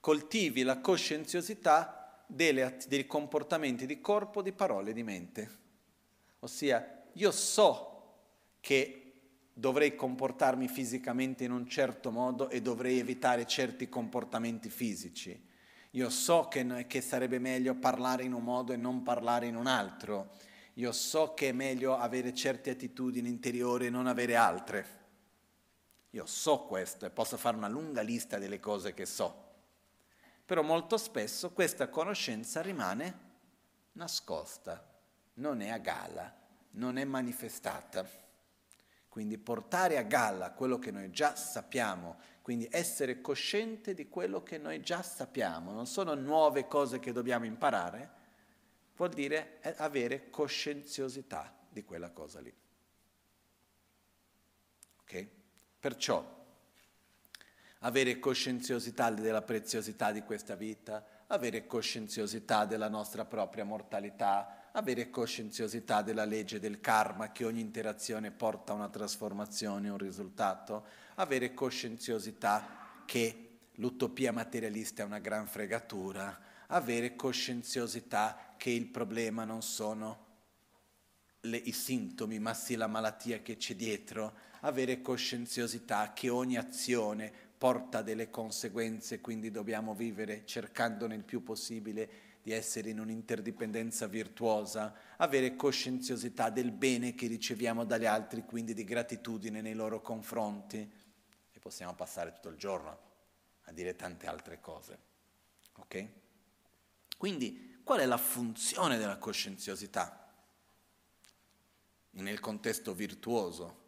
[0.00, 5.50] coltivi la coscienziosità delle, dei comportamenti di corpo, di parole e di mente.
[6.40, 8.16] Ossia, io so
[8.60, 9.12] che
[9.54, 15.48] dovrei comportarmi fisicamente in un certo modo e dovrei evitare certi comportamenti fisici.
[15.92, 19.68] Io so che, che, sarebbe meglio parlare in un modo e non parlare in un
[19.68, 20.32] altro.
[20.74, 25.00] Io so che è meglio avere certe attitudini interiori e non avere altre.
[26.10, 29.50] Io so questo e posso fare una lunga lista delle cose che so.
[30.44, 33.30] Però molto spesso questa conoscenza rimane
[33.92, 34.82] nascosta,
[35.34, 36.34] non è a galla,
[36.72, 38.20] non è manifestata.
[39.08, 44.56] Quindi portare a galla quello che noi già sappiamo, quindi essere cosciente di quello che
[44.56, 48.20] noi già sappiamo, non sono nuove cose che dobbiamo imparare,
[48.96, 52.54] vuol dire avere coscienziosità di quella cosa lì.
[55.00, 55.26] Ok?
[55.80, 56.40] Perciò
[57.84, 66.02] avere coscienziosità della preziosità di questa vita, avere coscienziosità della nostra propria mortalità, avere coscienziosità
[66.02, 70.86] della legge del karma, che ogni interazione porta a una trasformazione, un risultato,
[71.16, 76.38] avere coscienziosità che l'utopia materialista è una gran fregatura,
[76.68, 80.26] avere coscienziosità che il problema non sono
[81.40, 87.32] le, i sintomi, ma sì la malattia che c'è dietro, avere coscienziosità che ogni azione
[87.58, 92.08] porta delle conseguenze, quindi dobbiamo vivere cercandone il più possibile
[92.40, 98.84] di essere in un'interdipendenza virtuosa, avere coscienziosità del bene che riceviamo dagli altri, quindi di
[98.84, 100.78] gratitudine nei loro confronti.
[101.50, 102.96] E possiamo passare tutto il giorno
[103.62, 104.98] a dire tante altre cose.
[105.78, 106.06] Ok?
[107.18, 110.18] Quindi qual è la funzione della coscienziosità?
[112.10, 113.80] Nel contesto virtuoso,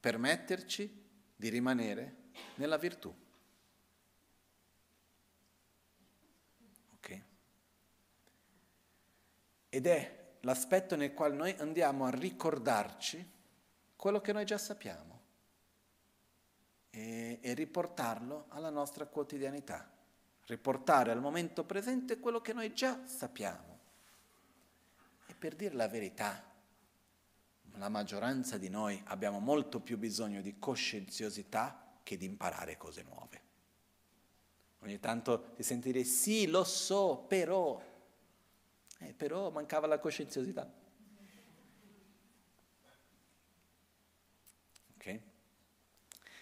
[0.00, 1.06] permetterci
[1.36, 3.14] di rimanere nella virtù.
[9.68, 13.36] Ed è l'aspetto nel quale noi andiamo a ricordarci
[13.94, 15.20] quello che noi già sappiamo
[16.90, 19.90] e, e riportarlo alla nostra quotidianità,
[20.48, 23.78] riportare al momento presente quello che noi già sappiamo.
[25.26, 26.44] E per dire la verità,
[27.76, 33.42] la maggioranza di noi abbiamo molto più bisogno di coscienziosità che di imparare cose nuove.
[34.80, 37.80] Ogni tanto ti sentire sì, lo so, però
[39.00, 40.68] eh, però mancava la coscienziosità.
[44.96, 45.20] Ok?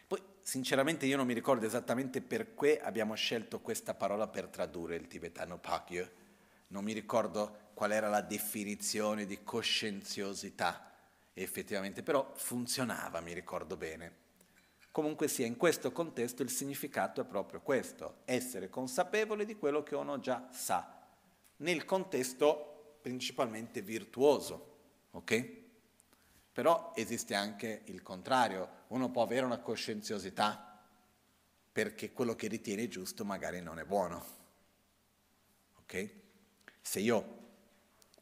[0.06, 5.08] Poi, sinceramente, io non mi ricordo esattamente perché abbiamo scelto questa parola per tradurre il
[5.08, 6.08] tibetano Pakyo.
[6.68, 10.92] Non mi ricordo qual era la definizione di coscienziosità
[11.34, 14.24] effettivamente, però funzionava, mi ricordo bene.
[14.92, 19.96] Comunque sia, in questo contesto il significato è proprio questo, essere consapevole di quello che
[19.96, 21.08] uno già sa
[21.56, 24.76] nel contesto principalmente virtuoso,
[25.10, 25.64] ok?
[26.56, 30.80] Però esiste anche il contrario, uno può avere una coscienziosità
[31.70, 34.24] perché quello che ritiene giusto magari non è buono,
[35.80, 36.10] ok?
[36.80, 37.38] Se io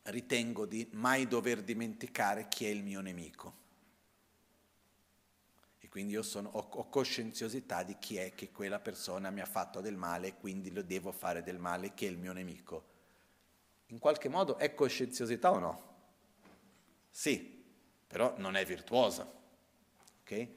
[0.02, 3.54] ritengo di mai dover dimenticare chi è il mio nemico,
[5.78, 9.46] e quindi io sono, ho, ho, coscienziosità di chi è che quella persona mi ha
[9.46, 12.90] fatto del male e quindi lo devo fare del male, che è il mio nemico
[13.88, 15.92] in qualche modo è coscienziosità o no?
[17.10, 17.54] Sì,
[18.14, 19.28] però non è virtuosa.
[20.22, 20.48] Okay?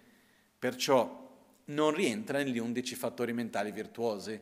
[0.60, 1.28] Perciò
[1.66, 4.40] non rientra negli undici fattori mentali virtuosi,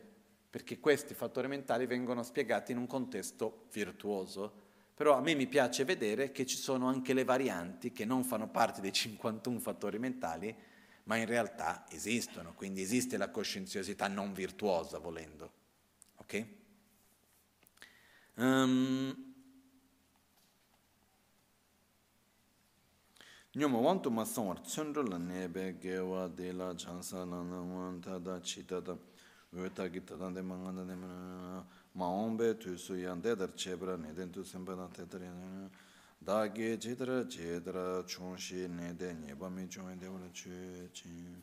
[0.50, 4.64] perché questi fattori mentali vengono spiegati in un contesto virtuoso.
[4.94, 8.50] Però a me mi piace vedere che ci sono anche le varianti che non fanno
[8.50, 10.54] parte dei 51 fattori mentali,
[11.04, 15.52] ma in realtà esistono, quindi esiste la coscienziosità non virtuosa volendo.
[16.16, 16.46] Ok?
[18.34, 19.25] Um,
[23.56, 28.18] nyoma wantu ma samwar tsundru la nebe gewa de la chansa la na wan ta
[28.18, 28.94] da chi ta da
[29.48, 30.94] weta ki ta da de ma nga de
[31.92, 35.22] ma ombe tu su yan de dar chebra ne den tu semba da te dar
[36.18, 40.50] da ge chedra chedra chung shi ne de ne ba mi chung de wala chu
[40.92, 41.42] chi.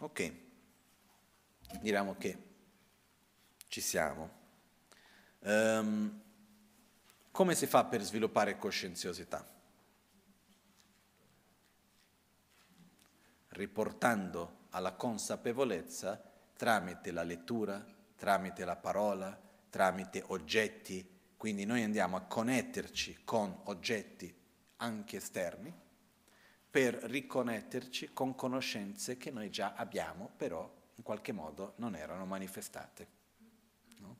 [0.00, 0.32] Ok.
[1.80, 2.38] Diciamo che
[3.68, 4.30] ci siamo.
[5.40, 6.20] Um,
[7.30, 9.57] come si fa per sviluppare coscienziosità?
[13.58, 16.22] Riportando alla consapevolezza
[16.54, 19.36] tramite la lettura, tramite la parola,
[19.68, 21.04] tramite oggetti.
[21.36, 24.32] Quindi noi andiamo a connetterci con oggetti
[24.76, 25.74] anche esterni,
[26.70, 33.08] per riconnetterci con conoscenze che noi già abbiamo, però in qualche modo non erano manifestate.
[33.96, 34.16] No?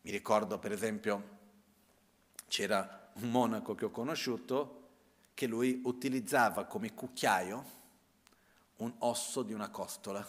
[0.00, 1.38] Mi ricordo per esempio,
[2.48, 4.88] c'era un monaco che ho conosciuto
[5.32, 7.77] che lui utilizzava come cucchiaio
[8.78, 10.26] un osso di una costola.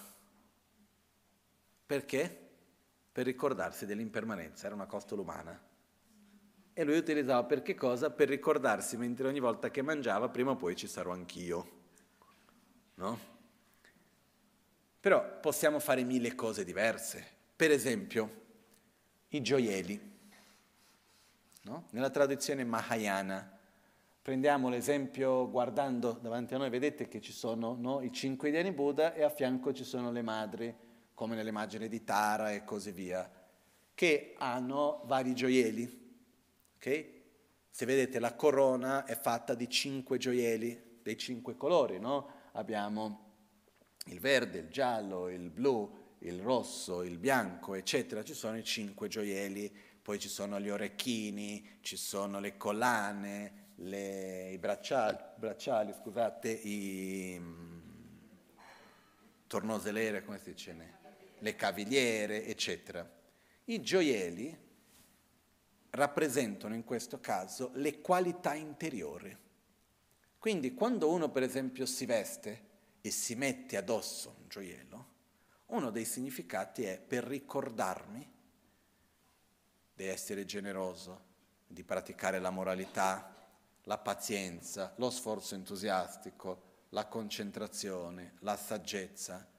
[1.85, 2.47] Perché?
[3.11, 5.67] Per ricordarsi dell'impermanenza, era una costola umana.
[6.73, 8.09] E lui utilizzava per che cosa?
[8.09, 11.77] Per ricordarsi, mentre ogni volta che mangiava, prima o poi ci sarò anch'io.
[12.95, 13.19] No?
[14.99, 17.25] Però possiamo fare mille cose diverse.
[17.55, 18.45] Per esempio,
[19.29, 20.17] i gioielli.
[21.63, 21.87] No?
[21.91, 23.58] Nella tradizione Mahayana,
[24.21, 29.13] prendiamo l'esempio guardando davanti a noi, vedete che ci sono no, i cinque Dhyani Buddha
[29.13, 30.75] e a fianco ci sono le madri,
[31.13, 33.29] come nell'immagine di Tara e così via,
[33.93, 36.07] che hanno vari gioielli.
[36.75, 37.21] Okay?
[37.69, 42.29] Se vedete la corona è fatta di cinque gioielli, dei cinque colori, no?
[42.53, 43.27] Abbiamo
[44.05, 48.23] il verde, il giallo, il blu, il rosso, il bianco, eccetera.
[48.23, 49.71] Ci sono i cinque gioielli,
[50.01, 57.37] poi ci sono gli orecchini, ci sono le collane, le, i bracciali, bracciali, scusate, i
[57.39, 57.79] mm,
[59.47, 60.97] tornoselere, come si dice,
[61.37, 63.07] le cavigliere, eccetera.
[63.65, 64.67] I gioielli
[65.91, 69.35] rappresentano in questo caso le qualità interiori.
[70.37, 72.67] Quindi quando uno per esempio si veste
[73.01, 75.07] e si mette addosso un gioiello,
[75.67, 78.37] uno dei significati è per ricordarmi
[79.93, 81.27] di essere generoso,
[81.67, 83.38] di praticare la moralità,
[83.89, 89.49] la pazienza, lo sforzo entusiastico, la concentrazione, la saggezza.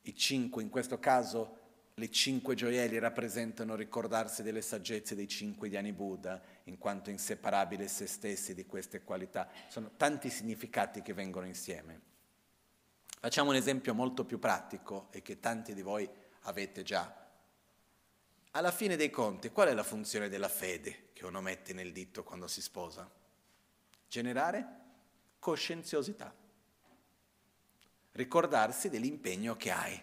[0.00, 1.56] I cinque, in questo caso,
[1.92, 8.06] le cinque gioielli rappresentano ricordarsi delle saggezze dei cinque Dhyani Buddha, in quanto inseparabili se
[8.06, 9.50] stessi di queste qualità.
[9.68, 12.00] Sono tanti significati che vengono insieme.
[13.20, 16.08] Facciamo un esempio molto più pratico e che tanti di voi
[16.44, 17.14] avete già.
[18.52, 22.24] Alla fine dei conti, qual è la funzione della fede che uno mette nel dito
[22.24, 23.17] quando si sposa?
[24.08, 24.66] Generare
[25.38, 26.34] coscienziosità.
[28.12, 30.02] Ricordarsi dell'impegno che hai,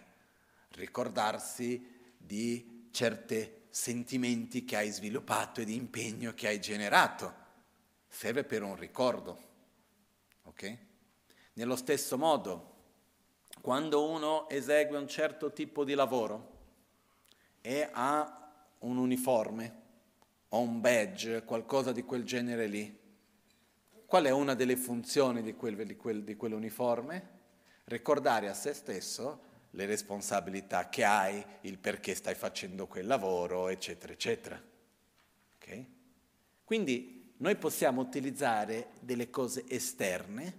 [0.70, 7.44] ricordarsi di certi sentimenti che hai sviluppato e di impegno che hai generato.
[8.08, 9.38] Serve per un ricordo.
[10.44, 10.78] Ok?
[11.54, 12.74] Nello stesso modo,
[13.60, 16.54] quando uno esegue un certo tipo di lavoro
[17.60, 19.82] e ha un uniforme
[20.50, 23.04] o un badge, qualcosa di quel genere lì,
[24.06, 27.34] Qual è una delle funzioni di, quel, di, quel, di quell'uniforme?
[27.84, 34.12] Ricordare a se stesso le responsabilità che hai, il perché stai facendo quel lavoro, eccetera,
[34.12, 34.62] eccetera.
[35.56, 35.86] Okay?
[36.62, 40.56] Quindi noi possiamo utilizzare delle cose esterne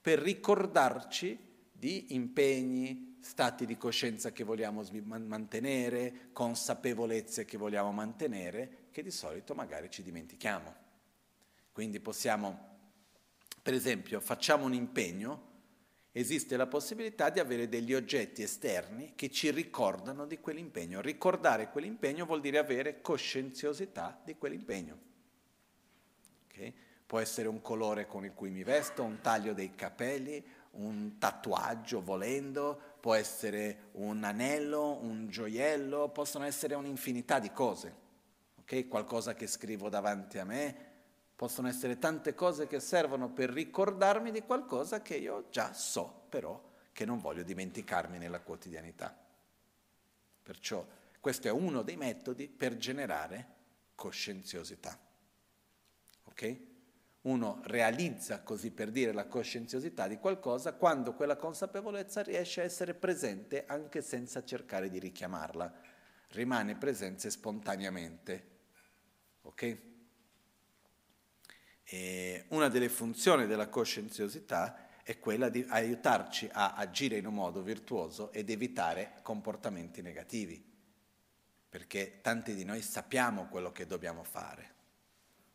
[0.00, 1.38] per ricordarci
[1.70, 4.82] di impegni, stati di coscienza che vogliamo
[5.24, 10.74] mantenere, consapevolezze che vogliamo mantenere, che di solito magari ci dimentichiamo.
[11.72, 12.67] Quindi possiamo
[13.68, 15.42] per esempio, facciamo un impegno,
[16.12, 21.02] esiste la possibilità di avere degli oggetti esterni che ci ricordano di quell'impegno.
[21.02, 24.98] Ricordare quell'impegno vuol dire avere coscienziosità di quell'impegno.
[26.46, 26.74] Okay?
[27.04, 32.00] Può essere un colore con il cui mi vesto, un taglio dei capelli, un tatuaggio
[32.00, 37.94] volendo, può essere un anello, un gioiello, possono essere un'infinità di cose.
[38.60, 38.88] Okay?
[38.88, 40.87] Qualcosa che scrivo davanti a me,
[41.38, 46.60] Possono essere tante cose che servono per ricordarmi di qualcosa che io già so, però
[46.90, 49.16] che non voglio dimenticarmi nella quotidianità.
[50.42, 50.84] Perciò
[51.20, 53.54] questo è uno dei metodi per generare
[53.94, 54.98] coscienziosità.
[56.24, 56.60] Ok?
[57.20, 62.94] Uno realizza, così per dire, la coscienziosità di qualcosa quando quella consapevolezza riesce a essere
[62.94, 65.72] presente anche senza cercare di richiamarla.
[66.30, 68.46] Rimane presente spontaneamente.
[69.42, 69.96] Ok?
[71.90, 77.62] E una delle funzioni della coscienziosità è quella di aiutarci a agire in un modo
[77.62, 80.62] virtuoso ed evitare comportamenti negativi,
[81.66, 84.74] perché tanti di noi sappiamo quello che dobbiamo fare,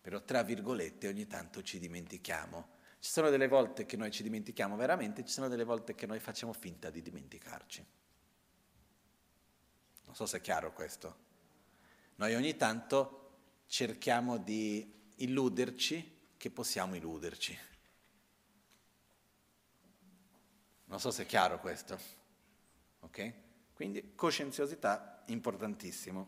[0.02, 2.70] però tra virgolette ogni tanto ci dimentichiamo.
[2.98, 6.20] Ci sono delle volte che noi ci dimentichiamo veramente, ci sono delle volte che noi
[6.20, 7.86] facciamo finta di dimenticarci.
[10.06, 11.16] Non so se è chiaro questo.
[12.16, 13.20] Noi ogni tanto
[13.68, 16.13] cerchiamo di illuderci
[16.44, 17.58] che possiamo illuderci.
[20.88, 21.98] Non so se è chiaro questo.
[23.00, 23.34] Ok?
[23.74, 26.28] Quindi coscienziosità importantissimo.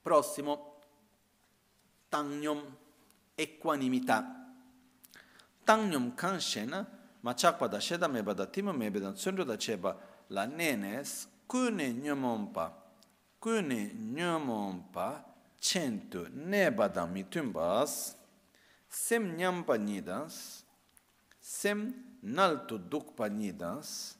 [0.00, 0.80] Prossimo,
[2.08, 2.74] tagnom,
[3.34, 4.48] equanimità.
[5.62, 6.88] Tangyum kan shena,
[7.20, 9.94] ma chakpa da sheda meba da tima mebe da tsundro da cheba
[10.28, 12.82] la nenes kune nyomompa,
[13.38, 15.22] kune nyomompa
[15.58, 18.22] centu neba da mitumbas,
[18.94, 20.64] sem nyam pa ni dans.
[21.40, 21.92] Sem
[22.22, 24.16] nal tu duk pa ni dans.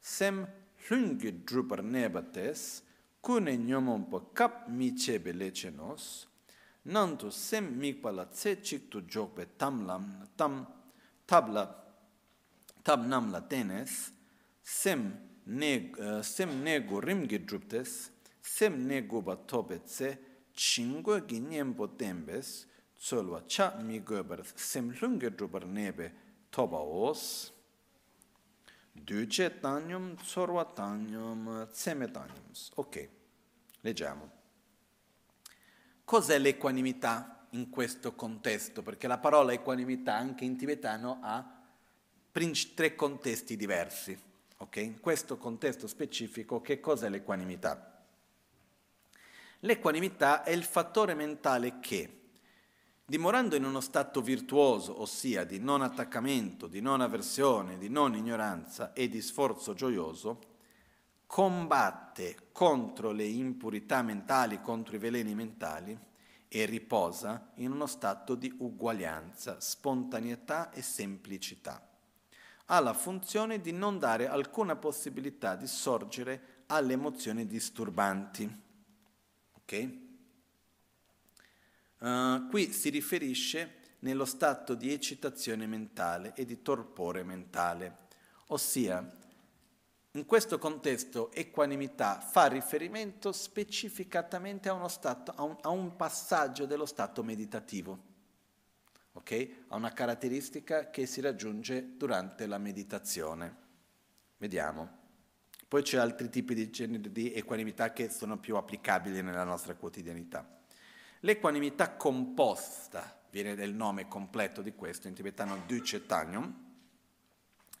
[0.00, 0.46] Sem
[0.86, 2.82] hlun gi dru par ne ba tes.
[3.20, 6.26] Ku ne nyomon pa kap mi che be le che nos.
[6.84, 10.66] Nan tu sem mi pa la che chik tu jok be tam lam tam
[11.26, 11.64] tabla
[12.82, 14.12] tab nam la tenes
[14.62, 15.00] sem
[15.46, 18.10] ne uh, sem ne go rim gi drup tes.
[18.40, 20.18] Sem ne go ba to be che
[20.54, 22.66] chingo gi nyem po tembes
[23.04, 26.14] tsolwa cha mi gobar sem hlungi drubar nebe
[26.48, 27.52] toba os,
[28.92, 32.46] duce tanium, tsorwa tanium, tseme tanium.
[32.76, 33.08] Ok,
[33.82, 34.30] leggiamo.
[36.02, 38.82] Cos'è l'equanimità in questo contesto?
[38.82, 41.62] Perché la parola equanimità anche in tibetano ha
[42.74, 44.18] tre contesti diversi.
[44.56, 44.84] Okay?
[44.84, 48.02] In questo contesto specifico che cos'è l'equanimità?
[49.60, 52.23] L'equanimità è il fattore mentale che,
[53.06, 58.92] dimorando in uno stato virtuoso, ossia di non attaccamento, di non avversione, di non ignoranza
[58.92, 60.52] e di sforzo gioioso,
[61.26, 65.98] combatte contro le impurità mentali, contro i veleni mentali
[66.48, 71.86] e riposa in uno stato di uguaglianza, spontaneità e semplicità.
[72.66, 78.62] Ha la funzione di non dare alcuna possibilità di sorgere alle emozioni disturbanti.
[79.56, 80.03] Okay?
[82.04, 87.96] Uh, qui si riferisce nello stato di eccitazione mentale e di torpore mentale,
[88.48, 89.10] ossia
[90.10, 96.84] in questo contesto equanimità fa riferimento specificatamente a, stato, a, un, a un, passaggio dello
[96.84, 97.98] stato meditativo,
[99.12, 99.64] okay?
[99.68, 103.56] a una caratteristica che si raggiunge durante la meditazione.
[104.36, 104.98] Vediamo.
[105.66, 110.60] Poi c'è altri tipi di di equanimità che sono più applicabili nella nostra quotidianità.
[111.24, 116.54] L'equanimità composta, viene del nome completo di questo, in tibetano Ducetanium,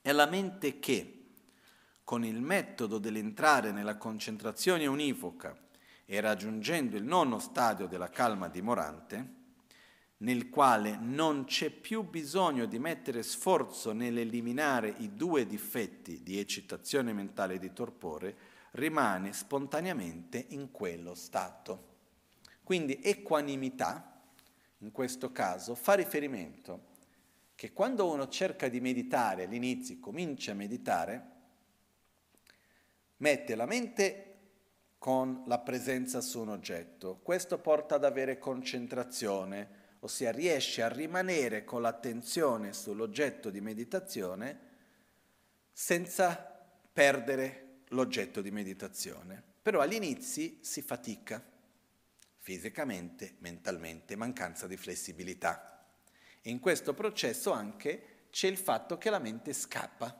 [0.00, 1.26] è la mente che
[2.04, 5.54] con il metodo dell'entrare nella concentrazione univoca
[6.06, 9.34] e raggiungendo il nono stadio della calma dimorante,
[10.18, 17.12] nel quale non c'è più bisogno di mettere sforzo nell'eliminare i due difetti di eccitazione
[17.12, 18.36] mentale e di torpore,
[18.70, 21.92] rimane spontaneamente in quello stato.
[22.64, 24.22] Quindi equanimità,
[24.78, 26.92] in questo caso, fa riferimento
[27.54, 31.30] che quando uno cerca di meditare all'inizio, comincia a meditare,
[33.18, 34.30] mette la mente
[34.98, 37.20] con la presenza su un oggetto.
[37.22, 44.72] Questo porta ad avere concentrazione, ossia riesce a rimanere con l'attenzione sull'oggetto di meditazione
[45.70, 46.34] senza
[46.92, 49.42] perdere l'oggetto di meditazione.
[49.60, 51.42] Però all'inizio si fatica,
[52.44, 55.82] fisicamente, mentalmente, mancanza di flessibilità.
[56.42, 60.14] In questo processo anche c'è il fatto che la mente scappa,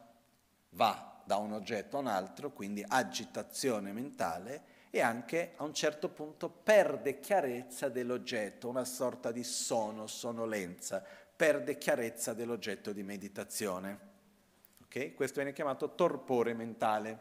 [0.70, 6.08] va da un oggetto a un altro, quindi agitazione mentale e anche a un certo
[6.08, 11.04] punto perde chiarezza dell'oggetto, una sorta di sono, sonolenza,
[11.36, 13.98] perde chiarezza dell'oggetto di meditazione.
[14.84, 15.12] Okay?
[15.12, 17.18] Questo viene chiamato torpore mentale,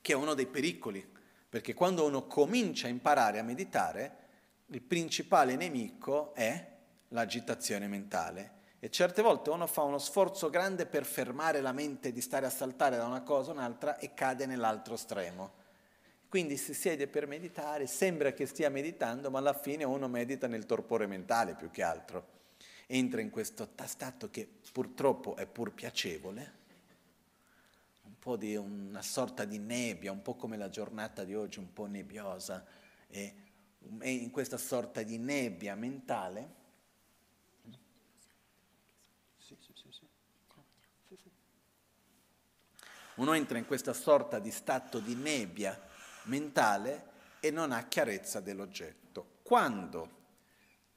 [0.00, 1.14] che è uno dei pericoli,
[1.56, 4.16] perché quando uno comincia a imparare a meditare,
[4.66, 6.72] il principale nemico è
[7.08, 12.20] l'agitazione mentale e certe volte uno fa uno sforzo grande per fermare la mente di
[12.20, 15.54] stare a saltare da una cosa a un'altra e cade nell'altro estremo.
[16.28, 20.66] Quindi si siede per meditare, sembra che stia meditando, ma alla fine uno medita nel
[20.66, 22.26] torpore mentale più che altro.
[22.86, 26.64] Entra in questo stato che purtroppo è pur piacevole,
[28.26, 31.86] po' di una sorta di nebbia, un po' come la giornata di oggi, un po'
[31.86, 32.66] nebbiosa,
[33.06, 33.34] e,
[34.00, 36.64] e in questa sorta di nebbia mentale
[43.14, 45.80] Uno entra in questa sorta di stato di nebbia
[46.24, 49.38] mentale e non ha chiarezza dell'oggetto.
[49.42, 50.10] Quando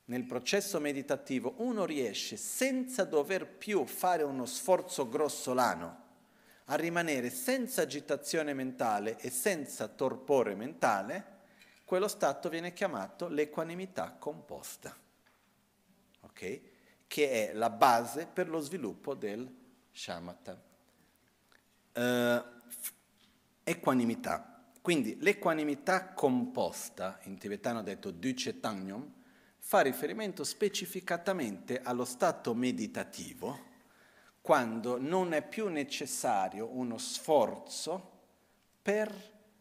[0.06, 5.99] nel processo meditativo uno riesce senza dover più fare uno sforzo grossolano
[6.72, 11.38] a rimanere senza agitazione mentale e senza torpore mentale,
[11.84, 14.96] quello stato viene chiamato l'equanimità composta,
[16.22, 16.62] okay?
[17.08, 19.52] che è la base per lo sviluppo del
[19.92, 20.62] shamatha
[21.94, 22.44] eh,
[23.64, 24.64] equanimità.
[24.80, 29.14] Quindi l'equanimità composta, in tibetano detto duce tangyom,
[29.58, 33.69] fa riferimento specificatamente allo stato meditativo,
[34.50, 38.22] quando non è più necessario uno sforzo
[38.82, 39.14] per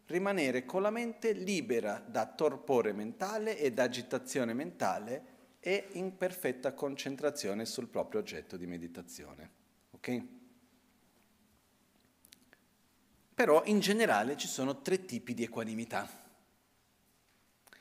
[0.07, 5.25] rimanere con la mente libera da torpore mentale e da agitazione mentale
[5.61, 9.51] e in perfetta concentrazione sul proprio oggetto di meditazione.
[9.91, 10.23] Ok?
[13.35, 16.09] Però in generale ci sono tre tipi di equanimità.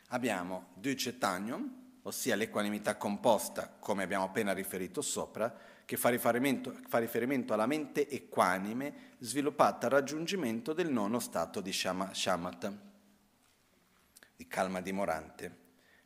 [0.09, 7.53] Abbiamo Ducetanium, ossia l'equanimità composta, come abbiamo appena riferito sopra, che fa riferimento, fa riferimento
[7.53, 12.77] alla mente equanime sviluppata al raggiungimento del nono stato di shamatha,
[14.35, 15.49] di calma dimorante.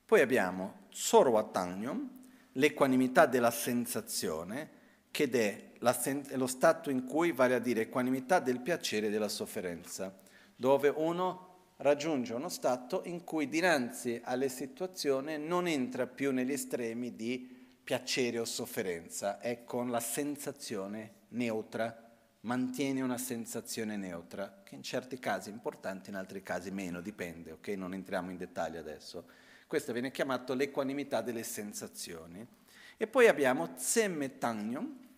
[0.06, 2.10] Poi abbiamo Sorvatanyam,
[2.52, 4.70] l'equanimità della sensazione,
[5.10, 9.30] che è è lo stato in cui, vale a dire, equanimità del piacere e della
[9.30, 10.16] sofferenza,
[10.56, 17.16] dove uno raggiunge uno stato in cui dinanzi alle situazioni non entra più negli estremi
[17.16, 17.51] di
[17.91, 22.09] piacere o sofferenza, è con la sensazione neutra,
[22.41, 27.51] mantiene una sensazione neutra, che in certi casi è importante, in altri casi meno, dipende,
[27.51, 27.68] ok?
[27.76, 29.26] Non entriamo in dettaglio adesso.
[29.68, 32.47] Questo viene chiamato l'equanimità delle sensazioni.
[32.95, 35.09] E poi abbiamo Tsemmetagnon,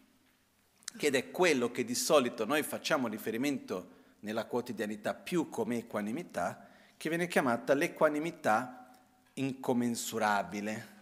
[0.97, 3.89] che è quello che di solito noi facciamo riferimento
[4.21, 8.89] nella quotidianità più come equanimità, che viene chiamata l'equanimità
[9.33, 10.92] incommensurabile,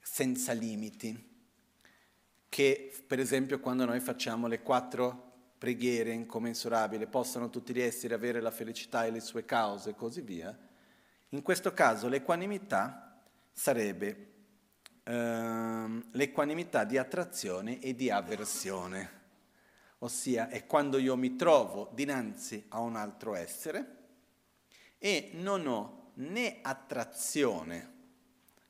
[0.00, 1.28] senza limiti,
[2.48, 5.28] che per esempio quando noi facciamo le quattro
[5.58, 10.22] preghiere incommensurabili, possano tutti gli esseri avere la felicità e le sue cause e così
[10.22, 10.56] via,
[11.30, 13.22] in questo caso l'equanimità
[13.52, 14.32] sarebbe
[15.04, 19.18] ehm, l'equanimità di attrazione e di avversione,
[19.98, 23.98] ossia è quando io mi trovo dinanzi a un altro essere
[24.98, 27.98] e non ho né attrazione,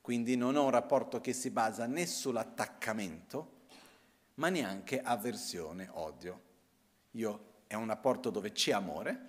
[0.01, 3.59] quindi non ho un rapporto che si basa né sull'attaccamento,
[4.35, 6.43] ma neanche avversione, odio.
[7.13, 9.29] Io è un rapporto dove c'è amore,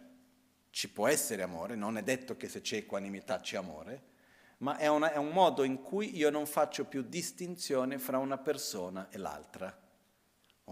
[0.69, 4.09] ci può essere amore, non è detto che se c'è equanimità c'è amore,
[4.59, 8.37] ma è, una, è un modo in cui io non faccio più distinzione fra una
[8.37, 9.77] persona e l'altra,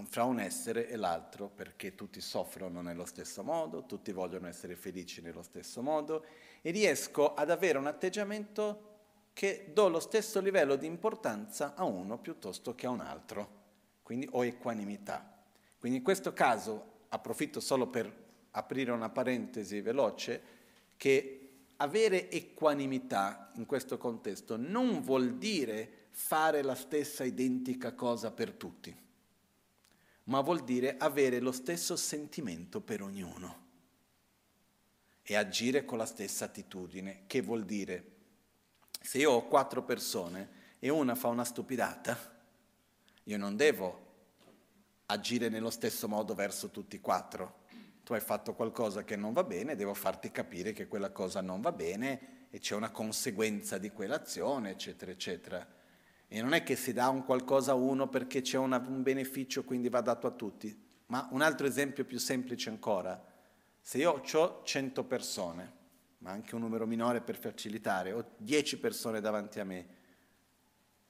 [0.06, 5.22] fra un essere e l'altro, perché tutti soffrono nello stesso modo, tutti vogliono essere felici
[5.22, 6.26] nello stesso modo
[6.62, 8.89] e riesco ad avere un atteggiamento
[9.40, 13.52] che do lo stesso livello di importanza a uno piuttosto che a un altro,
[14.04, 15.42] quindi ho equanimità.
[15.80, 18.14] Quindi in questo caso approfitto solo per
[18.52, 20.42] aprire una parentesi veloce,
[20.98, 28.52] che avere equanimità in questo contesto non vuol dire fare la stessa identica cosa per
[28.52, 28.94] tutti,
[30.24, 33.68] ma vuol dire avere lo stesso sentimento per ognuno
[35.22, 38.18] e agire con la stessa attitudine, che vuol dire
[39.00, 42.18] se io ho quattro persone e una fa una stupidata,
[43.24, 44.08] io non devo
[45.08, 47.60] agire nello stesso modo verso tutti e quattro,
[48.04, 51.62] tu hai fatto qualcosa che non va bene, devo farti capire che quella cosa non
[51.62, 55.68] va bene e c'è una conseguenza di quell'azione, eccetera, eccetera.
[56.28, 59.64] E non è che si dà un qualcosa a uno perché c'è una, un beneficio,
[59.64, 60.88] quindi va dato a tutti.
[61.08, 63.24] Ma un altro esempio più semplice ancora,
[63.82, 65.74] se io ho 100 persone,
[66.20, 69.88] ma anche un numero minore per facilitare, ho 10 persone davanti a me,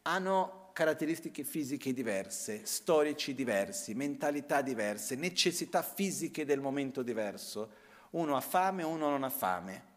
[0.04, 7.88] hanno caratteristiche fisiche diverse, storici diversi, mentalità diverse, necessità fisiche del momento diverso.
[8.12, 9.88] Uno ha fame, uno non ha fame.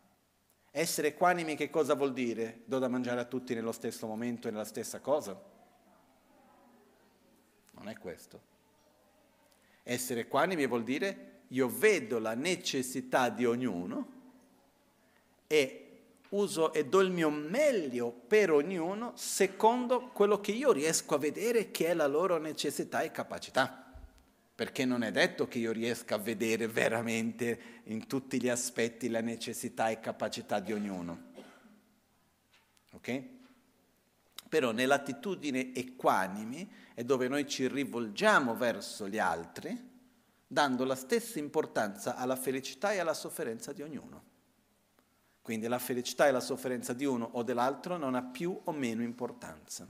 [0.70, 2.62] Essere equanimi che cosa vuol dire?
[2.64, 5.40] Do da mangiare a tutti nello stesso momento e nella stessa cosa?
[7.72, 8.40] Non è questo.
[9.82, 14.20] Essere equanimi vuol dire io vedo la necessità di ognuno
[15.52, 15.78] e
[16.30, 21.70] uso e do il mio meglio per ognuno secondo quello che io riesco a vedere
[21.70, 23.92] che è la loro necessità e capacità.
[24.54, 29.20] Perché non è detto che io riesca a vedere veramente in tutti gli aspetti la
[29.20, 31.30] necessità e capacità di ognuno.
[32.92, 33.22] Ok?
[34.48, 39.90] Però nell'attitudine equanimi è dove noi ci rivolgiamo verso gli altri,
[40.46, 44.30] dando la stessa importanza alla felicità e alla sofferenza di ognuno.
[45.42, 49.02] Quindi la felicità e la sofferenza di uno o dell'altro non ha più o meno
[49.02, 49.86] importanza.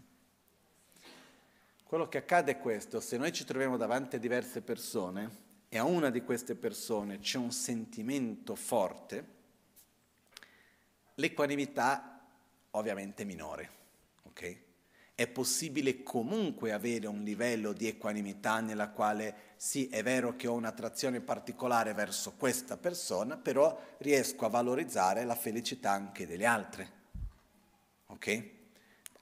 [1.84, 5.84] Quello che accade è questo, se noi ci troviamo davanti a diverse persone e a
[5.84, 9.26] una di queste persone c'è un sentimento forte,
[11.16, 12.26] l'equanimità
[12.70, 13.70] ovviamente è minore,
[14.22, 14.56] ok?
[15.22, 20.54] È possibile comunque avere un livello di equanimità nella quale sì, è vero che ho
[20.54, 27.00] un'attrazione particolare verso questa persona, però riesco a valorizzare la felicità anche delle altre.
[28.06, 28.60] Ok?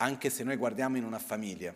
[0.03, 1.75] anche se noi guardiamo in una famiglia,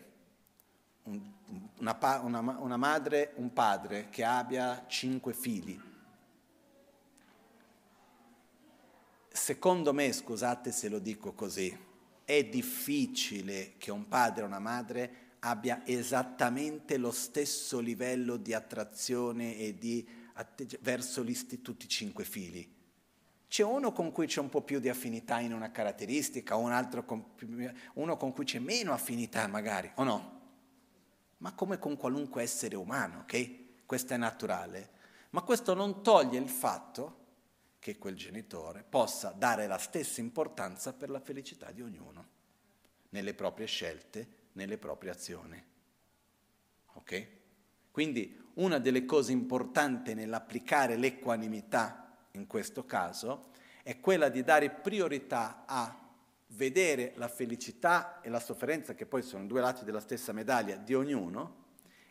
[1.77, 5.79] una, una, una madre, un padre che abbia cinque figli,
[9.29, 11.77] secondo me, scusate se lo dico così,
[12.25, 19.57] è difficile che un padre o una madre abbia esattamente lo stesso livello di attrazione
[19.57, 21.23] e di atteggi- verso
[21.61, 22.67] tutti i cinque figli.
[23.47, 27.05] C'è uno con cui c'è un po' più di affinità in una caratteristica, un altro
[27.05, 27.23] con,
[27.93, 30.41] uno con cui c'è meno affinità magari, o no?
[31.37, 33.85] Ma come con qualunque essere umano, ok?
[33.85, 34.89] Questo è naturale.
[35.29, 37.24] Ma questo non toglie il fatto
[37.85, 42.29] che quel genitore possa dare la stessa importanza per la felicità di ognuno,
[43.09, 45.63] nelle proprie scelte, nelle proprie azioni.
[46.93, 47.27] Ok?
[47.91, 53.51] Quindi una delle cose importanti nell'applicare l'equanimità in questo caso,
[53.83, 56.09] è quella di dare priorità a
[56.47, 60.95] vedere la felicità e la sofferenza, che poi sono due lati della stessa medaglia, di
[60.95, 61.65] ognuno,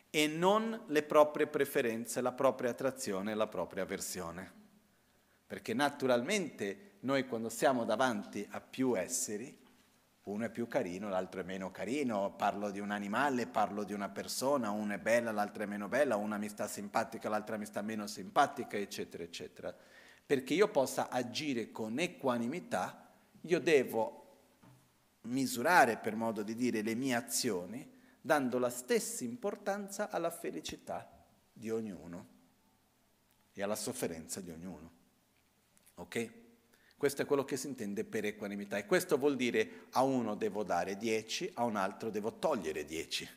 [0.09, 4.63] e non le proprie preferenze, la propria attrazione e la propria avversione.
[5.55, 9.57] Perché naturalmente noi quando siamo davanti a più esseri,
[10.23, 14.09] uno è più carino, l'altro è meno carino, parlo di un animale, parlo di una
[14.09, 17.81] persona, uno è bella, l'altra è meno bella, una mi sta simpatica, l'altra mi sta
[17.81, 19.73] meno simpatica, eccetera, eccetera
[20.25, 24.23] perché io possa agire con equanimità, io devo
[25.21, 31.09] misurare, per modo di dire, le mie azioni, dando la stessa importanza alla felicità
[31.53, 32.27] di ognuno
[33.53, 34.94] e alla sofferenza di ognuno.
[35.95, 36.29] Ok?
[36.97, 40.63] Questo è quello che si intende per equanimità e questo vuol dire a uno devo
[40.63, 43.29] dare 10, a un altro devo togliere 10.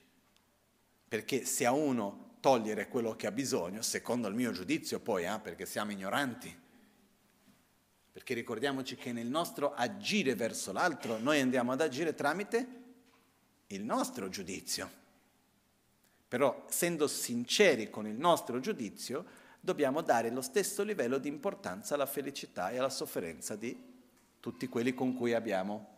[1.09, 5.41] Perché se a uno togliere quello che ha bisogno, secondo il mio giudizio poi, eh,
[5.43, 6.57] perché siamo ignoranti,
[8.13, 12.67] perché ricordiamoci che nel nostro agire verso l'altro noi andiamo ad agire tramite
[13.69, 14.91] il nostro giudizio.
[16.27, 19.25] Però essendo sinceri con il nostro giudizio,
[19.69, 23.79] dobbiamo dare lo stesso livello di importanza alla felicità e alla sofferenza di
[24.41, 25.97] tutti quelli con cui abbiamo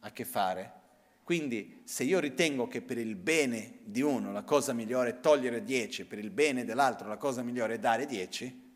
[0.00, 0.78] a che fare.
[1.24, 5.64] Quindi se io ritengo che per il bene di uno la cosa migliore è togliere
[5.64, 8.68] 10, per il bene dell'altro la cosa migliore è dare 10,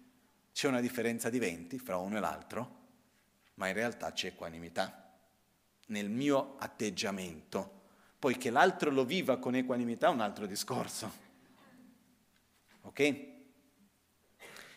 [0.52, 2.78] c'è una differenza di 20 fra uno e l'altro,
[3.54, 5.12] ma in realtà c'è equanimità
[5.86, 7.82] nel mio atteggiamento.
[8.18, 11.22] Poi che l'altro lo viva con equanimità è un altro discorso.
[12.82, 13.33] Ok?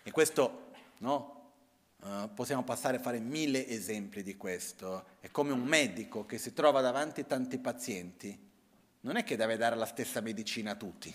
[0.08, 1.52] E questo, no?
[2.00, 5.06] Uh, possiamo passare a fare mille esempi di questo.
[5.20, 8.50] È come un medico che si trova davanti a tanti pazienti.
[9.02, 11.14] Non è che deve dare la stessa medicina a tutti.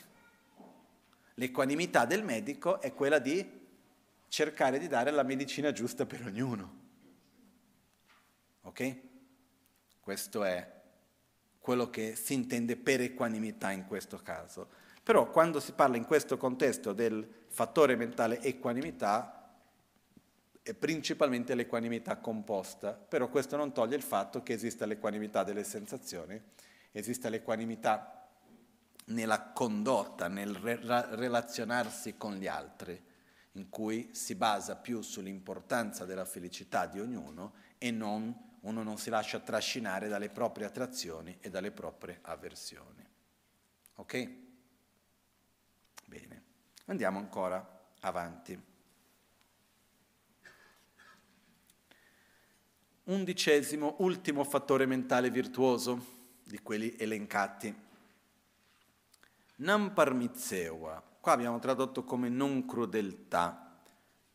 [1.37, 3.61] L'equanimità del medico è quella di
[4.29, 6.81] cercare di dare la medicina giusta per ognuno.
[8.61, 8.97] Ok?
[10.01, 10.71] Questo è
[11.59, 14.69] quello che si intende per equanimità in questo caso.
[15.03, 19.39] Però quando si parla in questo contesto del fattore mentale equanimità,
[20.63, 26.41] è principalmente l'equanimità composta, però questo non toglie il fatto che esista l'equanimità delle sensazioni,
[26.93, 28.29] esista l'equanimità
[29.07, 30.79] nella condotta, nel re-
[31.17, 33.11] relazionarsi con gli altri
[33.57, 39.11] in cui si basa più sull'importanza della felicità di ognuno e non, uno non si
[39.11, 43.05] lascia trascinare dalle proprie attrazioni e dalle proprie avversioni.
[43.97, 44.51] Ok?
[46.13, 46.43] Bene,
[46.85, 48.63] andiamo ancora avanti.
[53.05, 56.05] Undicesimo, ultimo fattore mentale virtuoso
[56.43, 57.75] di quelli elencati.
[59.57, 63.79] Namparmitsewa, Qua abbiamo tradotto come non crudeltà,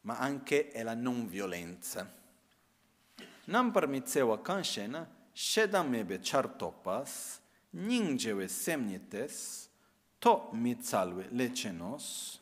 [0.02, 2.12] ma anche è la non violenza.
[3.45, 7.40] Nam parmitsewa kanshen shedamebe chartopas,
[7.72, 9.66] ningjewe semnites,
[10.19, 12.39] to mitsalve lecenos.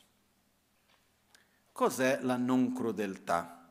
[1.71, 3.67] Cos'è la non crudeltà?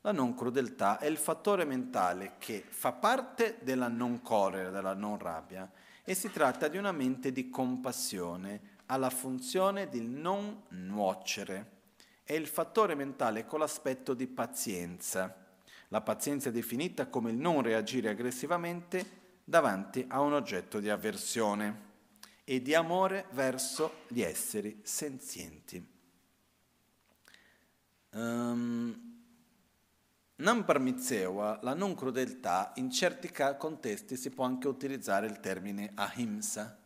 [0.00, 5.18] La non crudeltà è il fattore mentale che fa parte della non correre, della non
[5.18, 5.70] rabbia,
[6.02, 11.80] e si tratta di una mente di compassione, ha la funzione di non nuocere.
[12.24, 15.36] È il fattore mentale con l'aspetto di pazienza.
[15.88, 21.90] La pazienza è definita come il non reagire aggressivamente davanti a un oggetto di avversione
[22.44, 25.90] e di amore verso gli esseri senzienti.
[28.10, 29.10] Um,
[30.36, 36.78] non parmitsewa, la non crudeltà, in certi contesti si può anche utilizzare il termine ahimsa,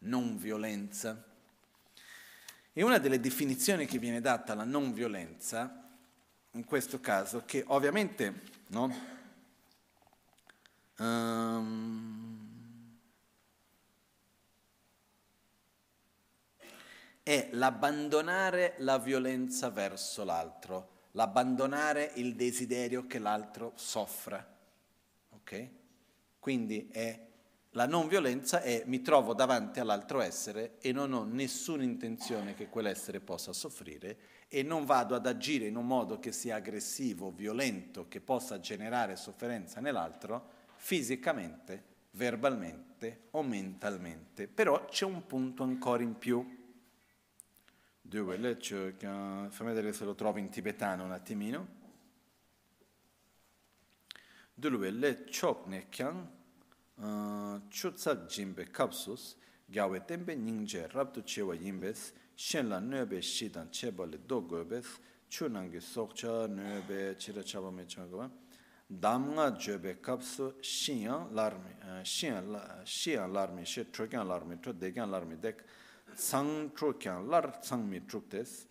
[0.00, 1.24] non violenza.
[2.72, 5.88] E una delle definizioni che viene data alla non violenza,
[6.52, 8.94] in questo caso, che ovviamente no,
[10.98, 12.27] um,
[17.28, 24.42] è l'abbandonare la violenza verso l'altro, l'abbandonare il desiderio che l'altro soffra.
[25.34, 25.68] Ok?
[26.38, 27.26] Quindi è
[27.72, 32.70] la non violenza è mi trovo davanti all'altro essere e non ho nessuna intenzione che
[32.70, 34.16] quell'essere possa soffrire
[34.48, 39.16] e non vado ad agire in un modo che sia aggressivo, violento, che possa generare
[39.16, 44.48] sofferenza nell'altro, fisicamente, verbalmente o mentalmente.
[44.48, 46.57] Però c'è un punto ancora in più.
[48.08, 51.76] due quelle, fammi vedere se lo trovo in tibetano un attimino.
[54.54, 56.26] Due quelle, chok ne kyang,
[57.00, 59.36] eh, chutsak jimbe kapsus,
[59.66, 64.98] gyawe tembe nyingje rabdu chewa yimbes, shen la nöbe shidan cheba le do goebes,
[65.28, 68.28] chunangi sokcha nöbe chira chaba me chagwa,
[68.88, 75.62] damnga jobe kapsu shiyan larmi, eh, shiyan larmi, she trokyan larmi, to dekyan larmi dek,
[76.18, 78.66] sang trokyan lar sang mi truktes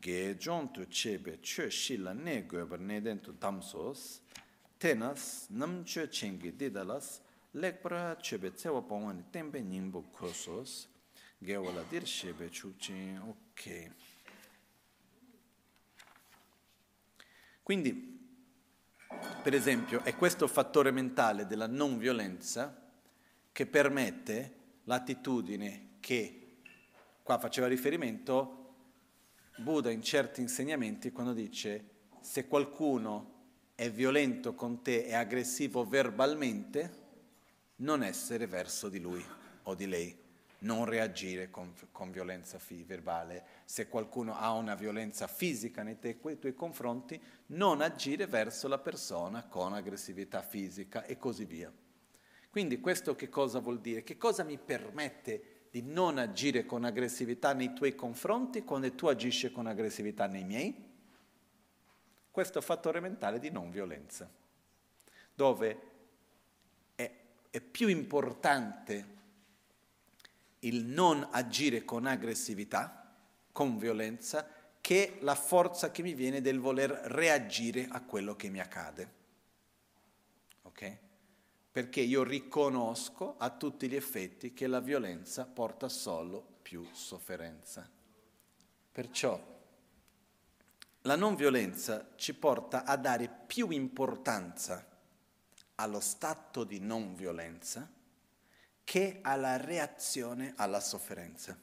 [0.00, 4.20] ge jon tu chebe chö shila ne gober ne den tu damsos
[4.78, 7.20] tenas nam chö chengi didalas
[7.54, 10.88] lekpra chebe tsewa pongwani tempe nyingbo kosos,
[11.38, 13.90] gewa la dir shebe chukchin, ok.
[17.62, 18.20] Quindi,
[19.42, 22.90] per esempio, è questo fattore mentale della non violenza
[23.52, 24.54] che permette
[24.84, 26.41] l'attitudine che,
[27.22, 28.58] qua faceva riferimento,
[29.56, 31.90] Buddha in certi insegnamenti quando dice
[32.20, 33.30] se qualcuno
[33.74, 37.00] è violento con te e aggressivo verbalmente,
[37.76, 39.24] non essere verso di lui
[39.64, 40.16] o di lei,
[40.60, 43.44] non reagire con, con violenza fi- verbale.
[43.64, 49.44] Se qualcuno ha una violenza fisica nei te, tuoi confronti, non agire verso la persona
[49.44, 51.72] con aggressività fisica e così via.
[52.50, 54.02] Quindi questo che cosa vuol dire?
[54.02, 59.50] Che cosa mi permette di non agire con aggressività nei tuoi confronti quando tu agisci
[59.50, 60.90] con aggressività nei miei?
[62.30, 64.30] Questo fattore mentale di non violenza,
[65.34, 65.80] dove
[66.94, 69.06] è più importante
[70.60, 73.14] il non agire con aggressività,
[73.50, 74.46] con violenza,
[74.80, 79.12] che la forza che mi viene del voler reagire a quello che mi accade.
[80.62, 80.98] Ok?
[81.72, 87.88] Perché io riconosco a tutti gli effetti che la violenza porta solo più sofferenza.
[88.92, 89.50] Perciò
[91.02, 94.86] la non violenza ci porta a dare più importanza
[95.76, 97.90] allo stato di non violenza
[98.84, 101.58] che alla reazione alla sofferenza.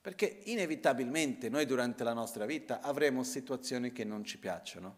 [0.00, 4.96] Perché inevitabilmente noi durante la nostra vita avremo situazioni che non ci piacciono,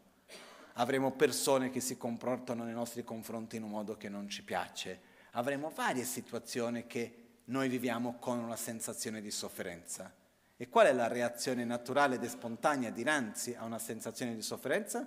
[0.74, 5.00] avremo persone che si comportano nei nostri confronti in un modo che non ci piace,
[5.32, 10.12] avremo varie situazioni che noi viviamo con una sensazione di sofferenza.
[10.56, 15.06] E qual è la reazione naturale ed spontanea dinanzi a una sensazione di sofferenza?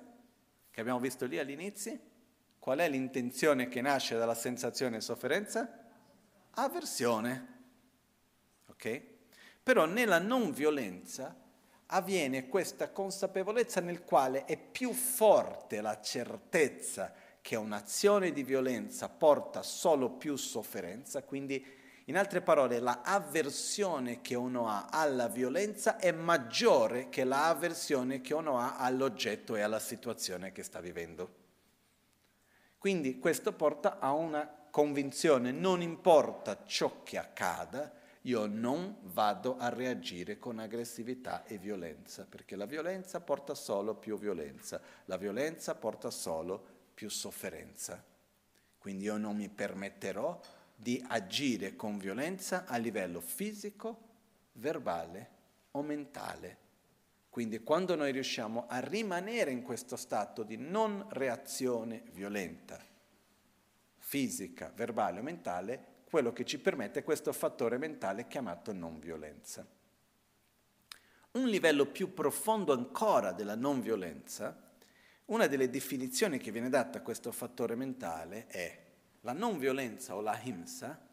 [0.70, 1.98] Che abbiamo visto lì all'inizio?
[2.60, 5.86] Qual è l'intenzione che nasce dalla sensazione sofferenza?
[6.52, 7.56] Avversione.
[8.68, 9.02] Ok?
[9.64, 11.36] Però nella non violenza
[11.88, 19.64] avviene questa consapevolezza nel quale è più forte la certezza che un'azione di violenza porta
[19.64, 21.66] solo più sofferenza, quindi
[22.06, 28.22] in altre parole la avversione che uno ha alla violenza è maggiore che la avversione
[28.22, 31.46] che uno ha all'oggetto e alla situazione che sta vivendo.
[32.78, 37.92] Quindi questo porta a una convinzione, non importa ciò che accada,
[38.28, 44.18] io non vado a reagire con aggressività e violenza, perché la violenza porta solo più
[44.18, 48.04] violenza, la violenza porta solo più sofferenza.
[48.78, 50.40] Quindi io non mi permetterò
[50.76, 53.98] di agire con violenza a livello fisico,
[54.54, 55.30] verbale
[55.72, 56.66] o mentale.
[57.30, 62.78] Quindi quando noi riusciamo a rimanere in questo stato di non reazione violenta,
[63.96, 69.68] fisica, verbale o mentale, quello che ci permette questo fattore mentale chiamato non violenza.
[71.32, 74.72] Un livello più profondo ancora della non violenza,
[75.26, 78.86] una delle definizioni che viene data a questo fattore mentale è
[79.22, 81.06] la non violenza o la himsa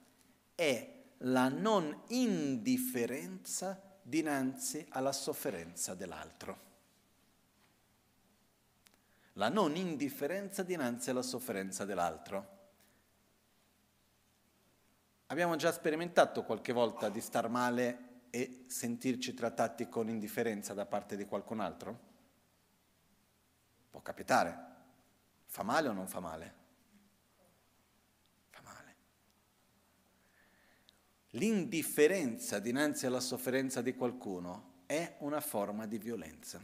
[0.54, 6.62] è la non indifferenza dinanzi alla sofferenza dell'altro.
[9.32, 12.53] La non indifferenza dinanzi alla sofferenza dell'altro.
[15.26, 21.16] Abbiamo già sperimentato qualche volta di star male e sentirci trattati con indifferenza da parte
[21.16, 21.98] di qualcun altro?
[23.90, 24.72] Può capitare.
[25.46, 26.62] Fa male o non fa male?
[31.34, 36.62] L'indifferenza dinanzi alla sofferenza di qualcuno è una forma di violenza.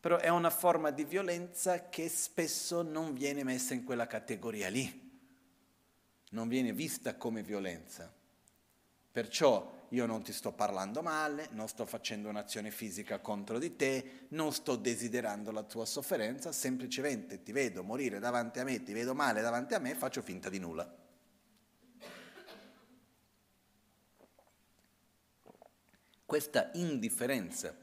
[0.00, 5.05] Però è una forma di violenza che spesso non viene messa in quella categoria lì,
[6.36, 8.12] non viene vista come violenza.
[9.10, 14.26] Perciò io non ti sto parlando male, non sto facendo un'azione fisica contro di te,
[14.28, 19.14] non sto desiderando la tua sofferenza, semplicemente ti vedo morire davanti a me, ti vedo
[19.14, 21.04] male davanti a me, faccio finta di nulla.
[26.26, 27.74] Questa indifferenza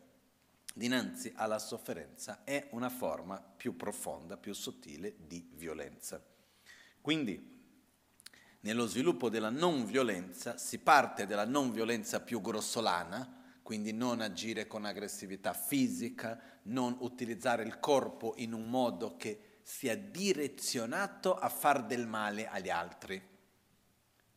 [0.75, 6.23] dinanzi alla sofferenza è una forma più profonda, più sottile di violenza.
[7.01, 7.52] Quindi
[8.63, 14.67] nello sviluppo della non violenza si parte dalla non violenza più grossolana, quindi non agire
[14.67, 21.85] con aggressività fisica, non utilizzare il corpo in un modo che sia direzionato a far
[21.85, 23.21] del male agli altri.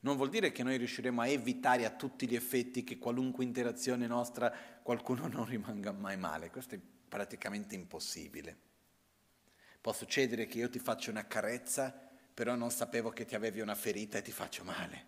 [0.00, 4.06] Non vuol dire che noi riusciremo a evitare a tutti gli effetti che qualunque interazione
[4.06, 6.50] nostra qualcuno non rimanga mai male.
[6.50, 8.64] Questo è praticamente impossibile.
[9.80, 12.05] Può succedere che io ti faccia una carezza,
[12.36, 15.06] però non sapevo che ti avevi una ferita e ti faccio male.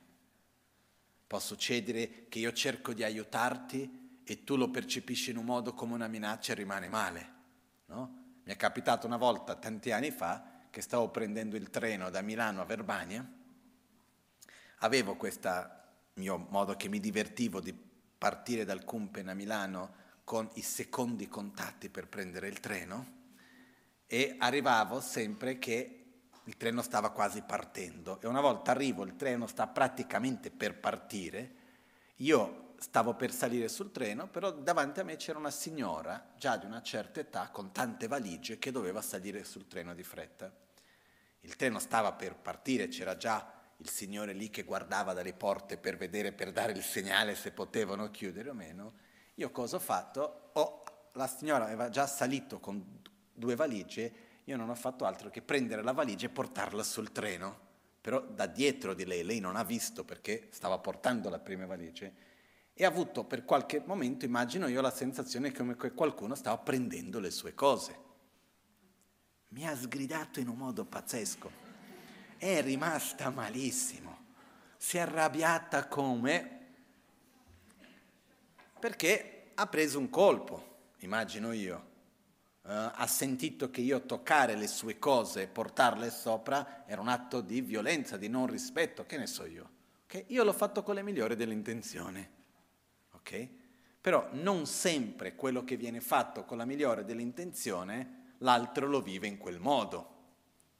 [1.26, 5.92] Può succedere che io cerco di aiutarti e tu lo percepisci in un modo come
[5.92, 7.32] una minaccia e rimane male.
[7.86, 8.40] No?
[8.44, 12.62] Mi è capitato una volta, tanti anni fa, che stavo prendendo il treno da Milano
[12.62, 13.30] a Verbania
[14.78, 15.50] Avevo questo
[16.14, 17.74] mio modo che mi divertivo di
[18.16, 23.16] partire dal Cumpen a Milano con i secondi contatti per prendere il treno
[24.06, 25.97] e arrivavo sempre che
[26.48, 31.52] il treno stava quasi partendo e una volta arrivo, il treno sta praticamente per partire,
[32.16, 36.64] io stavo per salire sul treno, però davanti a me c'era una signora già di
[36.64, 40.50] una certa età con tante valigie che doveva salire sul treno di fretta.
[41.40, 45.98] Il treno stava per partire, c'era già il signore lì che guardava dalle porte per
[45.98, 48.94] vedere, per dare il segnale se potevano chiudere o meno,
[49.34, 50.48] io cosa ho fatto?
[50.54, 53.02] Oh, la signora aveva già salito con
[53.34, 57.66] due valigie, io non ho fatto altro che prendere la valigia e portarla sul treno,
[58.00, 62.26] però da dietro di lei, lei non ha visto perché stava portando la prima valigie,
[62.72, 67.30] e ha avuto per qualche momento, immagino io, la sensazione che qualcuno stava prendendo le
[67.30, 68.06] sue cose.
[69.48, 71.50] Mi ha sgridato in un modo pazzesco.
[72.38, 74.26] È rimasta malissimo,
[74.78, 76.56] si è arrabbiata come?
[78.78, 81.87] Perché ha preso un colpo, immagino io.
[82.68, 87.40] Uh, ha sentito che io toccare le sue cose e portarle sopra era un atto
[87.40, 89.70] di violenza, di non rispetto, che ne so io.
[90.04, 90.24] Okay?
[90.26, 92.28] Io l'ho fatto con le migliori delle intenzioni.
[93.12, 93.58] Okay?
[93.98, 99.38] Però non sempre quello che viene fatto con la migliore dell'intenzione, l'altro lo vive in
[99.38, 100.16] quel modo.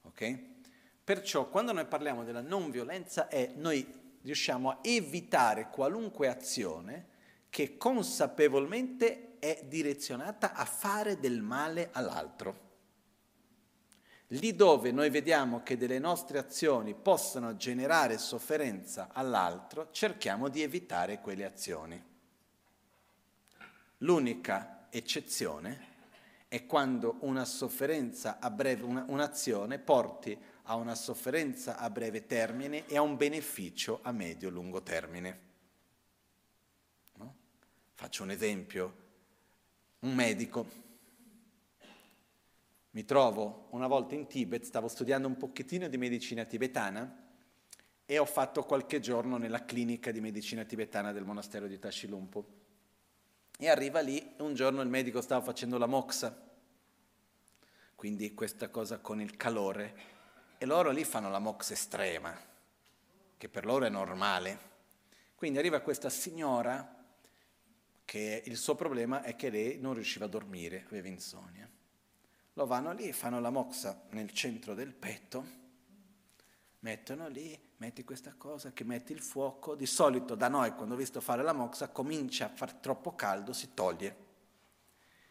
[0.02, 0.56] Okay?
[1.02, 7.06] Perciò quando noi parliamo della non violenza è noi riusciamo a evitare qualunque azione
[7.48, 12.66] che consapevolmente è direzionata a fare del male all'altro.
[14.32, 21.20] Lì dove noi vediamo che delle nostre azioni possono generare sofferenza all'altro, cerchiamo di evitare
[21.20, 22.04] quelle azioni.
[23.98, 25.86] L'unica eccezione
[26.48, 32.86] è quando una sofferenza a breve, una, un'azione porti a una sofferenza a breve termine
[32.86, 35.40] e a un beneficio a medio-lungo termine.
[37.14, 37.34] No?
[37.94, 39.06] Faccio un esempio.
[40.00, 40.66] Un medico.
[42.90, 47.26] Mi trovo una volta in Tibet, stavo studiando un pochettino di medicina tibetana
[48.06, 52.46] e ho fatto qualche giorno nella clinica di medicina tibetana del monastero di Tashilumpo.
[53.58, 56.46] E arriva lì, un giorno il medico stava facendo la moxa,
[57.96, 59.94] quindi questa cosa con il calore,
[60.58, 62.32] e loro lì fanno la mox estrema,
[63.36, 64.66] che per loro è normale.
[65.34, 66.97] Quindi arriva questa signora
[68.08, 71.68] che il suo problema è che lei non riusciva a dormire, aveva insonnia.
[72.54, 75.44] Lo vanno lì, fanno la moxa nel centro del petto,
[76.78, 79.74] mettono lì, metti questa cosa che metti il fuoco.
[79.74, 83.52] Di solito da noi, quando ho visto fare la moxa, comincia a far troppo caldo,
[83.52, 84.26] si toglie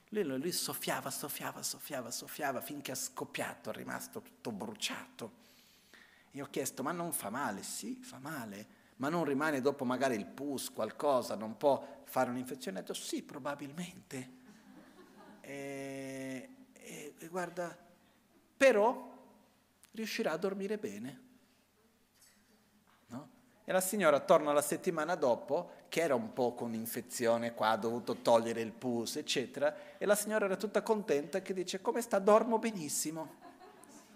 [0.10, 5.46] lui, lui soffiava, soffiava, soffiava, soffiava finché è scoppiato, è rimasto tutto bruciato.
[6.32, 7.64] E ho chiesto, ma non fa male?
[7.64, 8.68] Sì, fa male,
[8.98, 12.80] ma non rimane dopo magari il pus, qualcosa, non può fare un'infezione?
[12.80, 14.36] Ho detto, sì, probabilmente.
[15.42, 17.78] E, e, e guarda,
[18.58, 19.16] però
[19.92, 21.22] riuscirà a dormire bene.
[23.08, 23.30] No?
[23.64, 27.78] E la signora torna la settimana dopo che era un po' con infezione qua, ha
[27.78, 32.20] dovuto togliere il pus, eccetera, e la signora era tutta contenta che dice come sta,
[32.20, 33.36] dormo benissimo.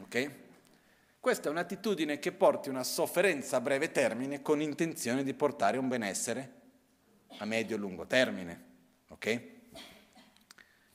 [0.01, 0.49] Ok?
[1.21, 5.87] Questa è un'attitudine che porti una sofferenza a breve termine con intenzione di portare un
[5.87, 6.53] benessere
[7.37, 8.63] a medio e lungo termine,
[9.09, 9.41] ok?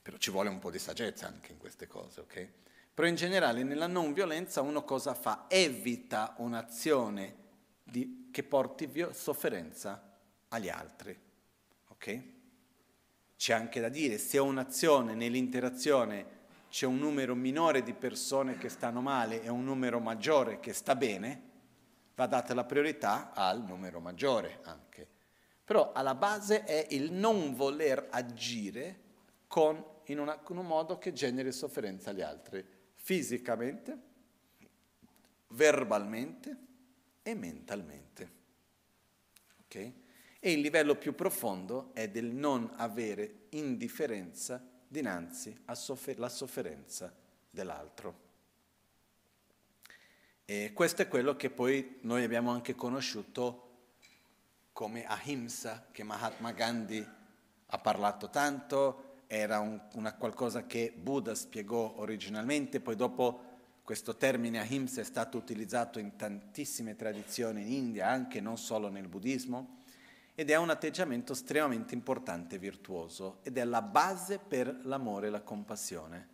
[0.03, 2.49] Però ci vuole un po' di saggezza anche in queste cose, ok?
[2.93, 5.45] Però in generale nella non violenza uno cosa fa?
[5.47, 7.37] Evita un'azione
[7.85, 11.17] di, che porti vio- sofferenza agli altri,
[11.87, 12.23] ok?
[13.37, 16.36] C'è anche da dire, se un'azione nell'interazione
[16.77, 20.95] c'è un numero minore di persone che stanno male e un numero maggiore che sta
[20.95, 21.43] bene,
[22.15, 25.09] va data la priorità al numero maggiore anche.
[25.65, 29.01] Però alla base è il non voler agire
[29.47, 32.63] con, in, una, in un modo che generi sofferenza agli altri,
[32.97, 33.99] fisicamente,
[35.49, 36.57] verbalmente
[37.23, 38.31] e mentalmente.
[39.65, 40.03] Okay?
[40.39, 47.13] E il livello più profondo è del non avere indifferenza dinanzi alla sofferenza
[47.51, 48.25] dell'altro.
[50.45, 53.63] E questo è quello che poi noi abbiamo anche conosciuto
[54.73, 57.05] come ahimsa, che Mahatma Gandhi
[57.67, 64.59] ha parlato tanto, era un, una qualcosa che Buddha spiegò originalmente, poi dopo questo termine
[64.61, 69.76] ahimsa è stato utilizzato in tantissime tradizioni in India, anche non solo nel buddismo
[70.39, 75.31] ed è un atteggiamento estremamente importante e virtuoso ed è la base per l'amore e
[75.31, 76.29] la compassione.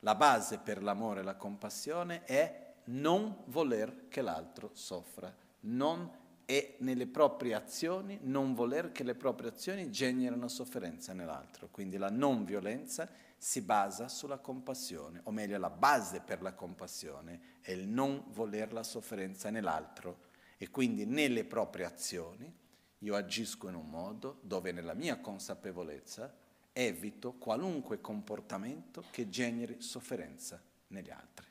[0.00, 6.08] La base per l'amore e la compassione è non voler che l'altro soffra, non
[6.44, 11.68] e nelle proprie azioni non voler che le proprie azioni generino sofferenza nell'altro.
[11.68, 17.58] Quindi la non violenza si basa sulla compassione, o meglio la base per la compassione
[17.60, 22.60] è il non voler la sofferenza nell'altro e quindi nelle proprie azioni
[23.02, 26.34] io agisco in un modo dove nella mia consapevolezza
[26.72, 31.46] evito qualunque comportamento che generi sofferenza negli altri.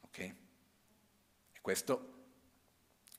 [0.00, 0.18] Ok?
[0.18, 2.14] E questo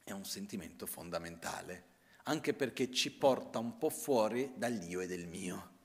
[0.03, 5.75] è un sentimento fondamentale, anche perché ci porta un po' fuori dall'io e del mio.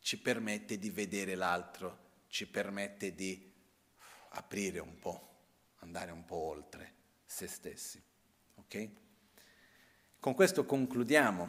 [0.00, 3.52] Ci permette di vedere l'altro, ci permette di
[4.30, 5.36] aprire un po',
[5.76, 6.94] andare un po' oltre
[7.24, 8.02] se stessi.
[8.68, 8.90] Okay?
[10.20, 11.48] Con questo concludiamo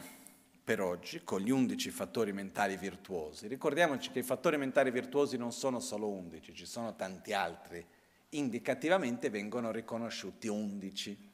[0.64, 3.46] per oggi con gli undici fattori mentali virtuosi.
[3.46, 7.84] Ricordiamoci che i fattori mentali virtuosi non sono solo undici, ci sono tanti altri.
[8.30, 11.28] Indicativamente vengono riconosciuti undici.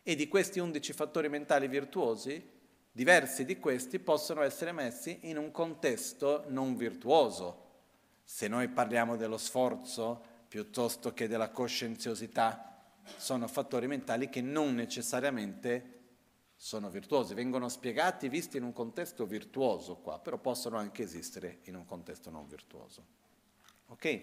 [0.00, 2.40] E di questi undici fattori mentali virtuosi,
[2.92, 7.64] diversi di questi possono essere messi in un contesto non virtuoso.
[8.22, 12.75] Se noi parliamo dello sforzo piuttosto che della coscienziosità,
[13.16, 15.96] sono fattori mentali che non necessariamente
[16.56, 21.76] sono virtuosi, vengono spiegati, visti in un contesto virtuoso qua, però possono anche esistere in
[21.76, 23.04] un contesto non virtuoso.
[23.88, 24.22] Ok?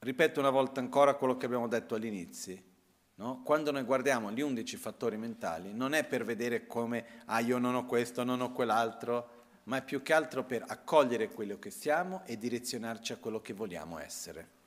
[0.00, 2.68] Ripeto una volta ancora quello che abbiamo detto all'inizio.
[3.16, 3.42] No?
[3.44, 7.74] Quando noi guardiamo gli undici fattori mentali, non è per vedere come, ah io non
[7.74, 12.22] ho questo, non ho quell'altro, ma è più che altro per accogliere quello che siamo
[12.24, 14.58] e direzionarci a quello che vogliamo essere.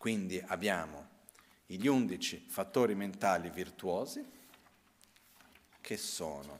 [0.00, 1.08] Quindi abbiamo
[1.66, 4.24] gli undici fattori mentali virtuosi
[5.78, 6.58] che sono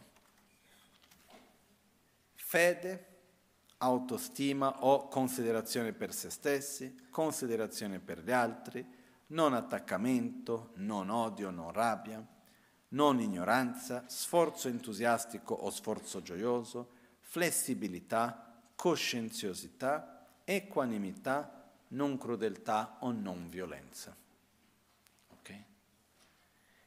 [2.34, 3.06] fede,
[3.78, 8.86] autostima o considerazione per se stessi, considerazione per gli altri,
[9.28, 12.22] non attaccamento, non odio, non rabbia,
[12.88, 16.90] non ignoranza, sforzo entusiastico o sforzo gioioso,
[17.20, 21.59] flessibilità, coscienziosità, equanimità,
[21.90, 24.14] non crudeltà o non violenza.
[25.38, 25.64] Okay?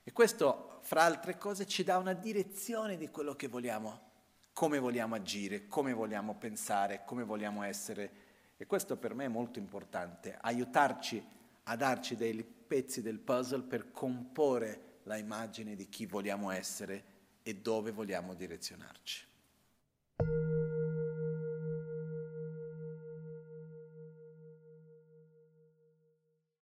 [0.03, 4.11] E questo, fra altre cose, ci dà una direzione di quello che vogliamo,
[4.53, 8.21] come vogliamo agire, come vogliamo pensare, come vogliamo essere.
[8.57, 11.23] E questo per me è molto importante, aiutarci
[11.63, 17.11] a darci dei pezzi del puzzle per comporre la immagine di chi vogliamo essere
[17.43, 19.27] e dove vogliamo direzionarci.